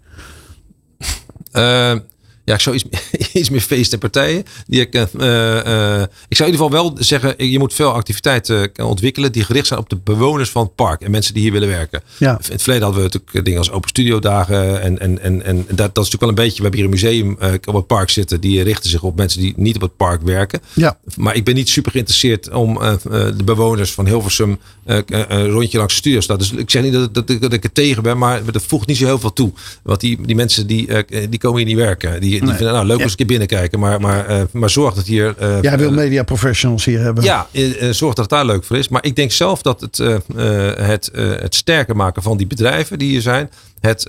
ja, 2.50 2.56
ik 2.56 2.62
zou 2.62 2.76
iets, 2.76 2.86
iets 3.40 3.50
meer 3.50 3.62
feesten 3.62 3.94
en 3.94 4.00
partijen. 4.00 4.44
Die 4.68 4.82
ik, 4.82 4.94
eh, 4.94 5.02
eh, 5.02 6.02
ik 6.28 6.38
zou 6.38 6.50
in 6.50 6.54
ieder 6.54 6.66
geval 6.66 6.72
wel 6.72 6.96
zeggen, 7.00 7.50
je 7.50 7.60
moet 7.60 7.74
veel 7.74 7.92
activiteiten 7.92 8.74
eh, 8.74 8.88
ontwikkelen 8.88 9.32
die 9.32 9.44
gericht 9.44 9.68
zijn 9.68 9.80
op 9.80 9.90
de 9.90 9.96
bewoners 9.96 10.50
van 10.50 10.64
het 10.64 10.76
park 10.76 11.02
en 11.02 11.12
mensen 11.12 11.34
die 11.34 11.44
hier 11.44 11.52
willen 11.52 11.68
werken. 11.68 12.02
ja. 12.18 12.32
In 12.32 12.52
het 12.52 12.62
verleden 12.62 12.84
hadden 12.84 13.04
we 13.04 13.10
natuurlijk 13.14 13.46
dingen 13.46 13.60
als 13.60 13.72
open 13.72 13.90
studio 13.90 14.20
dagen. 14.20 14.82
En, 14.82 15.00
en, 15.00 15.22
en, 15.22 15.46
en 15.46 15.58
dat, 15.68 15.68
dat 15.68 16.06
is 16.06 16.12
natuurlijk 16.12 16.22
wel 16.22 16.30
een 16.30 16.36
beetje. 16.36 16.56
We 16.56 16.62
hebben 16.62 16.80
hier 16.80 16.84
een 16.84 16.96
museum 16.96 17.36
eh, 17.40 17.54
op 17.66 17.74
het 17.74 17.88
park 17.88 18.10
zitten. 18.10 18.42
Die 18.42 18.64
richten 18.64 18.90
zich 18.90 19.04
op 19.04 19.16
mensen 19.16 19.42
die 19.42 19.54
niet 19.56 19.76
op 19.76 19.82
het 19.82 19.98
park 19.98 20.22
werken. 20.22 20.60
Ja. 20.74 20.98
Maar 21.16 21.36
ik 21.36 21.44
ben 21.44 21.56
niet 21.56 21.70
super 21.70 21.92
geïnteresseerd 21.92 22.50
om 22.50 22.82
eh, 22.82 22.92
eh, 22.92 23.00
de 23.12 23.44
bewoners 23.44 23.92
van 23.92 24.06
Hilversum 24.06 24.60
eh, 24.90 24.98
eh, 24.98 25.26
een 25.28 25.50
rondje 25.50 25.78
langs 25.78 25.94
de 25.94 26.00
studio 26.00 26.18
te 26.18 26.24
staan. 26.24 26.38
Dus 26.38 26.52
ik 26.52 26.70
zeg 26.70 26.84
niet 26.84 26.94
dat, 26.94 27.14
dat, 27.14 27.28
dat 27.42 27.54
ik 27.54 27.64
er 27.64 27.72
tegen 27.72 28.04
ben, 28.04 28.18
maar 28.18 28.52
dat 28.52 28.64
voegt 28.64 28.88
niet 28.88 28.98
zo 28.98 29.06
heel 29.06 29.20
veel 29.20 29.34
toe. 29.34 29.52
Want 29.84 30.00
die, 30.00 30.18
die 30.26 30.36
mensen 30.36 30.68
die, 30.68 30.88
eh, 30.88 31.28
die 31.30 31.40
komen 31.40 31.58
hier 31.58 31.68
niet 31.68 31.76
werken. 31.76 32.22
Die, 32.22 32.39
die 32.40 32.48
Nee. 32.50 32.58
vinden 32.58 32.74
nou 32.76 32.88
leuk 32.88 33.04
als 33.04 33.14
ik 33.14 33.20
een 33.20 33.26
keer 33.28 33.38
binnenkijken. 33.38 33.80
Maar, 33.80 34.02
maar, 34.02 34.26
eh, 34.26 34.42
maar 34.52 34.70
zorg 34.70 34.94
dat 34.96 35.06
hier. 35.06 35.36
eh, 35.38 35.62
Jij 35.62 35.78
wil 35.78 35.90
eh, 35.90 35.96
media 35.96 36.24
professionals 36.24 36.86
hier 36.86 37.00
hebben. 37.00 37.24
ja, 37.24 37.48
zorg 37.92 38.14
dat 38.14 38.18
het 38.18 38.30
daar 38.30 38.46
leuk 38.46 38.64
voor 38.64 38.78
is. 38.78 38.88
Maar 38.90 39.06
ik 39.06 39.16
denk 39.16 39.32
zelf 39.32 39.62
dat 39.62 39.82
het, 39.82 39.98
het, 40.78 41.12
het 41.14 41.56
sterker 41.56 41.96
maken 41.96 42.22
van 42.24 42.38
die 42.38 42.48
bedrijven 42.48 43.00
die 43.00 43.10
hier 43.10 43.22
zijn. 43.22 43.50
Het 43.80 44.06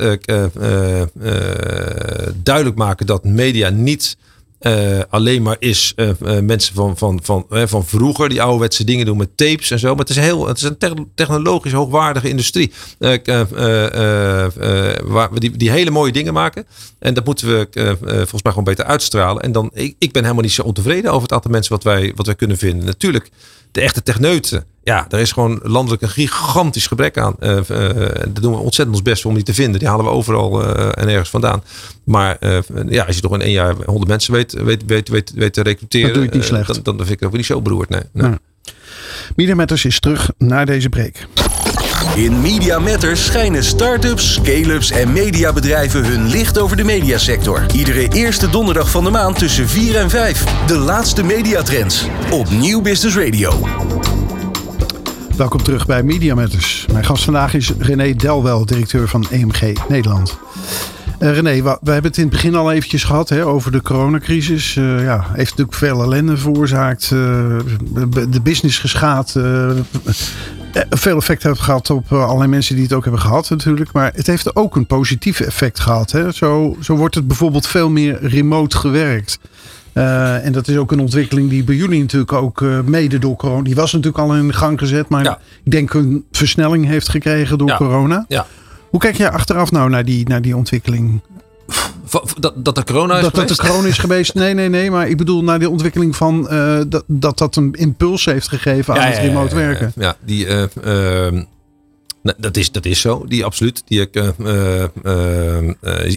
duidelijk 2.43 2.77
maken 2.77 3.07
dat 3.07 3.25
media 3.25 3.69
niet 3.69 4.17
eh, 4.61 5.01
alleen 5.09 5.43
maar 5.43 5.57
is 5.59 5.93
eh, 5.97 6.09
eh, 6.09 6.43
mensen 6.43 6.75
van, 6.75 6.97
van, 6.97 7.21
van, 7.23 7.47
van 7.51 7.87
vroeger. 7.87 8.29
Die 8.29 8.43
ouderwetse 8.43 8.85
dingen 8.85 9.07
doen 9.07 9.17
met 9.17 9.37
tapes 9.37 9.71
en 9.71 9.79
zo. 9.79 9.89
Maar 9.89 9.99
het 9.99 10.09
is, 10.09 10.17
heel, 10.17 10.49
het 10.49 10.57
is 10.57 10.63
een 10.63 10.79
techn- 10.79 11.11
technologisch 11.15 11.73
hoogwaardige 11.73 12.29
industrie. 12.29 12.73
waar 15.05 15.29
die, 15.35 15.57
die 15.57 15.71
hele 15.71 15.91
mooie 15.91 16.13
dingen 16.13 16.33
maken. 16.33 16.67
En 16.99 17.15
dat 17.15 17.25
moeten 17.25 17.49
we 17.49 17.69
volgens 18.05 18.43
mij 18.43 18.53
gewoon 18.53 18.65
beter 18.65 18.85
uitstralen. 18.85 19.43
En 19.43 19.53
dan, 19.53 19.71
ik, 19.73 19.95
ik 19.99 20.13
ben 20.13 20.23
helemaal 20.23 20.45
niet 20.45 20.53
zo 20.53 20.63
ontevreden 20.63 21.11
over 21.11 21.23
het 21.23 21.33
aantal 21.33 21.51
mensen 21.51 21.73
wat 21.73 21.85
wij, 21.85 22.13
wat 22.15 22.27
wij 22.27 22.35
kunnen 22.35 22.59
vinden. 22.59 22.87
Natuurlijk, 22.87 23.31
de 23.73 23.81
echte 23.81 24.03
techneuten. 24.03 24.65
Ja, 24.83 25.07
daar 25.09 25.21
is 25.21 25.33
gewoon 25.33 25.61
landelijk 25.63 26.03
een 26.03 26.09
gigantisch 26.09 26.87
gebrek 26.87 27.19
aan. 27.19 27.35
Eh, 27.39 27.57
daar 27.69 28.41
doen 28.41 28.53
we 28.53 28.59
ontzettend 28.59 28.97
ons 28.97 29.03
best 29.03 29.25
om 29.25 29.35
die 29.35 29.43
te 29.43 29.55
vinden. 29.55 29.79
Die 29.79 29.89
halen 29.89 30.05
we 30.05 30.11
overal 30.11 30.63
eh, 30.63 31.03
en 31.03 31.09
ergens 31.09 31.31
vandaan. 31.31 31.63
Maar 32.05 32.37
ja, 32.89 33.05
als 33.05 33.17
je 33.17 33.23
toch 33.23 33.35
in 33.35 33.41
één 33.41 33.53
jaar 33.53 33.75
100 33.85 34.09
mensen 34.09 34.33
weet, 34.33 34.53
weet, 34.53 34.83
weet, 34.87 35.09
weet, 35.09 35.33
weet 35.35 35.53
te 35.53 35.63
recruteren. 35.63 36.07
Dan 36.07 36.15
doe 36.15 36.23
je 36.23 36.29
het 36.29 36.39
niet 36.39 36.49
slecht. 36.49 36.85
Dan, 36.85 36.97
dan 36.97 37.07
vind 37.07 37.11
ik 37.11 37.21
het 37.21 37.29
ook 37.29 37.37
niet 37.37 37.47
zo 37.47 37.63
beroerd. 37.63 37.89
Nee, 37.89 38.03
nee. 38.13 38.35
Is 39.85 40.01
terug 40.01 40.31
naar 40.39 40.67
deze 40.67 40.89
break. 40.89 41.27
In 42.15 42.41
Media 42.41 42.79
Matters 42.79 43.25
schijnen 43.25 43.65
start-ups, 43.65 44.33
scale-ups 44.33 44.91
en 44.91 45.13
mediabedrijven 45.13 46.05
hun 46.05 46.27
licht 46.27 46.59
over 46.59 46.77
de 46.77 46.85
mediasector. 46.85 47.67
Iedere 47.75 48.09
eerste 48.09 48.51
donderdag 48.51 48.91
van 48.91 49.05
de 49.05 49.11
maand 49.11 49.39
tussen 49.39 49.69
4 49.69 49.97
en 49.97 50.11
5. 50.11 50.45
De 50.67 50.77
laatste 50.77 51.23
mediatrends 51.23 52.07
op 52.31 52.51
Nieuw 52.51 52.81
Business 52.81 53.17
Radio. 53.17 53.69
Welkom 55.37 55.63
terug 55.63 55.87
bij 55.87 56.03
Media 56.03 56.35
Matters. 56.35 56.87
Mijn 56.93 57.05
gast 57.05 57.25
vandaag 57.25 57.55
is 57.55 57.73
René 57.79 58.15
Delwel, 58.15 58.67
directeur 58.67 59.09
van 59.09 59.27
EMG 59.31 59.89
Nederland. 59.89 60.39
Eh, 61.21 61.33
René, 61.35 61.63
wa- 61.63 61.79
we 61.83 61.91
hebben 61.93 62.11
het 62.11 62.21
in 62.21 62.25
het 62.27 62.33
begin 62.33 62.55
al 62.55 62.73
eventjes 62.73 63.05
gehad 63.05 63.29
hè, 63.29 63.47
over 63.47 63.73
de 63.73 63.83
coronacrisis. 63.83 64.77
Eh, 64.77 65.03
ja, 65.03 65.25
heeft 65.33 65.51
natuurlijk 65.51 65.77
veel 65.77 66.03
ellende 66.03 66.37
veroorzaakt. 66.37 67.03
eh, 67.03 67.11
de 68.31 68.41
business 68.43 68.79
geschaad. 68.79 69.37
veel 70.91 71.17
effect 71.17 71.43
heeft 71.43 71.61
gehad 71.61 71.91
op 71.91 72.13
allerlei 72.13 72.49
mensen 72.51 72.75
die 72.75 72.85
het 72.85 72.93
ook 72.93 73.03
hebben 73.03 73.21
gehad 73.21 73.51
natuurlijk. 73.51 73.93
Maar 73.93 74.13
het 74.15 74.27
heeft 74.27 74.57
ook 74.57 74.77
een 74.77 74.87
positief 74.87 75.41
effect 75.41 75.81
gehad. 75.81 76.11
Hè. 76.11 76.33
Zo, 76.33 76.77
zo 76.81 76.97
wordt 76.97 77.15
het 77.15 77.27
bijvoorbeeld 77.27 77.67
veel 77.67 77.91
meer 77.91 78.19
remote 78.27 78.77
gewerkt. 78.77 79.39
En 79.93 80.53
dat 80.53 80.69
is 80.69 80.77
ook 80.77 80.93
een 80.93 81.01
ontwikkeling 81.01 81.51
die 81.51 81.65
bij 81.65 81.75
jullie 81.75 82.01
natuurlijk 82.01 82.33
ook 82.33 82.65
mede 82.85 83.19
door 83.19 83.37
corona. 83.37 83.63
Die 83.63 83.75
was 83.75 83.93
natuurlijk 83.93 84.19
al 84.25 84.35
in 84.35 84.55
gang 84.55 84.79
gezet, 84.79 85.09
maar 85.09 85.25
Ja. 85.25 85.39
ik 85.65 85.71
denk 85.71 85.95
een 85.95 86.25
versnelling 86.33 86.87
heeft 86.87 87.09
gekregen 87.09 87.59
door 87.59 87.69
Ja. 87.69 87.77
corona. 87.77 88.25
Ja. 88.29 88.47
Hoe 88.91 89.01
kijk 89.01 89.17
jij 89.17 89.31
achteraf 89.31 89.71
nou 89.71 89.91
naar 89.91 90.05
die, 90.05 90.29
naar 90.29 90.43
die 90.43 90.57
ontwikkeling? 90.57 91.21
Dat, 92.39 92.53
dat 92.57 92.75
de 92.75 92.85
corona 92.85 93.17
is 93.17 93.23
dat 93.23 93.35
dat 93.35 93.49
de 93.49 93.55
geweest? 93.55 93.71
corona 93.71 93.89
is 93.89 93.99
geweest? 94.07 94.35
Nee, 94.35 94.55
nee, 94.55 94.69
nee. 94.69 94.91
Maar 94.91 95.09
ik 95.09 95.17
bedoel 95.17 95.45
naar 95.45 95.59
de 95.59 95.71
ontwikkeling 95.71 96.17
van 96.17 96.49
eh, 96.49 96.81
dat, 96.89 97.05
dat 97.07 97.39
dat 97.39 97.57
een 97.57 97.73
impuls 97.73 98.25
heeft 98.25 98.49
gegeven 98.49 98.95
aan 98.95 99.11
het 99.11 99.19
remote 99.19 99.55
werken. 99.55 99.93
Ja, 99.97 100.17
die, 100.25 100.47
eh, 100.47 100.63
ehm, 100.63 101.35
nou, 102.23 102.37
dat, 102.39 102.57
is, 102.57 102.73
dat 102.73 102.85
is 102.85 103.01
zo. 103.01 103.25
Die 103.29 103.45
absoluut. 103.45 103.83
Die, 103.87 104.11
eh, 104.11 104.29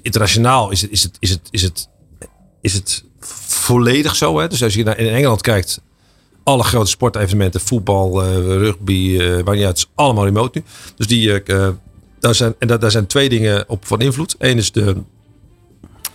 internationaal 0.02 0.72
is 0.72 0.82
het, 0.82 0.92
is, 0.92 1.04
het, 1.04 1.18
is, 1.20 1.30
het, 1.30 1.50
is, 1.52 1.62
het, 1.62 1.90
is 2.62 2.74
het 2.74 3.04
volledig 3.48 4.16
zo. 4.16 4.40
Hè? 4.40 4.48
Dus 4.48 4.64
als 4.64 4.74
je 4.74 4.84
naar 4.84 4.98
in 4.98 5.14
Engeland 5.14 5.42
kijkt, 5.42 5.82
alle 6.44 6.64
grote 6.64 6.90
sportevenementen, 6.90 7.62
voetbal, 7.62 8.24
rugby, 8.42 9.18
waar 9.44 9.56
niet 9.56 9.66
uit, 9.66 9.78
is 9.78 9.90
allemaal 9.96 10.26
remote 10.26 10.58
nu. 10.58 10.64
Dus 10.96 11.08
die, 11.08 11.44
daar, 12.24 12.36
zijn, 12.36 12.56
en 12.60 12.68
daar, 12.68 12.92
zijn 12.92 13.06
twee 13.06 13.30
dingen 13.30 13.70
op 13.70 13.86
van 13.86 14.02
invloed. 14.02 14.36
Eén 14.38 14.58
is 14.58 14.72
de 14.72 14.96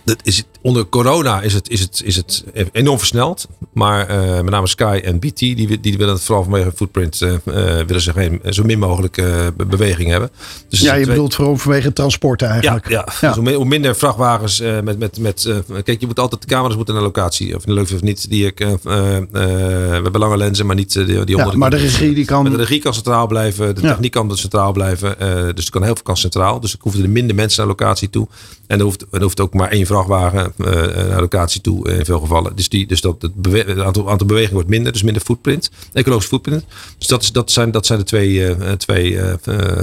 dat 0.09 0.19
is 0.23 0.37
het, 0.37 0.45
onder 0.61 0.85
corona 0.89 1.41
is 1.41 1.53
het, 1.53 1.69
is, 1.69 1.79
het, 1.79 2.01
is 2.05 2.15
het 2.15 2.43
enorm 2.71 2.97
versneld. 2.97 3.47
Maar 3.73 4.07
eh, 4.07 4.35
met 4.35 4.49
name 4.49 4.67
Sky 4.67 5.01
en 5.03 5.19
BT, 5.19 5.37
die, 5.39 5.67
wi- 5.67 5.79
die 5.81 5.97
willen 5.97 6.13
het 6.13 6.23
vooral 6.23 6.43
vanwege 6.43 6.71
footprint, 6.75 7.21
eh, 7.21 7.33
eh, 7.33 7.85
willen 7.87 8.01
ze 8.01 8.11
geen, 8.13 8.41
zo 8.49 8.63
min 8.63 8.79
mogelijk 8.79 9.15
be- 9.57 9.65
beweging 9.65 10.09
hebben. 10.09 10.29
Dus 10.69 10.79
Ja, 10.79 10.93
je 10.93 11.01
twee- 11.03 11.13
bedoelt 11.15 11.35
vooral 11.35 11.57
vanwege 11.57 11.93
transport 11.93 12.39
ja, 12.41 12.47
eigenlijk. 12.47 12.89
ja. 12.89 13.03
Dus 13.21 13.35
hoe, 13.35 13.43
mi- 13.43 13.53
hoe 13.53 13.65
minder 13.65 13.95
vrachtwagens 13.95 14.59
met, 14.83 14.99
met, 14.99 15.19
met 15.19 15.49
kijk, 15.83 15.99
je 15.99 16.05
moet 16.07 16.19
altijd 16.19 16.41
de 16.41 16.47
camera's 16.47 16.75
moeten 16.75 16.93
naar 16.93 17.03
locatie, 17.03 17.55
of 17.55 17.65
leuk 17.65 17.91
of 17.91 18.01
niet. 18.01 18.29
Die 18.29 18.45
ik, 18.45 18.57
we 18.59 19.99
hebben 20.03 20.19
lange 20.19 20.37
lenzen, 20.37 20.65
maar 20.65 20.75
niet 20.75 20.93
die, 20.93 21.05
die 21.05 21.35
Ja, 21.37 21.43
onder 21.43 21.57
maar 21.57 21.69
de 21.69 21.77
regie 21.77 22.13
die 22.13 22.25
kan... 22.25 22.43
de 22.43 22.55
regie 22.55 22.79
kan 22.81 22.93
centraal 22.93 23.27
blijven, 23.27 23.75
de 23.75 23.81
Ja. 23.81 23.87
techniek 23.89 24.11
kan 24.11 24.37
centraal 24.37 24.71
blijven. 24.71 25.15
dus 25.55 25.65
er 25.65 25.71
kan 25.71 25.83
heel 25.83 25.93
veel 25.93 26.03
kan 26.03 26.17
centraal. 26.17 26.59
Dus 26.59 26.73
er 26.73 26.79
hoeven 26.81 27.03
er 27.03 27.09
minder 27.09 27.35
mensen 27.35 27.59
naar 27.59 27.67
locatie 27.67 28.09
toe. 28.09 28.27
En 28.67 28.77
er 28.77 28.83
hoeft, 28.83 29.05
er 29.11 29.21
hoeft 29.21 29.39
ook 29.39 29.53
maar 29.53 29.69
één 29.69 29.85
vrachtwagen 29.85 29.97
eh, 30.05 31.07
naar 31.09 31.19
locatie 31.19 31.61
toe 31.61 31.89
eh, 31.89 31.97
in 31.97 32.05
veel 32.05 32.19
gevallen. 32.19 32.55
Dus, 32.55 32.69
die, 32.69 32.87
dus 32.87 33.01
dat 33.01 33.21
het, 33.21 33.79
aantal, 33.79 34.09
aantal 34.09 34.27
bewegingen 34.27 34.53
wordt 34.53 34.69
minder, 34.69 34.91
dus 34.91 35.03
minder 35.03 35.21
footprint, 35.21 35.71
ecologische 35.93 36.29
footprint. 36.29 36.65
Dus 36.97 37.07
dat, 37.07 37.21
is, 37.21 37.31
dat, 37.31 37.51
zijn, 37.51 37.71
dat 37.71 37.85
zijn 37.85 37.99
de 37.99 38.05
twee, 38.05 38.45
eh, 38.45 38.71
twee 38.71 39.19
eh, 39.19 39.31
eh, 39.31 39.37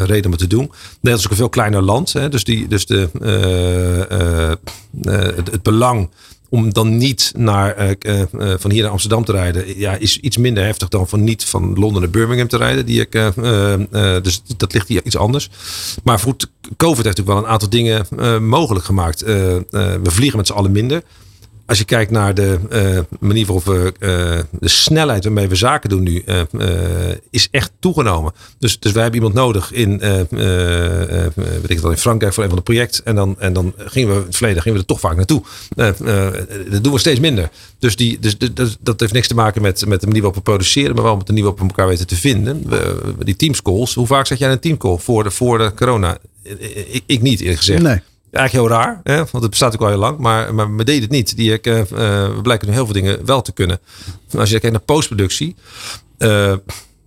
redenen 0.04 0.30
om 0.30 0.36
te 0.36 0.46
doen. 0.46 0.70
Nederland 1.00 1.18
is 1.18 1.24
ook 1.24 1.30
een 1.30 1.36
veel 1.36 1.48
kleiner 1.48 1.82
land. 1.82 2.12
Hè, 2.12 2.28
dus 2.28 2.44
die, 2.44 2.68
dus 2.68 2.86
de, 2.86 3.08
eh, 3.20 4.10
eh, 4.10 4.52
eh, 5.02 5.36
het 5.50 5.62
belang 5.62 6.08
om 6.48 6.72
dan 6.72 6.96
niet 6.96 7.32
naar, 7.36 7.96
uh, 8.06 8.18
uh, 8.32 8.54
van 8.58 8.70
hier 8.70 8.82
naar 8.82 8.90
Amsterdam 8.90 9.24
te 9.24 9.32
rijden, 9.32 9.78
ja, 9.78 9.94
is 9.94 10.20
iets 10.20 10.36
minder 10.36 10.64
heftig 10.64 10.88
dan 10.88 11.08
van 11.08 11.24
niet 11.24 11.44
van 11.44 11.74
Londen 11.74 12.02
naar 12.02 12.10
Birmingham 12.10 12.48
te 12.48 12.56
rijden. 12.56 12.86
Die 12.86 13.00
ik, 13.00 13.32
dus 14.22 14.42
dat 14.56 14.72
ligt 14.72 14.88
hier 14.88 15.04
iets 15.04 15.16
anders. 15.16 15.50
Maar 16.04 16.20
COVID 16.76 17.04
heeft 17.04 17.16
natuurlijk 17.16 17.26
wel 17.26 17.38
een 17.38 17.46
aantal 17.46 17.68
dingen 17.68 18.06
mogelijk 18.48 18.84
gemaakt. 18.84 19.20
we 19.20 20.00
vliegen 20.02 20.36
met 20.36 20.46
z'n 20.46 20.52
allen 20.52 20.72
minder 20.72 21.02
als 21.66 21.78
je 21.78 21.84
kijkt 21.84 22.10
naar 22.10 22.34
de 22.34 22.58
uh, 22.70 22.98
manier 23.20 23.46
waarop 23.46 23.64
we 23.64 23.92
uh, 23.98 24.58
de 24.60 24.68
snelheid 24.68 25.24
waarmee 25.24 25.48
we 25.48 25.54
zaken 25.54 25.88
doen 25.88 26.02
nu, 26.02 26.22
uh, 26.26 26.40
is 27.30 27.48
echt 27.50 27.72
toegenomen. 27.78 28.32
Dus, 28.58 28.80
dus 28.80 28.92
wij 28.92 29.02
hebben 29.02 29.20
iemand 29.20 29.38
nodig 29.38 29.72
in, 29.72 29.98
weet 29.98 31.70
ik 31.70 31.80
het 31.80 31.84
in 31.84 31.96
Frankrijk 31.96 32.32
voor 32.32 32.42
een 32.42 32.48
van 32.48 32.58
de 32.58 32.64
projecten. 32.64 33.04
En 33.04 33.14
dan, 33.14 33.36
en 33.38 33.52
dan 33.52 33.74
gingen 33.76 34.08
we 34.08 34.14
in 34.14 34.22
het 34.22 34.36
verleden 34.36 34.62
gingen 34.62 34.78
we 34.78 34.84
er 34.84 34.90
toch 34.90 35.00
vaak 35.00 35.16
naartoe. 35.16 35.42
dat 35.74 36.84
doen 36.84 36.92
we 36.92 36.98
steeds 36.98 37.20
minder. 37.20 37.50
Dus, 37.78 37.96
die, 37.96 38.18
dus, 38.18 38.38
dus, 38.38 38.76
dat 38.80 39.00
heeft 39.00 39.12
niks 39.12 39.28
te 39.28 39.34
maken 39.34 39.62
met, 39.62 39.86
met 39.86 40.00
de 40.00 40.06
manier 40.06 40.22
waarop 40.22 40.44
we 40.44 40.50
produceren, 40.50 40.94
maar 40.94 41.04
wel 41.04 41.16
met 41.16 41.26
de 41.26 41.32
manier 41.32 41.48
waarop 41.48 41.62
we 41.62 41.68
elkaar 41.68 41.88
weten 41.88 42.06
te 42.06 42.16
vinden. 42.16 42.64
Die 43.24 43.36
teamscalls. 43.36 43.94
Hoe 43.94 44.06
vaak 44.06 44.26
zat 44.26 44.38
jij 44.38 44.52
een 44.52 44.60
teamcall 44.60 44.98
voor 44.98 45.22
de, 45.22 45.30
voor 45.30 45.58
de 45.58 45.72
corona? 45.74 46.18
Ik, 46.90 47.02
ik 47.06 47.22
niet 47.22 47.40
eerlijk 47.40 47.58
gezegd. 47.58 47.82
Nee. 47.82 48.00
Eigenlijk 48.36 48.68
heel 48.68 48.78
raar, 48.78 49.00
want 49.04 49.32
het 49.32 49.50
bestaat 49.50 49.74
ook 49.74 49.80
al 49.80 49.88
heel 49.88 49.96
lang. 49.98 50.18
Maar, 50.18 50.54
maar 50.54 50.76
we 50.76 50.84
deden 50.84 51.02
het 51.02 51.10
niet. 51.10 51.36
Die, 51.36 51.50
uh, 51.50 51.82
we 51.82 52.38
blijken 52.42 52.68
nu 52.68 52.74
heel 52.74 52.84
veel 52.84 52.94
dingen 52.94 53.26
wel 53.26 53.42
te 53.42 53.52
kunnen. 53.52 53.80
Als 54.36 54.50
je 54.50 54.60
kijkt 54.60 54.76
naar 54.76 54.84
postproductie. 54.84 55.56
Uh, 56.18 56.54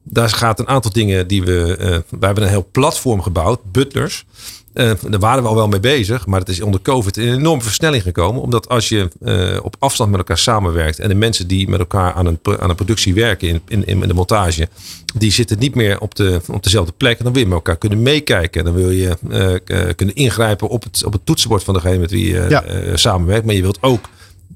daar 0.04 0.30
gaat 0.30 0.60
een 0.60 0.68
aantal 0.68 0.92
dingen 0.92 1.28
die 1.28 1.44
we... 1.44 1.76
We 2.10 2.26
hebben 2.26 2.44
een 2.44 2.50
heel 2.50 2.68
platform 2.72 3.22
gebouwd. 3.22 3.72
Butlers. 3.72 4.26
Uh, 4.74 4.92
daar 5.10 5.20
waren 5.20 5.44
we 5.44 5.50
al 5.50 5.56
wel 5.56 5.68
mee 5.68 5.80
bezig, 5.80 6.26
maar 6.26 6.40
het 6.40 6.50
is 6.50 6.62
onder 6.62 6.82
COVID 6.82 7.18
een 7.18 7.34
enorme 7.34 7.62
versnelling 7.62 8.04
gekomen. 8.04 8.42
Omdat 8.42 8.70
als 8.70 8.90
je 8.90 9.10
uh, 9.22 9.58
op 9.64 9.76
afstand 9.80 10.10
met 10.10 10.20
elkaar 10.20 10.38
samenwerkt 10.38 11.00
en 11.00 11.10
de 11.10 11.16
mensen 11.16 11.48
die 11.48 11.70
met 11.70 11.80
elkaar 11.80 12.14
aan 12.14 12.26
een, 12.26 12.40
aan 12.60 12.70
een 12.70 12.76
productie 12.76 13.14
werken 13.14 13.48
in, 13.48 13.62
in, 13.68 13.86
in 13.86 14.00
de 14.00 14.14
montage, 14.14 14.68
die 15.16 15.32
zitten 15.32 15.60
niet 15.60 15.76
meer 15.76 16.00
op, 16.00 16.16
de, 16.16 16.42
op 16.48 16.64
dezelfde 16.64 16.94
plek. 16.98 17.18
En 17.18 17.24
dan 17.24 17.34
wil 17.34 17.42
je 17.42 17.48
met 17.48 17.58
elkaar 17.58 17.78
kunnen 17.78 18.02
meekijken. 18.02 18.64
Dan 18.64 18.74
wil 18.74 18.90
je 18.90 19.18
uh, 19.30 19.90
kunnen 19.96 20.16
ingrijpen 20.16 20.68
op 20.68 20.84
het, 20.84 21.06
op 21.06 21.14
het 21.14 21.26
toetsenbord 21.26 21.64
van 21.64 21.74
degene 21.74 21.98
met 21.98 22.12
wie 22.12 22.34
je 22.34 22.46
ja. 22.50 22.64
samenwerkt. 22.98 23.46
Maar 23.46 23.56
je 23.56 23.62
wilt 23.62 23.78
ook 23.82 24.10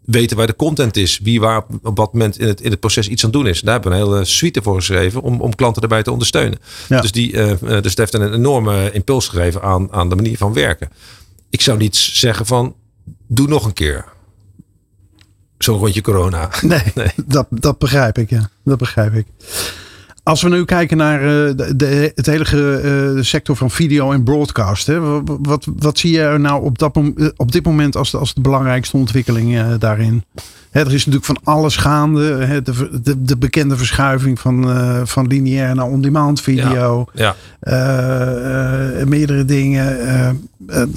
weten 0.06 0.38
waar 0.38 0.48
de 0.48 0.56
content 0.56 0.98
is. 0.98 1.20
Wie 1.24 1.40
waar 1.40 1.64
op 1.82 1.98
wat 1.98 2.14
moment 2.14 2.40
in 2.40 2.48
het, 2.48 2.62
in 2.62 2.72
het 2.72 2.80
proces 2.80 3.08
iets 3.08 3.26
aan 3.26 3.32
doen 3.32 3.48
is. 3.48 3.62
Daar 3.62 3.74
hebben 3.74 3.92
we 3.92 3.98
een 3.98 4.04
hele 4.04 4.26
suite 4.26 4.62
voor 4.62 4.76
geschreven 4.76 5.22
om, 5.22 5.42
om 5.42 5.56
klanten 5.56 5.82
erbij 5.82 6.04
te 6.04 6.12
ondersteunen. 6.12 6.60
Dus, 6.88 7.12
die, 7.12 7.32
uh, 7.32 7.52
dus 7.60 7.84
het 7.84 7.98
heeft 7.98 8.14
een 8.14 8.34
enorme 8.34 8.92
impuls 8.92 9.28
gegeven 9.28 9.62
aan, 9.62 9.92
aan 9.92 10.10
de 10.10 10.16
manier 10.16 10.38
van 10.38 10.54
werken. 10.54 10.90
Ik 11.50 11.62
zou 11.62 11.78
niet 11.78 11.96
zeggen 11.96 12.46
van 12.46 12.76
doe 13.28 13.48
nog 13.48 13.66
een 13.66 13.74
keer. 13.74 14.06
Zo'n 15.58 15.78
rondje 15.78 16.02
corona. 16.02 16.50
Nee, 16.62 16.84
nee, 16.96 17.12
Dat, 17.26 17.48
dat 17.50 17.78
begrijp 17.78 18.18
ik. 18.18 18.30
Ja. 18.30 18.50
Dat 18.64 18.78
begrijp 18.78 19.14
ik. 19.14 19.26
Als 20.24 20.42
we 20.42 20.50
nu 20.50 20.66
kijken 20.66 20.98
naar 20.98 21.22
uh, 21.22 21.28
de, 21.56 21.74
de, 21.76 22.12
het 22.16 22.26
hele 22.26 22.82
uh, 23.16 23.24
sector 23.24 23.56
van 23.56 23.72
video 23.72 24.12
en 24.12 24.24
broadcast. 24.24 24.88
Hè, 24.88 25.24
wat, 25.26 25.68
wat, 25.76 25.98
zie 25.98 26.12
je 26.12 26.38
nou 26.38 26.64
op, 26.64 26.78
dat, 26.78 27.00
op 27.36 27.52
dit 27.52 27.66
moment 27.66 27.96
als 27.96 28.12
de, 28.12 28.18
als 28.18 28.34
de 28.34 28.42
belangrijkste 28.42 28.98
ontwikkeling 28.98 29.54
uh, 29.54 29.68
daarin? 29.80 30.24
Hè, 30.70 30.80
er 30.80 30.94
is 30.94 31.06
natuurlijk 31.06 31.26
van 31.26 31.40
alles 31.44 31.76
gaande. 31.76 32.24
Hè, 32.24 32.62
de, 32.62 33.00
de, 33.02 33.22
de, 33.22 33.38
bekende 33.38 33.78
verschuiving 33.78 34.40
van, 34.40 34.68
van 35.08 35.28
lineair 35.28 35.76
naar 35.76 35.88
on-demand 35.88 36.42
video. 36.42 37.06
Ja, 37.14 37.36
ja. 37.60 39.06
meerdere 39.06 39.46
dingen. 39.46 40.50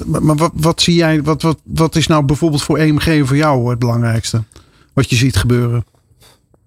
maar 0.07 0.37
wat, 0.37 0.53
wat 0.55 0.81
zie 0.81 0.95
jij? 0.95 1.23
Wat, 1.23 1.43
wat, 1.43 1.59
wat 1.65 1.97
is 1.97 2.07
nou 2.07 2.25
bijvoorbeeld 2.25 2.63
voor 2.63 2.79
EMG 2.79 3.27
voor 3.27 3.37
jou 3.37 3.71
het 3.71 3.79
belangrijkste? 3.79 4.43
Wat 4.93 5.11
je 5.11 5.17
ziet 5.17 5.37
gebeuren? 5.37 5.85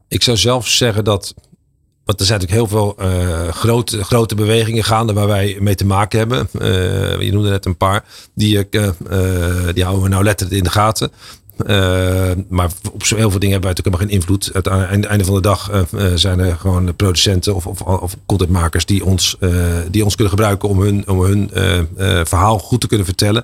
Ik 0.07 0.24
zou 0.24 0.38
zelf 0.38 0.68
zeggen 0.68 1.03
dat 1.03 1.34
want 2.10 2.22
er 2.22 2.28
zijn 2.28 2.39
natuurlijk 2.39 2.70
heel 2.70 2.80
veel 2.80 2.95
uh, 2.99 3.47
grote, 3.47 4.03
grote 4.03 4.36
bewegingen 4.36 4.84
gaande 4.84 5.14
waar 5.14 5.28
wij 5.28 5.57
mee 5.60 5.76
te 5.76 5.86
maken 5.86 6.20
hebben. 6.20 6.49
Uh, 6.62 7.22
je 7.22 7.32
noemde 7.32 7.49
net 7.49 7.66
een 7.66 7.78
paar. 7.78 8.03
Die, 8.34 8.68
uh, 8.72 8.89
die 9.74 9.84
houden 9.84 10.03
we 10.03 10.10
nou 10.10 10.24
letterlijk 10.24 10.57
in 10.57 10.64
de 10.64 10.70
gaten. 10.70 11.12
maar 12.49 12.70
op 12.91 13.05
zo 13.05 13.16
heel 13.16 13.30
veel 13.30 13.39
dingen 13.39 13.60
hebben 13.62 13.76
wij 13.76 13.84
natuurlijk 13.84 13.86
helemaal 13.86 14.07
geen 14.07 14.16
invloed. 14.16 14.51
Aan 14.70 14.99
het 14.99 15.05
einde 15.05 15.26
van 15.26 15.34
de 15.34 15.41
dag 15.41 15.86
zijn 16.16 16.39
er 16.39 16.55
gewoon 16.55 16.95
producenten 16.95 17.55
of, 17.55 17.68
of, 17.68 17.82
of 17.82 18.16
contentmakers 18.26 18.86
die 18.86 19.05
ons, 19.05 19.38
die 19.91 20.03
ons 20.03 20.16
kunnen 20.16 20.34
gebruiken 20.34 20.70
om 20.70 20.82
hun, 20.82 21.07
om 21.07 21.22
hun 21.22 21.49
verhaal 22.26 22.60
goed 22.60 22.82
te 22.82 22.88
kunnen 22.88 23.05
vertellen. 23.05 23.43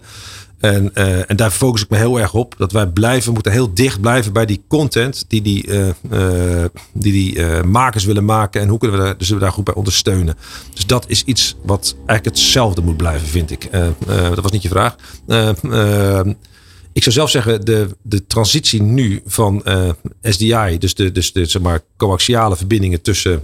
En, 0.66 0.92
uh, 0.94 1.30
en 1.30 1.36
daar 1.36 1.52
focus 1.52 1.82
ik 1.82 1.90
me 1.90 1.98
heel 1.98 2.20
erg 2.20 2.34
op. 2.34 2.56
Dat 2.58 2.72
wij 2.72 2.88
blijven, 2.88 3.34
moeten 3.34 3.52
heel 3.52 3.74
dicht 3.74 4.02
blijven 4.02 4.34
bij 4.34 4.46
die 4.46 4.64
content 4.68 5.26
die 5.28 5.42
die, 5.42 5.68
uh, 5.68 5.88
uh, 6.12 6.66
die, 6.94 7.12
die 7.12 7.44
makers 7.64 8.06
willen 8.06 8.26
maken. 8.26 8.62
En 8.62 8.68
hoe 8.68 8.80
kunnen 8.80 8.98
we 8.98 9.04
daar, 9.04 9.18
dus 9.18 9.30
we 9.30 9.38
daar 9.38 9.52
goed 9.52 9.64
bij 9.64 9.74
ondersteunen. 9.74 10.38
Dus 10.74 10.86
dat 10.86 11.06
is 11.08 11.24
iets 11.24 11.56
wat 11.64 11.96
eigenlijk 12.06 12.26
hetzelfde 12.26 12.82
moet 12.82 12.98
blijven, 12.98 13.28
vind 13.28 13.52
ik. 13.52 13.70
dat 14.08 14.42
was 14.42 14.52
niet 14.52 14.62
je 14.62 14.70
vraag. 14.70 14.96
ik 16.94 17.04
zou 17.04 17.16
zelf 17.16 17.30
zeggen, 17.30 17.66
de, 17.66 17.88
de 18.02 18.28
transitie 18.28 18.82
nu 18.82 19.22
van 19.26 19.64
SDI, 20.22 20.78
dus 20.80 20.96
de, 20.96 21.12
dus 21.12 21.34
de 21.34 21.46
zeg 21.46 21.62
maar, 21.62 21.82
coaxiale 21.98 22.56
verbindingen 22.56 23.02
tussen 23.02 23.42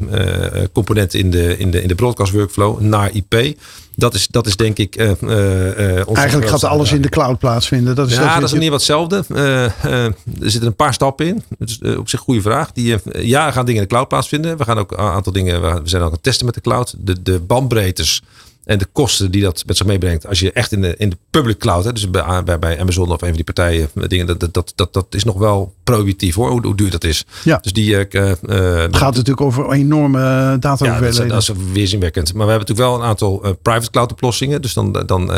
componenten 0.71 1.19
in 1.19 1.31
de, 1.31 1.57
in, 1.57 1.71
de, 1.71 1.81
in 1.81 1.87
de 1.87 1.95
broadcast 1.95 2.31
workflow 2.33 2.79
naar 2.79 3.11
IP 3.13 3.55
dat 3.95 4.13
is, 4.13 4.27
dat 4.27 4.47
is 4.47 4.55
denk 4.55 4.77
ik. 4.77 4.97
Uh, 4.97 5.11
uh, 5.21 6.17
Eigenlijk 6.17 6.49
gaat 6.49 6.63
alles 6.63 6.91
in 6.91 7.01
de 7.01 7.09
cloud 7.09 7.39
plaatsvinden. 7.39 7.95
Dat 7.95 8.07
is 8.07 8.15
ja, 8.15 8.39
dat 8.39 8.53
is 8.53 8.59
niet 8.59 8.69
wat 8.69 8.79
hetzelfde. 8.79 9.25
er 9.31 10.13
zitten 10.39 10.65
een 10.65 10.75
paar 10.75 10.93
stappen 10.93 11.27
in. 11.27 11.43
Dus, 11.57 11.79
op 11.97 12.09
zich 12.09 12.19
goede 12.19 12.41
vraag. 12.41 12.71
Die, 12.71 12.97
ja, 13.11 13.45
we 13.45 13.51
gaan 13.51 13.65
dingen 13.65 13.81
in 13.81 13.87
de 13.87 13.93
cloud 13.93 14.07
plaatsvinden. 14.07 14.57
We 14.57 14.63
gaan 14.63 14.77
ook 14.77 14.91
een 14.91 14.97
aantal 14.97 15.33
dingen. 15.33 15.61
We 15.61 15.89
zijn 15.89 16.01
ook 16.01 16.07
aan 16.07 16.13
het 16.13 16.23
testen 16.23 16.45
met 16.45 16.55
de 16.55 16.61
cloud. 16.61 16.95
De, 16.97 17.21
de 17.21 17.39
bandbreedtes 17.39 18.21
en 18.63 18.77
de 18.77 18.87
kosten 18.91 19.31
die 19.31 19.41
dat 19.41 19.63
met 19.65 19.77
zich 19.77 19.85
meebrengt. 19.85 20.27
Als 20.27 20.39
je 20.39 20.51
echt 20.51 20.71
in 20.71 20.81
de, 20.81 20.95
in 20.97 21.09
de 21.09 21.17
public 21.29 21.57
cloud, 21.57 21.83
hè, 21.83 21.93
dus 21.93 22.09
bij, 22.09 22.79
Amazon 22.79 23.11
of 23.11 23.21
een 23.21 23.27
van 23.27 23.31
die 23.31 23.43
partijen, 23.43 23.89
dingen, 23.93 24.27
dat, 24.27 24.53
dat, 24.53 24.73
dat, 24.75 24.93
dat 24.93 25.05
is 25.09 25.23
nog 25.23 25.37
wel 25.37 25.73
prohibitief 25.83 26.35
hoor, 26.35 26.49
hoe, 26.49 26.65
hoe 26.65 26.75
duur 26.75 26.91
dat 26.91 27.03
is. 27.03 27.25
Ja. 27.43 27.59
Dus 27.61 27.73
die, 27.73 27.91
uh, 27.91 27.99
het 28.09 28.97
gaat 28.97 29.15
natuurlijk 29.15 29.41
over 29.41 29.71
enorme 29.71 30.57
data 30.59 30.85
ja, 30.85 30.99
dat, 30.99 31.29
dat, 31.29 31.41
is 31.41 31.51
weerzinwekkend. 31.73 32.33
Maar 32.33 32.45
we 32.45 32.51
hebben 32.51 32.67
natuurlijk 32.67 32.87
wel 32.95 33.01
een 33.01 33.09
aantal 33.09 33.45
uh, 33.45 33.51
private 33.61 33.91
cloud 33.91 34.11
oplossingen. 34.11 34.61
Dus 34.61 34.73
dan, 34.73 34.91
dan, 35.05 35.31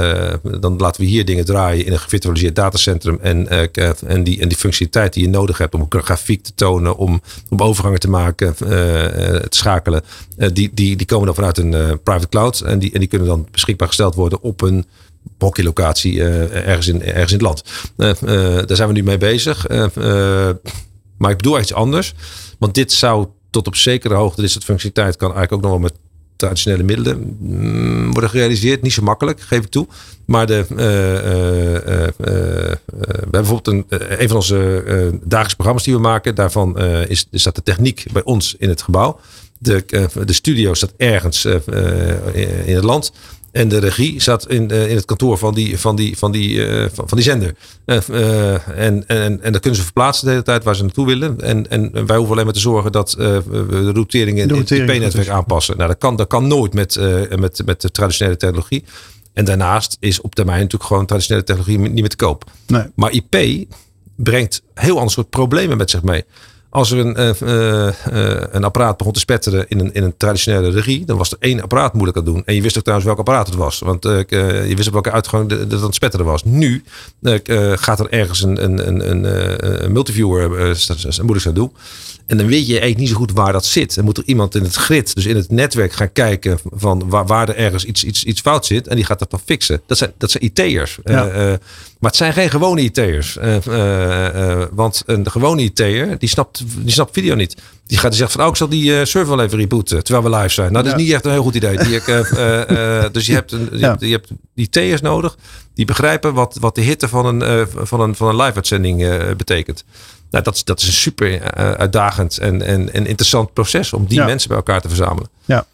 dan 0.60 0.76
laten 0.78 1.02
we 1.02 1.08
hier 1.08 1.26
dingen 1.26 1.46
draaien 1.46 1.86
in 1.86 1.92
een 1.92 2.00
gevirtualiseerd 2.00 2.56
datacentrum. 2.56 3.18
En, 3.22 3.48
en, 4.08 4.24
die, 4.24 4.42
en 4.42 4.48
die 4.48 4.58
functionaliteit 4.58 5.14
die 5.14 5.24
je 5.24 5.30
nodig 5.30 5.58
hebt 5.58 5.76
om 5.76 5.86
een 5.90 6.02
grafiek 6.02 6.44
te 6.44 6.52
tonen, 6.56 6.98
om, 6.98 7.22
om 7.50 7.62
overgangen 7.62 8.00
te 8.00 8.10
maken, 8.10 8.56
te 8.56 9.46
schakelen, 9.50 10.02
die, 10.54 10.72
die, 10.74 10.96
die 10.96 11.06
komen 11.06 11.26
dan 11.26 11.36
vanuit 11.36 11.58
een 11.58 12.00
private 12.04 12.30
cloud. 12.30 12.60
En 12.60 12.80
die, 12.80 12.92
en 12.92 13.00
die 13.00 13.10
kunnen 13.18 13.28
dan 13.28 13.48
beschikbaar 13.52 13.88
gesteld 13.88 14.16
worden 14.16 14.42
op 14.42 14.62
een 14.62 14.86
hockeylocatie 15.38 16.14
uh, 16.14 16.68
ergens, 16.68 16.88
in, 16.88 17.04
ergens 17.04 17.32
in 17.32 17.38
het 17.38 17.42
land. 17.42 17.64
Uh, 17.98 18.10
uh, 18.10 18.66
daar 18.66 18.76
zijn 18.76 18.88
we 18.88 18.94
nu 18.94 19.04
mee 19.04 19.18
bezig. 19.18 19.68
maar 21.18 21.32
ik 21.32 21.38
bedoel 21.38 21.60
iets 21.60 21.74
anders. 21.74 22.14
Want 22.60 22.74
dit 22.74 22.92
zou 22.92 23.28
tot 23.50 23.68
op 23.68 23.76
zekere 23.76 24.14
hoogte, 24.14 24.42
dit 24.42 24.52
soort 24.52 24.64
functionaliteit 24.64 25.16
kan 25.16 25.34
eigenlijk 25.36 25.54
ook 25.54 25.72
nog 25.72 25.80
wel 25.80 25.90
met 25.90 26.02
traditionele 26.36 26.84
middelen 26.84 27.38
mm, 27.40 28.12
worden 28.12 28.30
gerealiseerd. 28.30 28.82
Niet 28.82 28.94
zo 28.94 29.02
makkelijk, 29.02 29.42
geef 29.42 29.64
ik 29.64 29.70
toe. 29.70 29.88
Maar 30.26 30.48
de, 30.48 30.66
we 30.68 30.84
hebben 32.96 33.32
bijvoorbeeld 33.32 33.68
een, 33.68 33.86
een 34.22 34.28
van 34.28 34.38
onze 34.38 34.84
dagelijkse 35.24 35.56
programma's 35.56 35.84
die 35.84 35.94
we 35.94 36.00
maken. 36.00 36.36
Daarvan 36.36 36.80
is, 37.08 37.28
is 37.32 37.44
dat 37.44 37.56
de 37.56 37.64
techniek 37.64 38.06
bij 38.14 38.24
ons 38.24 38.56
in 38.60 38.70
het 38.70 38.82
gebouw. 38.82 39.20
De, 39.64 40.10
de 40.26 40.34
studio 40.34 40.74
staat 40.74 40.94
ergens 40.98 41.46
in 42.66 42.76
het 42.76 42.84
land. 42.84 43.12
En 43.54 43.68
de 43.68 43.78
regie 43.78 44.22
zat 44.22 44.50
in, 44.50 44.72
uh, 44.72 44.90
in 44.90 44.96
het 44.96 45.06
kantoor 45.06 45.38
van 45.38 45.54
die, 45.54 45.80
van 45.80 45.96
die, 45.96 46.18
van 46.18 46.32
die, 46.32 46.50
uh, 46.50 46.86
van, 46.94 47.08
van, 47.10 47.18
die 47.18 47.22
zender. 47.22 47.56
Uh, 47.86 48.68
en, 48.68 49.08
en, 49.08 49.42
en 49.42 49.52
dat 49.52 49.62
kunnen 49.62 49.76
ze 49.80 49.84
verplaatsen 49.84 50.26
de 50.26 50.32
hele 50.32 50.44
tijd 50.44 50.64
waar 50.64 50.76
ze 50.76 50.84
naartoe 50.84 51.06
willen. 51.06 51.42
En, 51.42 51.70
en 51.70 51.92
wij 51.92 52.16
hoeven 52.16 52.32
alleen 52.32 52.46
maar 52.46 52.54
te 52.54 52.60
zorgen 52.60 52.92
dat 52.92 53.14
we 53.14 53.66
de 53.70 53.92
routeringen 53.92 54.50
in 54.50 54.56
het 54.56 54.72
IP-netwerk 54.72 55.30
aanpassen. 55.30 55.78
Nou, 55.78 55.90
dat 55.90 55.98
kan, 55.98 56.16
dat 56.16 56.28
kan 56.28 56.48
nooit 56.48 56.74
met, 56.74 57.00
met, 57.40 57.62
met 57.66 57.82
de 57.82 57.92
traditionele 57.92 58.38
technologie. 58.38 58.84
En 59.34 59.46
daarnaast 59.46 59.98
is 60.00 60.22
op 60.22 60.36
termijn 60.36 60.60
natuurlijk 60.60 60.90
gewoon 60.90 61.06
traditionele 61.06 61.46
technologie 61.46 61.80
niet 61.80 61.94
meer 61.94 62.10
te 62.10 62.16
koop. 62.16 62.52
Nee. 62.68 62.84
Maar 62.96 63.12
IP 63.12 63.68
brengt 64.16 64.62
heel 64.74 64.98
ander 64.98 65.12
soort 65.12 65.30
problemen 65.30 65.78
met 65.78 65.90
zich 65.90 66.04
mee. 66.04 66.24
Als 66.74 66.92
er 66.92 67.00
een, 67.00 67.20
uh, 67.20 67.92
uh, 68.14 68.44
een 68.52 68.64
apparaat 68.64 68.98
begon 68.98 69.14
te 69.14 69.20
spetteren 69.20 69.66
in 69.70 69.80
een, 69.80 69.94
in 69.94 70.04
een 70.04 70.18
traditionele 70.18 70.70
regie, 70.70 71.06
dan 71.06 71.18
was 71.18 71.32
er 71.32 71.38
één 71.40 71.62
apparaat 71.62 71.94
moeilijk 71.94 72.18
aan 72.18 72.26
doen. 72.26 72.42
En 72.46 72.56
je 72.56 72.62
wist 72.62 72.78
ook 72.78 72.84
trouwens 72.84 73.08
welk 73.10 73.20
apparaat 73.20 73.48
het 73.48 73.56
was. 73.56 73.80
Want 73.80 74.06
uh, 74.06 74.20
je 74.70 74.74
wist 74.76 74.88
op 74.88 74.94
welke 74.94 75.12
uitgang 75.12 75.50
dat 75.50 75.60
het 75.60 75.74
aan 75.74 75.84
het 75.84 75.96
spetteren 75.96 76.26
was. 76.26 76.44
Nu 76.44 76.84
gaat 77.74 78.00
er 78.00 78.10
ergens 78.10 78.42
een, 78.44 78.64
een, 78.64 78.88
een, 78.88 79.24
een, 79.84 79.92
multiviewer 79.92 80.76
moeilijk 81.22 81.48
aan 81.48 81.54
doen. 81.54 81.72
En 82.28 82.38
dan 82.38 82.48
weet 82.48 82.66
je 82.66 82.72
eigenlijk 82.72 83.00
niet 83.00 83.10
zo 83.10 83.16
goed 83.16 83.32
waar 83.32 83.52
dat 83.52 83.66
zit. 83.66 83.96
Dan 83.96 84.04
moet 84.06 84.18
er 84.18 84.24
iemand 84.26 84.56
in 84.56 84.64
het 84.64 84.76
grid, 84.76 85.16
dus 85.16 85.26
in 85.26 85.36
het 85.36 85.52
netwerk 85.52 85.94
gaan 85.94 86.12
kijken 86.12 86.60
van 86.72 87.10
waar, 87.10 87.26
waar 87.26 87.50
er 87.50 87.56
ergens 87.56 87.86
iets, 87.86 88.04
iets, 88.04 88.24
iets 88.24 88.42
fout 88.42 88.66
zit. 88.66 88.88
En 88.88 88.96
die 88.96 89.06
gaat 89.06 89.20
dat 89.20 89.30
dan 89.32 89.42
fixen. 89.46 89.82
Dat 89.88 89.98
zijn, 89.98 90.12
dat 90.18 90.32
zijn 90.32 90.44
IT'ers. 90.44 90.98
Ja. 91.04 91.28
Eh, 91.28 91.54
eh, 91.54 91.60
maar 92.00 92.10
het 92.12 92.16
zijn 92.16 92.34
geen 92.34 92.50
gewone 92.50 92.82
IT'ers. 92.82 93.38
Eh, 93.38 93.56
eh, 94.62 94.68
want 94.72 95.04
een 95.06 95.32
gewone 95.32 95.62
IT'er, 95.62 96.18
die 96.20 96.30
snapt, 96.30 96.64
die 96.78 96.92
snapt 96.92 97.14
video 97.14 97.36
niet. 97.36 97.56
Die 97.88 97.98
gaat 97.98 98.16
zegt 98.16 98.32
van, 98.32 98.42
oh, 98.44 98.48
ik 98.50 98.56
zal 98.56 98.70
die 98.70 99.06
server 99.06 99.36
wel 99.36 99.46
even 99.46 99.58
rebooten. 99.58 100.04
Terwijl 100.04 100.30
we 100.32 100.38
live 100.38 100.54
zijn. 100.54 100.72
Nou, 100.72 100.84
dat 100.84 100.94
is 100.94 101.00
Ja. 101.00 101.06
niet 101.06 101.14
echt 101.16 101.26
een 101.26 101.32
heel 101.32 101.44
goed 101.44 101.56
idee. 101.56 101.78
Die, 101.78 101.96
ik, 101.96 102.06
dus 103.14 103.26
je 103.26 103.34
hebt, 103.34 103.52
een, 103.52 103.68
je, 103.72 103.78
Ja. 103.78 103.88
hebt, 103.90 104.02
je 104.02 104.12
hebt 104.12 104.30
IT'ers 104.56 105.02
nodig. 105.02 105.38
Die 105.74 105.86
begrijpen 105.86 106.34
wat, 106.34 106.58
wat 106.60 106.76
de 106.76 106.82
hitte 106.82 107.08
van 107.08 107.26
een, 107.42 107.68
van 107.74 108.02
een, 108.02 108.16
van 108.16 108.28
een 108.30 108.36
live 108.36 108.56
uitzending 108.56 109.08
betekent. 109.38 109.84
Nou, 110.34 110.46
dat, 110.46 110.56
is, 110.56 110.64
dat 110.64 110.80
is 110.82 110.88
een 110.88 110.94
super 110.94 111.42
eh, 111.42 111.72
uitdagend 111.72 112.38
en, 112.38 112.62
en, 112.62 112.94
en 112.94 113.06
interessant 113.06 113.54
proces 113.54 113.94
om 113.94 114.06
die 114.06 114.18
Ja. 114.18 114.26
mensen 114.26 114.48
bij 114.48 114.58
elkaar 114.58 114.82
te 114.82 114.88
verzamelen. 114.88 115.30
Ja. 115.46 115.66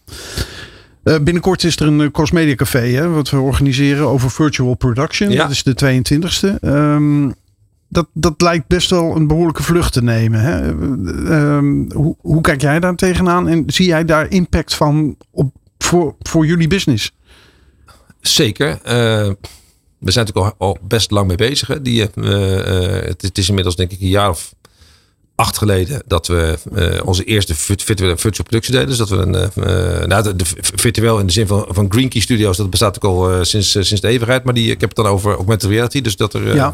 Eh, 1.04 1.16
binnenkort 1.22 1.64
is 1.64 1.76
er 1.76 1.88
een 1.88 2.12
Cosmedia 2.12 2.56
Café, 2.56 2.80
hè, 2.80 3.10
wat 3.10 3.30
we 3.30 3.38
organiseren 3.38 4.08
over 4.08 4.32
virtual 4.32 4.74
production. 4.76 5.30
Ja. 5.32 5.42
Dat 5.42 5.52
is 5.52 5.64
de 5.64 5.74
22e. 5.76 6.60
Ehm, 6.62 7.30
dat, 7.88 8.08
dat 8.14 8.42
lijkt 8.42 8.68
best 8.68 8.90
wel 8.90 9.16
een 9.16 9.28
behoorlijke 9.28 9.64
vlucht 9.64 9.94
te 9.94 10.04
nemen. 10.04 10.40
Hè? 10.40 10.68
Ehm, 11.30 11.92
hoe, 11.98 12.16
hoe 12.22 12.42
kijk 12.42 12.62
jij 12.62 12.80
daar 12.80 12.96
tegenaan? 12.96 13.48
En 13.48 13.64
zie 13.68 13.86
jij 13.88 14.06
daar 14.06 14.30
impact 14.30 14.74
van 14.76 15.16
op, 15.32 15.56
voor, 15.78 16.16
voor 16.20 16.46
jullie 16.46 16.68
business? 16.68 17.12
Zeker. 18.22 18.80
Eh, 18.84 19.30
we 20.00 20.12
zijn 20.12 20.26
natuurlijk 20.26 20.56
al, 20.60 20.68
al 20.68 20.78
best 20.82 21.12
lang 21.12 21.28
mee 21.28 21.38
bezig. 21.38 21.68
Hè. 21.68 21.82
Die, 21.82 22.10
eh, 22.16 22.60
eh, 22.98 23.06
het, 23.08 23.22
het 23.22 23.38
is 23.38 23.48
inmiddels 23.50 23.76
denk 23.76 23.92
ik 23.92 24.02
een 24.02 24.08
jaar 24.08 24.30
of 24.30 24.54
acht 25.36 25.58
geleden 25.58 26.02
dat 26.08 26.28
we 26.28 26.58
eh, 26.76 27.06
onze 27.08 27.24
eerste 27.24 27.56
virt- 27.56 27.84
virtuele 27.84 28.18
virtual 28.18 28.48
productie 28.48 28.72
deden. 28.74 28.88
Dus 28.88 28.98
dat 28.98 29.10
we 29.10 29.16
een, 29.16 29.36
eh, 29.36 30.06
nou, 30.08 30.24
de, 30.24 30.36
de 30.36 30.46
virtueel 30.62 31.20
in 31.20 31.26
de 31.26 31.32
zin 31.32 31.48
van, 31.48 31.66
van 31.70 31.86
Green 31.92 32.10
Key 32.10 32.22
Studios, 32.22 32.58
dat 32.58 32.70
bestaat 32.70 32.96
ook 32.96 33.04
al 33.04 33.46
sinds, 33.46 33.72
sinds 33.72 34.02
de 34.02 34.08
eeuwigheid. 34.08 34.44
Maar 34.44 34.54
die, 34.54 34.72
ik 34.72 34.80
heb 34.82 34.90
het 34.96 34.98
dan 35.06 35.14
over 35.14 35.36
augmented 35.36 35.70
reality. 35.70 36.02
Dus 36.02 36.16
dat 36.16 36.34
er, 36.34 36.56
Ja. 36.56 36.74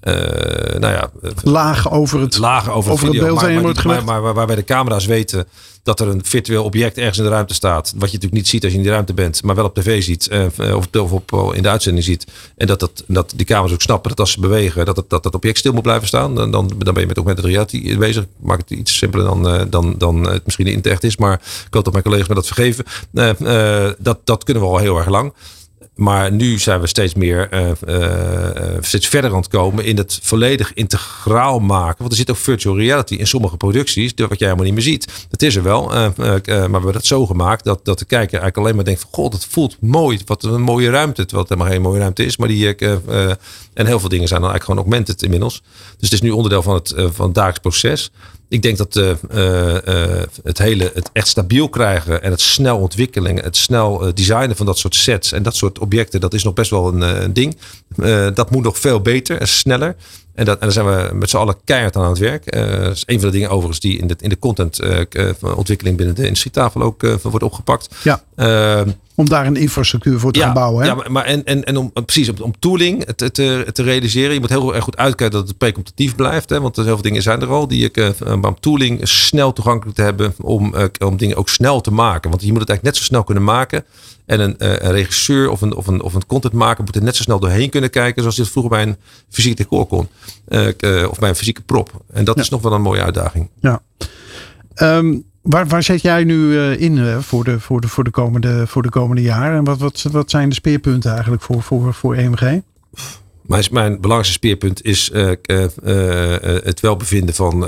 Eh, 0.00 0.74
eh, 0.74 0.80
nou 0.80 0.94
ja, 0.94 1.10
Laag 1.42 1.90
over 1.90 2.20
het. 2.20 2.38
lagen 2.38 2.72
over, 2.72 2.92
over 2.92 3.04
het 3.06 3.14
video, 3.14 3.26
beeld 3.26 3.40
maar, 3.40 3.50
heen 3.50 3.60
wordt 3.60 4.04
maar, 4.04 4.34
waarbij 4.34 4.56
de 4.56 4.64
camera's 4.64 5.06
weten 5.06 5.46
dat 5.82 6.00
er 6.00 6.08
een 6.08 6.24
virtueel 6.24 6.64
object 6.64 6.98
ergens 6.98 7.18
in 7.18 7.24
de 7.24 7.30
ruimte 7.30 7.54
staat. 7.54 7.92
Wat 7.96 8.08
je 8.10 8.14
natuurlijk 8.14 8.32
niet 8.32 8.48
ziet 8.48 8.62
als 8.62 8.72
je 8.72 8.78
in 8.78 8.84
die 8.84 8.92
ruimte 8.92 9.14
bent, 9.14 9.42
maar 9.42 9.54
wel 9.54 9.64
op 9.64 9.74
tv 9.74 10.02
ziet 10.02 10.28
eh, 10.28 10.76
of, 10.76 10.86
of 10.92 11.12
op, 11.12 11.54
in 11.54 11.62
de 11.62 11.68
uitzending 11.68 12.04
ziet. 12.04 12.26
En 12.56 12.66
dat, 12.66 12.80
dat, 12.80 13.04
dat 13.06 13.32
die 13.36 13.46
camera's 13.46 13.72
ook 13.72 13.82
snappen 13.82 14.10
dat 14.10 14.20
als 14.20 14.32
ze 14.32 14.40
bewegen, 14.40 14.84
dat 14.84 15.04
dat, 15.08 15.22
dat 15.22 15.34
object 15.34 15.58
stil 15.58 15.72
moet 15.72 15.82
blijven 15.82 16.08
staan. 16.08 16.34
Dan, 16.34 16.50
dan, 16.50 16.72
dan 16.78 16.94
ben 16.94 17.02
je 17.02 17.08
met 17.08 17.16
augmented 17.16 17.44
reality 17.44 17.98
bezig. 17.98 18.22
Ik 18.22 18.28
maak 18.40 18.58
het 18.58 18.70
iets 18.70 18.96
simpeler 18.96 19.26
dan, 19.26 19.48
eh, 19.48 19.62
dan, 19.68 19.94
dan 19.98 20.28
het 20.28 20.44
misschien 20.44 20.66
in 20.66 20.76
het 20.76 20.86
echt 20.86 21.04
is, 21.04 21.16
maar 21.16 21.40
ik 21.66 21.74
hoop 21.74 21.84
dat 21.84 21.92
mijn 21.92 22.04
collega's 22.04 22.28
me 22.28 22.34
dat 22.34 22.46
vergeven. 22.46 22.84
Eh, 23.14 23.86
eh, 23.86 23.92
dat, 23.98 24.18
dat 24.24 24.44
kunnen 24.44 24.62
we 24.62 24.68
al 24.68 24.78
heel 24.78 24.98
erg 24.98 25.08
lang. 25.08 25.32
Maar 25.98 26.32
nu 26.32 26.58
zijn 26.58 26.80
we 26.80 26.86
steeds 26.86 27.14
meer, 27.14 27.48
eh, 27.50 27.70
eh, 27.86 28.56
eh, 28.56 28.76
steeds 28.80 29.08
verder 29.08 29.30
aan 29.30 29.36
het 29.36 29.48
komen 29.48 29.84
in 29.84 29.96
het 29.96 30.18
volledig 30.22 30.74
integraal 30.74 31.58
maken. 31.58 31.96
Want 31.98 32.10
er 32.10 32.16
zit 32.16 32.30
ook 32.30 32.36
virtual 32.36 32.76
reality 32.76 33.14
in 33.14 33.26
sommige 33.26 33.56
producties, 33.56 34.12
wat 34.16 34.28
jij 34.28 34.36
helemaal 34.38 34.64
niet 34.64 34.74
meer 34.74 34.82
ziet. 34.82 35.26
Dat 35.30 35.42
is 35.42 35.56
er 35.56 35.62
wel, 35.62 35.88
maar 35.88 36.12
we 36.14 36.50
hebben 36.50 36.92
dat 36.92 37.06
zo 37.06 37.26
gemaakt 37.26 37.64
dat, 37.64 37.84
dat 37.84 37.98
de 37.98 38.04
kijker 38.04 38.40
eigenlijk 38.40 38.56
alleen 38.56 38.74
maar 38.74 38.84
denkt 38.84 39.00
van, 39.00 39.10
god, 39.12 39.32
het 39.32 39.44
voelt 39.44 39.76
mooi. 39.80 40.18
Wat 40.26 40.44
een 40.44 40.62
mooie 40.62 40.90
ruimte, 40.90 41.24
terwijl 41.24 41.40
het 41.40 41.48
helemaal 41.48 41.72
geen 41.72 41.82
mooie 41.82 41.98
ruimte 42.00 42.24
is. 42.24 42.36
Maar 42.36 42.48
die, 42.48 42.74
en 43.74 43.86
heel 43.86 44.00
veel 44.00 44.08
dingen 44.08 44.28
zijn 44.28 44.40
dan 44.40 44.50
eigenlijk 44.50 44.64
gewoon 44.64 44.78
augmented 44.78 45.22
inmiddels. 45.22 45.62
Dus 45.98 46.10
het 46.10 46.12
is 46.12 46.20
nu 46.20 46.30
onderdeel 46.30 46.62
van 46.62 46.74
het, 46.74 46.94
van 47.12 47.32
het 47.32 47.60
proces. 47.60 48.10
Ik 48.48 48.62
denk 48.62 48.76
dat 48.76 48.94
het 50.42 50.58
hele, 50.58 50.90
het 50.94 51.10
echt 51.12 51.28
stabiel 51.28 51.68
krijgen 51.68 52.22
en 52.22 52.30
het 52.30 52.40
snel 52.40 52.78
ontwikkelen, 52.78 53.36
het 53.36 53.56
snel 53.56 54.14
designen 54.14 54.56
van 54.56 54.66
dat 54.66 54.78
soort 54.78 54.94
sets 54.94 55.32
en 55.32 55.42
dat 55.42 55.56
soort 55.56 55.78
objecten, 55.88 56.20
dat 56.20 56.34
is 56.34 56.44
nog 56.44 56.54
best 56.54 56.70
wel 56.70 56.88
een, 56.88 57.02
eh, 57.02 57.22
een 57.22 57.32
ding. 57.32 57.56
Eh, 57.96 58.28
dat 58.34 58.50
moet 58.50 58.62
nog 58.62 58.78
veel 58.78 59.00
beter 59.00 59.40
en 59.40 59.48
sneller. 59.48 59.96
En, 60.38 60.44
dat, 60.44 60.54
en 60.58 60.60
daar 60.60 60.72
zijn 60.72 60.86
we 60.86 61.10
met 61.14 61.30
z'n 61.30 61.36
allen 61.36 61.56
keihard 61.64 61.96
aan 61.96 62.08
het 62.08 62.18
werk. 62.18 62.46
Eh, 62.46 62.70
dat 62.82 62.96
is 62.96 63.02
een 63.06 63.20
van 63.20 63.28
de 63.28 63.34
dingen 63.34 63.50
overigens 63.50 63.80
die 63.80 63.98
in 63.98 64.06
de, 64.06 64.16
in 64.20 64.28
de 64.28 64.38
content 64.38 64.78
eh, 64.80 65.00
eh, 65.10 65.34
ontwikkeling 65.56 65.96
binnen 65.96 66.14
de 66.14 66.22
industrietafel 66.26 66.82
ook 66.82 67.18
wordt 67.22 67.42
opgepakt. 67.44 67.88
Ja, 68.02 68.22
Eh, 68.34 68.80
om 69.14 69.28
daar 69.28 69.46
een 69.46 69.56
infrastructuur 69.56 70.18
voor 70.18 70.32
te 70.32 70.40
gaan 70.40 70.54
bouwen. 70.54 70.82
Hè? 70.82 70.88
ja, 70.88 70.94
maar- 70.94 71.12
maar 71.12 71.24
en, 71.24 71.44
en, 71.44 71.64
en 71.64 71.76
om 71.76 71.92
precies 71.92 72.28
om, 72.28 72.36
om 72.40 72.54
tooling 72.58 73.04
te, 73.04 73.30
te, 73.30 73.66
te 73.72 73.82
realiseren. 73.82 74.34
Je 74.34 74.40
moet 74.40 74.48
heel 74.48 74.74
erg 74.74 74.84
goed 74.84 74.96
uitkijken 74.96 75.38
dat 75.38 75.48
het 75.48 75.58
precompetitief 75.58 76.14
blijft. 76.14 76.50
Hè, 76.50 76.60
want 76.60 76.76
er 76.76 76.84
heel 76.84 76.92
veel 76.94 77.02
dingen 77.02 77.22
zijn 77.22 77.40
er 77.40 77.48
al 77.48 77.68
die 77.68 77.84
ik. 77.90 78.12
om 78.42 78.60
tooling 78.60 79.08
snel 79.08 79.52
toegankelijk 79.52 79.96
te 79.96 80.02
hebben. 80.02 80.34
Om, 80.40 80.74
om 81.04 81.16
dingen 81.16 81.36
ook 81.36 81.48
snel 81.48 81.80
te 81.80 81.90
maken. 81.92 82.30
Want 82.30 82.42
je 82.42 82.52
moet 82.52 82.60
het 82.60 82.68
eigenlijk 82.68 82.82
net 82.82 82.96
zo 82.96 83.02
snel 83.12 83.24
kunnen 83.24 83.44
maken. 83.44 83.84
En 84.26 84.40
een, 84.40 84.54
een 84.58 84.92
regisseur 84.92 85.50
of 85.50 85.60
een, 85.60 85.74
of, 85.74 85.86
een, 85.86 86.02
of 86.02 86.14
een 86.14 86.26
contentmaker 86.26 86.84
moet 86.84 86.96
er 86.96 87.02
net 87.02 87.16
zo 87.16 87.22
snel 87.22 87.38
doorheen 87.38 87.70
kunnen 87.70 87.90
kijken. 87.90 88.20
Zoals 88.22 88.36
dit 88.36 88.48
vroeger 88.48 88.70
bij 88.72 88.82
een 88.82 88.96
fysiek 89.30 89.56
decor 89.56 89.86
kon. 89.86 90.08
Eh, 90.48 91.02
eh, 91.02 91.10
of 91.10 91.18
bij 91.18 91.28
een 91.28 91.34
fysieke 91.36 91.62
prop. 91.62 91.90
En 92.12 92.24
dat 92.24 92.36
Ja. 92.36 92.42
is 92.42 92.48
nog 92.48 92.62
wel 92.62 92.72
een 92.72 92.82
mooie 92.82 93.02
uitdaging. 93.02 93.48
Ja. 93.60 93.82
Ehm, 94.74 95.16
waar, 95.42 95.66
waar 95.66 95.82
zet 95.82 96.02
jij 96.02 96.24
nu 96.24 96.58
eh, 96.58 96.80
in 96.80 97.22
voor, 97.22 97.44
de, 97.44 97.60
voor, 97.60 97.80
de, 97.80 97.88
voor, 97.88 98.04
de 98.04 98.10
komende, 98.10 98.66
voor 98.66 98.82
de 98.82 98.90
komende 98.90 99.22
jaren? 99.22 99.56
En 99.56 99.64
wat, 99.64 99.78
wat, 99.78 100.04
wat 100.12 100.30
zijn 100.30 100.48
de 100.48 100.54
speerpunten 100.54 101.12
eigenlijk 101.12 101.42
voor, 101.42 101.62
voor, 101.62 101.94
voor 101.94 102.14
EMG? 102.14 102.40
Mijn, 103.42 103.64
mijn 103.70 103.92
belangrijkste 103.94 104.32
speerpunt 104.32 104.84
is 104.84 105.10
het 106.62 106.80
welbevinden 106.80 107.34
van, 107.34 107.66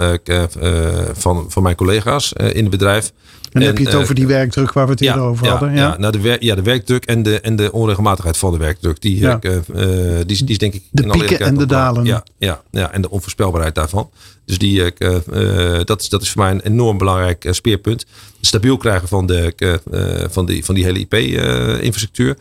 van, 1.13 1.45
van 1.49 1.63
mijn 1.63 1.77
collega's 1.77 2.33
in 2.33 2.61
het 2.63 2.71
bedrijf. 2.71 3.13
En, 3.53 3.61
En, 3.61 3.67
heb 3.67 3.79
je 3.79 3.85
het 3.85 3.95
eh, 3.95 4.01
over 4.01 4.15
die 4.15 4.27
werkdruk 4.27 4.73
waar 4.73 4.85
we 4.87 4.91
het 4.93 5.01
eerder 5.01 5.23
over 5.23 5.49
hadden? 5.49 5.75
Ja, 5.75 5.97
nou 5.99 6.13
de, 6.13 6.21
wer- 6.21 6.45
ja, 6.45 6.55
de 6.55 6.63
werkdruk 6.63 7.05
en 7.05 7.23
de, 7.23 7.41
en 7.41 7.57
de 7.57 7.73
onregelmatigheid 7.73 8.37
van 8.37 8.53
de 8.53 8.59
werkdruk. 8.59 9.01
Die, 9.01 9.19
Ja. 9.19 9.37
ik, 9.37 9.45
eh, 9.45 9.57
eh, 9.57 10.27
die, 10.27 10.37
is- 10.37 10.39
die 10.41 10.49
is 10.49 10.59
denk 10.59 10.75
ik. 10.75 10.83
De 10.91 11.07
pieken 11.07 11.39
en 11.41 11.55
de 11.57 11.67
dalen. 11.67 12.05
Ja, 12.05 12.25
ja, 12.39 12.63
ja, 12.71 12.93
en 12.93 13.03
de 13.03 13.11
onvoorspelbaarheid 13.11 13.75
daarvan. 13.75 14.11
Dus 14.45 14.59
die, 14.59 14.93
dat, 15.85 16.01
is, 16.01 16.09
dat 16.09 16.23
is 16.23 16.31
voor 16.31 16.43
mij 16.43 16.51
een 16.51 16.61
enorm 16.61 16.99
belangrijk 16.99 17.47
speerpunt. 17.51 18.07
Stabiel 18.41 18.77
krijgen 18.77 19.09
van, 19.09 19.27
de, 19.27 19.81
van, 20.31 20.47
die, 20.47 20.65
van 20.65 20.75
die 20.75 20.85
hele 20.85 20.99
IP-infrastructuur. 20.99 22.37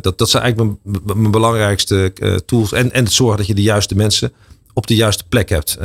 dat, 0.00 0.18
dat 0.18 0.30
zijn 0.30 0.42
eigenlijk 0.42 0.78
mijn, 0.84 1.00
mijn 1.18 1.30
belangrijkste 1.30 2.12
tools. 2.46 2.72
En, 2.72 2.92
en 2.92 3.04
het 3.04 3.12
zorgen 3.12 3.36
dat 3.36 3.46
je 3.46 3.54
de 3.54 3.62
juiste 3.62 3.94
mensen 3.94 4.32
op 4.72 4.86
de 4.86 4.94
juiste 4.94 5.24
plek 5.28 5.48
hebt. 5.48 5.78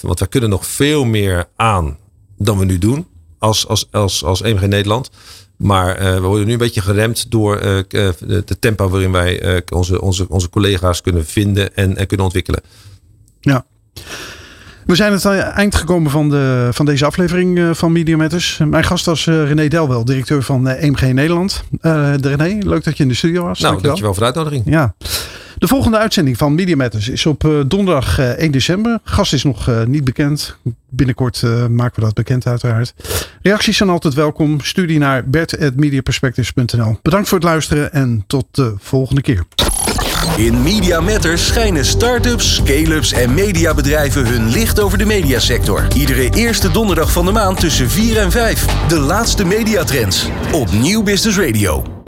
Want 0.00 0.18
wij 0.18 0.28
kunnen 0.28 0.50
nog 0.50 0.66
veel 0.66 1.04
meer 1.04 1.44
aan 1.56 1.96
dan 2.42 2.58
we 2.58 2.64
nu 2.64 2.78
doen 2.78 3.06
als, 3.38 3.68
als, 3.68 3.88
als, 3.90 4.24
als 4.24 4.42
EMG 4.42 4.66
Nederland. 4.66 5.10
Maar 5.56 5.96
eh, 5.96 6.14
we 6.14 6.20
worden 6.20 6.46
nu 6.46 6.52
een 6.52 6.58
beetje 6.58 6.80
geremd 6.80 7.30
door 7.30 7.56
eh, 7.56 7.78
de, 7.88 8.58
tempo 8.60 8.88
waarin 8.88 9.12
wij 9.12 9.62
onze, 9.72 10.00
onze, 10.00 10.28
onze 10.28 10.48
collega's 10.48 11.00
kunnen 11.00 11.26
vinden 11.26 11.76
en, 11.76 11.96
en 11.96 12.06
kunnen 12.06 12.26
ontwikkelen. 12.26 12.60
Ja. 13.40 13.64
We 14.86 14.94
zijn 14.94 15.12
het 15.12 15.24
eind 15.24 15.74
gekomen 15.74 16.10
van, 16.10 16.28
de, 16.28 16.68
van 16.72 16.86
deze 16.86 17.04
aflevering 17.04 17.76
van 17.76 17.92
Media 17.92 18.16
Matters. 18.16 18.60
Mijn 18.64 18.84
gast 18.84 19.04
was 19.04 19.24
René 19.24 19.68
Delwel, 19.68 20.04
directeur 20.04 20.42
van 20.42 20.68
EMG 20.68 21.12
Nederland. 21.12 21.64
De 21.80 22.34
René, 22.36 22.66
leuk 22.66 22.84
dat 22.84 22.96
je 22.96 23.02
in 23.02 23.08
de 23.08 23.14
studio 23.14 23.44
was. 23.44 23.60
Nou, 23.60 23.82
dankjewel 23.82 24.14
voor 24.14 24.20
de 24.20 24.24
uitnodiging. 24.24 24.62
Ja. 24.66 24.94
De 25.60 25.68
volgende 25.68 25.98
uitzending 25.98 26.36
van 26.36 26.54
Media 26.54 26.76
Matters 26.76 27.08
is 27.08 27.26
op 27.26 27.44
eh, 27.44 27.50
donderdag 27.66 28.18
eh, 28.18 28.28
1 28.28 28.50
december. 28.50 28.98
Gast 29.04 29.32
is 29.32 29.44
nog 29.44 29.68
eh, 29.68 29.84
niet 29.84 30.04
bekend. 30.04 30.56
Binnenkort 30.88 31.42
eh, 31.42 31.66
maken 31.66 31.94
we 31.94 32.00
dat 32.00 32.14
bekend 32.14 32.46
uiteraard. 32.46 32.94
Reacties 33.42 33.76
zijn 33.76 33.88
altijd 33.88 34.14
welkom. 34.14 34.60
Stuur 34.60 34.86
die 34.86 34.98
naar 34.98 35.28
bert.mediaperspectives.nl 35.28 36.98
Bedankt 37.02 37.28
voor 37.28 37.38
het 37.38 37.46
luisteren 37.46 37.92
en 37.92 38.24
tot 38.26 38.46
de 38.50 38.74
volgende 38.78 39.20
keer. 39.20 39.44
In 40.36 40.62
Media 40.62 41.00
Matters 41.00 41.46
schijnen 41.46 41.84
start-ups, 41.84 42.54
scale-ups 42.54 43.12
en 43.12 43.34
mediabedrijven 43.34 44.26
hun 44.26 44.48
licht 44.48 44.80
over 44.80 44.98
de 44.98 45.04
mediasector. 45.04 45.86
Iedere 45.96 46.30
eerste 46.34 46.70
donderdag 46.70 47.12
van 47.12 47.24
de 47.24 47.32
maand 47.32 47.60
tussen 47.60 47.90
4 47.90 48.16
en 48.16 48.30
5. 48.30 48.66
De 48.88 48.98
laatste 48.98 49.44
mediatrends 49.44 50.28
op 50.52 50.72
Nieuw 50.72 51.02
Business 51.02 51.38
Radio. 51.38 51.98